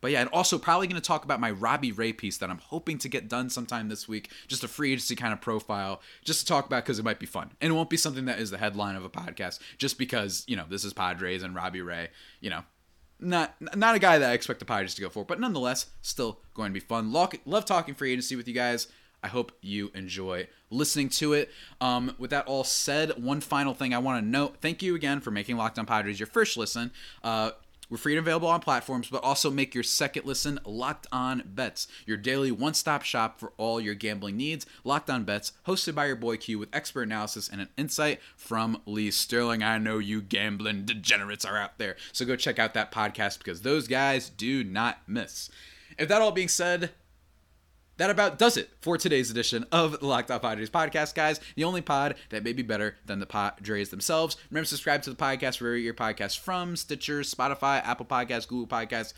but 0.07 0.13
yeah, 0.13 0.21
and 0.21 0.31
also 0.33 0.57
probably 0.57 0.87
going 0.87 1.03
to 1.03 1.05
talk 1.05 1.25
about 1.25 1.41
my 1.41 1.51
Robbie 1.51 1.91
Ray 1.91 2.13
piece 2.13 2.39
that 2.39 2.49
I'm 2.49 2.59
hoping 2.59 2.97
to 2.99 3.09
get 3.09 3.29
done 3.29 3.51
sometime 3.51 3.89
this 3.89 4.07
week. 4.07 4.31
Just 4.47 4.63
a 4.63 4.69
free 4.69 4.93
agency 4.93 5.17
kind 5.17 5.33
of 5.33 5.41
profile, 5.41 6.01
just 6.23 6.39
to 6.39 6.47
talk 6.47 6.65
about 6.65 6.85
because 6.85 7.01
it 7.01 7.05
might 7.05 7.19
be 7.19 7.27
fun, 7.27 7.51
and 7.61 7.73
it 7.73 7.75
won't 7.75 7.91
be 7.91 7.97
something 7.97 8.25
that 8.27 8.39
is 8.39 8.53
the 8.53 8.59
headline 8.59 8.95
of 8.95 9.05
a 9.05 9.11
podcast. 9.11 9.59
Just 9.79 9.99
because 9.99 10.45
you 10.47 10.55
know 10.55 10.65
this 10.71 10.85
is 10.85 10.93
Padres 10.93 11.43
and 11.43 11.57
Robbie 11.57 11.81
Ray, 11.81 12.11
you 12.41 12.51
know, 12.51 12.63
not 13.19 13.57
not 13.77 13.97
a 13.97 13.99
guy 13.99 14.17
that 14.19 14.31
I 14.31 14.35
expect 14.35 14.61
the 14.61 14.65
Padres 14.65 14.95
to 14.95 15.03
go 15.03 15.09
for, 15.09 15.25
but 15.25 15.41
nonetheless, 15.41 15.87
still 16.03 16.39
going 16.55 16.71
to 16.71 16.75
be 16.75 16.79
fun. 16.79 17.11
Love, 17.11 17.33
love 17.45 17.65
talking 17.65 17.97
free 17.97 18.13
agency 18.13 18.37
with 18.37 18.47
you 18.47 18.55
guys. 18.55 18.87
I 19.25 19.27
hope 19.27 19.51
you 19.61 19.91
enjoy 19.93 20.47
listening 20.71 21.09
to 21.09 21.33
it. 21.33 21.51
Um, 21.81 22.15
with 22.17 22.31
that 22.31 22.47
all 22.47 22.63
said, 22.63 23.21
one 23.21 23.41
final 23.41 23.75
thing 23.75 23.93
I 23.93 23.99
want 23.99 24.23
to 24.23 24.31
note: 24.31 24.59
thank 24.61 24.85
you 24.85 24.95
again 24.95 25.21
for 25.21 25.33
making 25.33 25.57
Locked 25.57 25.81
On 25.81 25.85
Padres 25.85 26.21
your 26.21 26.29
first 26.29 26.57
listen. 26.57 26.93
Uh, 27.25 27.51
we're 27.89 27.97
free 27.97 28.15
and 28.17 28.19
available 28.19 28.49
on 28.49 28.61
platforms, 28.61 29.09
but 29.09 29.23
also 29.23 29.51
make 29.51 29.75
your 29.75 29.85
second 29.85 30.27
listen 30.27 30.59
Locked 30.65 31.07
On 31.13 31.43
Bets, 31.47 31.87
your 32.05 32.17
daily 32.17 32.51
one 32.51 32.75
stop 32.75 33.03
shop 33.03 33.39
for 33.39 33.53
all 33.57 33.81
your 33.81 33.95
gambling 33.95 34.37
needs. 34.37 34.67
Locked 34.83 35.09
On 35.09 35.25
Bets, 35.25 35.53
hosted 35.67 35.95
by 35.95 36.07
your 36.07 36.17
boy 36.17 36.37
Q 36.37 36.59
with 36.59 36.75
expert 36.75 37.03
analysis 37.03 37.49
and 37.49 37.61
an 37.61 37.69
insight 37.77 38.21
from 38.37 38.83
Lee 38.87 39.11
Sterling. 39.11 39.63
I 39.63 39.79
know 39.79 39.99
you 39.99 40.21
gambling 40.21 40.85
degenerates 40.85 41.45
are 41.45 41.57
out 41.57 41.79
there, 41.79 41.97
so 42.13 42.25
go 42.25 42.37
check 42.37 42.59
out 42.59 42.75
that 42.75 42.93
podcast 42.93 43.39
because 43.39 43.63
those 43.63 43.87
guys 43.87 44.31
do 44.31 44.65
not 44.65 44.99
miss. 45.07 45.51
If 45.99 46.09
that 46.09 46.21
all 46.21 46.33
being 46.33 46.49
said, 46.49 46.91
that 47.99 48.11
about 48.11 48.39
does 48.39 48.57
it 48.57 48.71
for 48.81 48.99
today's 48.99 49.31
edition 49.31 49.65
of 49.73 50.01
the 50.01 50.07
Locked 50.07 50.31
On 50.31 50.41
Padres 50.41 50.71
podcast, 50.71 51.15
guys. 51.15 51.41
The 51.55 51.65
only 51.65 51.81
pod 51.81 52.17
that 52.31 52.45
may 52.45 52.53
be 52.53 52.63
better 52.63 52.97
than 53.07 53.21
the 53.21 53.27
Padres 53.27 53.91
themselves. 53.91 54.37
Remember 54.51 54.65
to 54.65 54.71
subscribe 54.71 55.03
to 55.03 55.11
the 55.11 55.17
podcast 55.17 55.61
wherever 55.61 55.77
your 55.77 55.95
podcast 55.95 56.39
from 56.39 56.77
Stitcher, 56.77 57.21
Spotify, 57.21 57.85
Apple 57.85 58.07
Podcasts, 58.07 58.47
Google 58.47 58.67
Podcasts, 58.67 59.15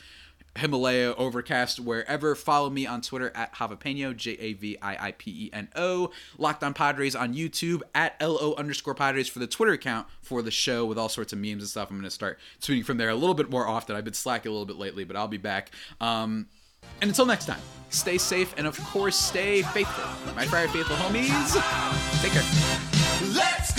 Himalaya, 0.56 1.14
Overcast, 1.16 1.80
wherever. 1.80 2.34
Follow 2.34 2.70
me 2.70 2.86
on 2.86 3.00
Twitter 3.00 3.32
at 3.34 3.54
Javapeno, 3.54 4.16
J 4.16 4.32
A 4.32 4.52
V 4.54 4.78
I 4.80 5.08
I 5.08 5.12
P 5.12 5.46
E 5.46 5.50
N 5.52 5.68
O. 5.76 6.10
Locked 6.36 6.64
on 6.64 6.74
Padres 6.74 7.14
on 7.14 7.34
YouTube 7.34 7.82
at 7.94 8.20
LO 8.20 8.54
underscore 8.54 8.94
Padres 8.94 9.28
for 9.28 9.38
the 9.38 9.46
Twitter 9.46 9.72
account 9.72 10.06
for 10.20 10.42
the 10.42 10.50
show 10.50 10.84
with 10.84 10.98
all 10.98 11.08
sorts 11.08 11.32
of 11.32 11.38
memes 11.38 11.62
and 11.62 11.68
stuff. 11.68 11.90
I'm 11.90 11.96
going 11.96 12.04
to 12.04 12.10
start 12.10 12.38
tweeting 12.60 12.84
from 12.84 12.96
there 12.96 13.08
a 13.08 13.14
little 13.14 13.34
bit 13.34 13.50
more 13.50 13.66
often. 13.66 13.96
I've 13.96 14.04
been 14.04 14.14
slacking 14.14 14.50
a 14.50 14.52
little 14.52 14.66
bit 14.66 14.76
lately, 14.76 15.04
but 15.04 15.16
I'll 15.16 15.28
be 15.28 15.36
back. 15.36 15.70
Um, 16.00 16.46
and 17.00 17.10
until 17.10 17.26
next 17.26 17.46
time, 17.46 17.60
stay 17.90 18.18
safe 18.18 18.54
and 18.56 18.66
of 18.66 18.78
course 18.84 19.16
stay 19.16 19.62
faithful. 19.62 20.04
My 20.34 20.46
Friar 20.46 20.68
Faithful 20.68 20.96
homies, 20.96 21.52
take 22.22 22.32
care. 22.32 23.34
Let's 23.34 23.72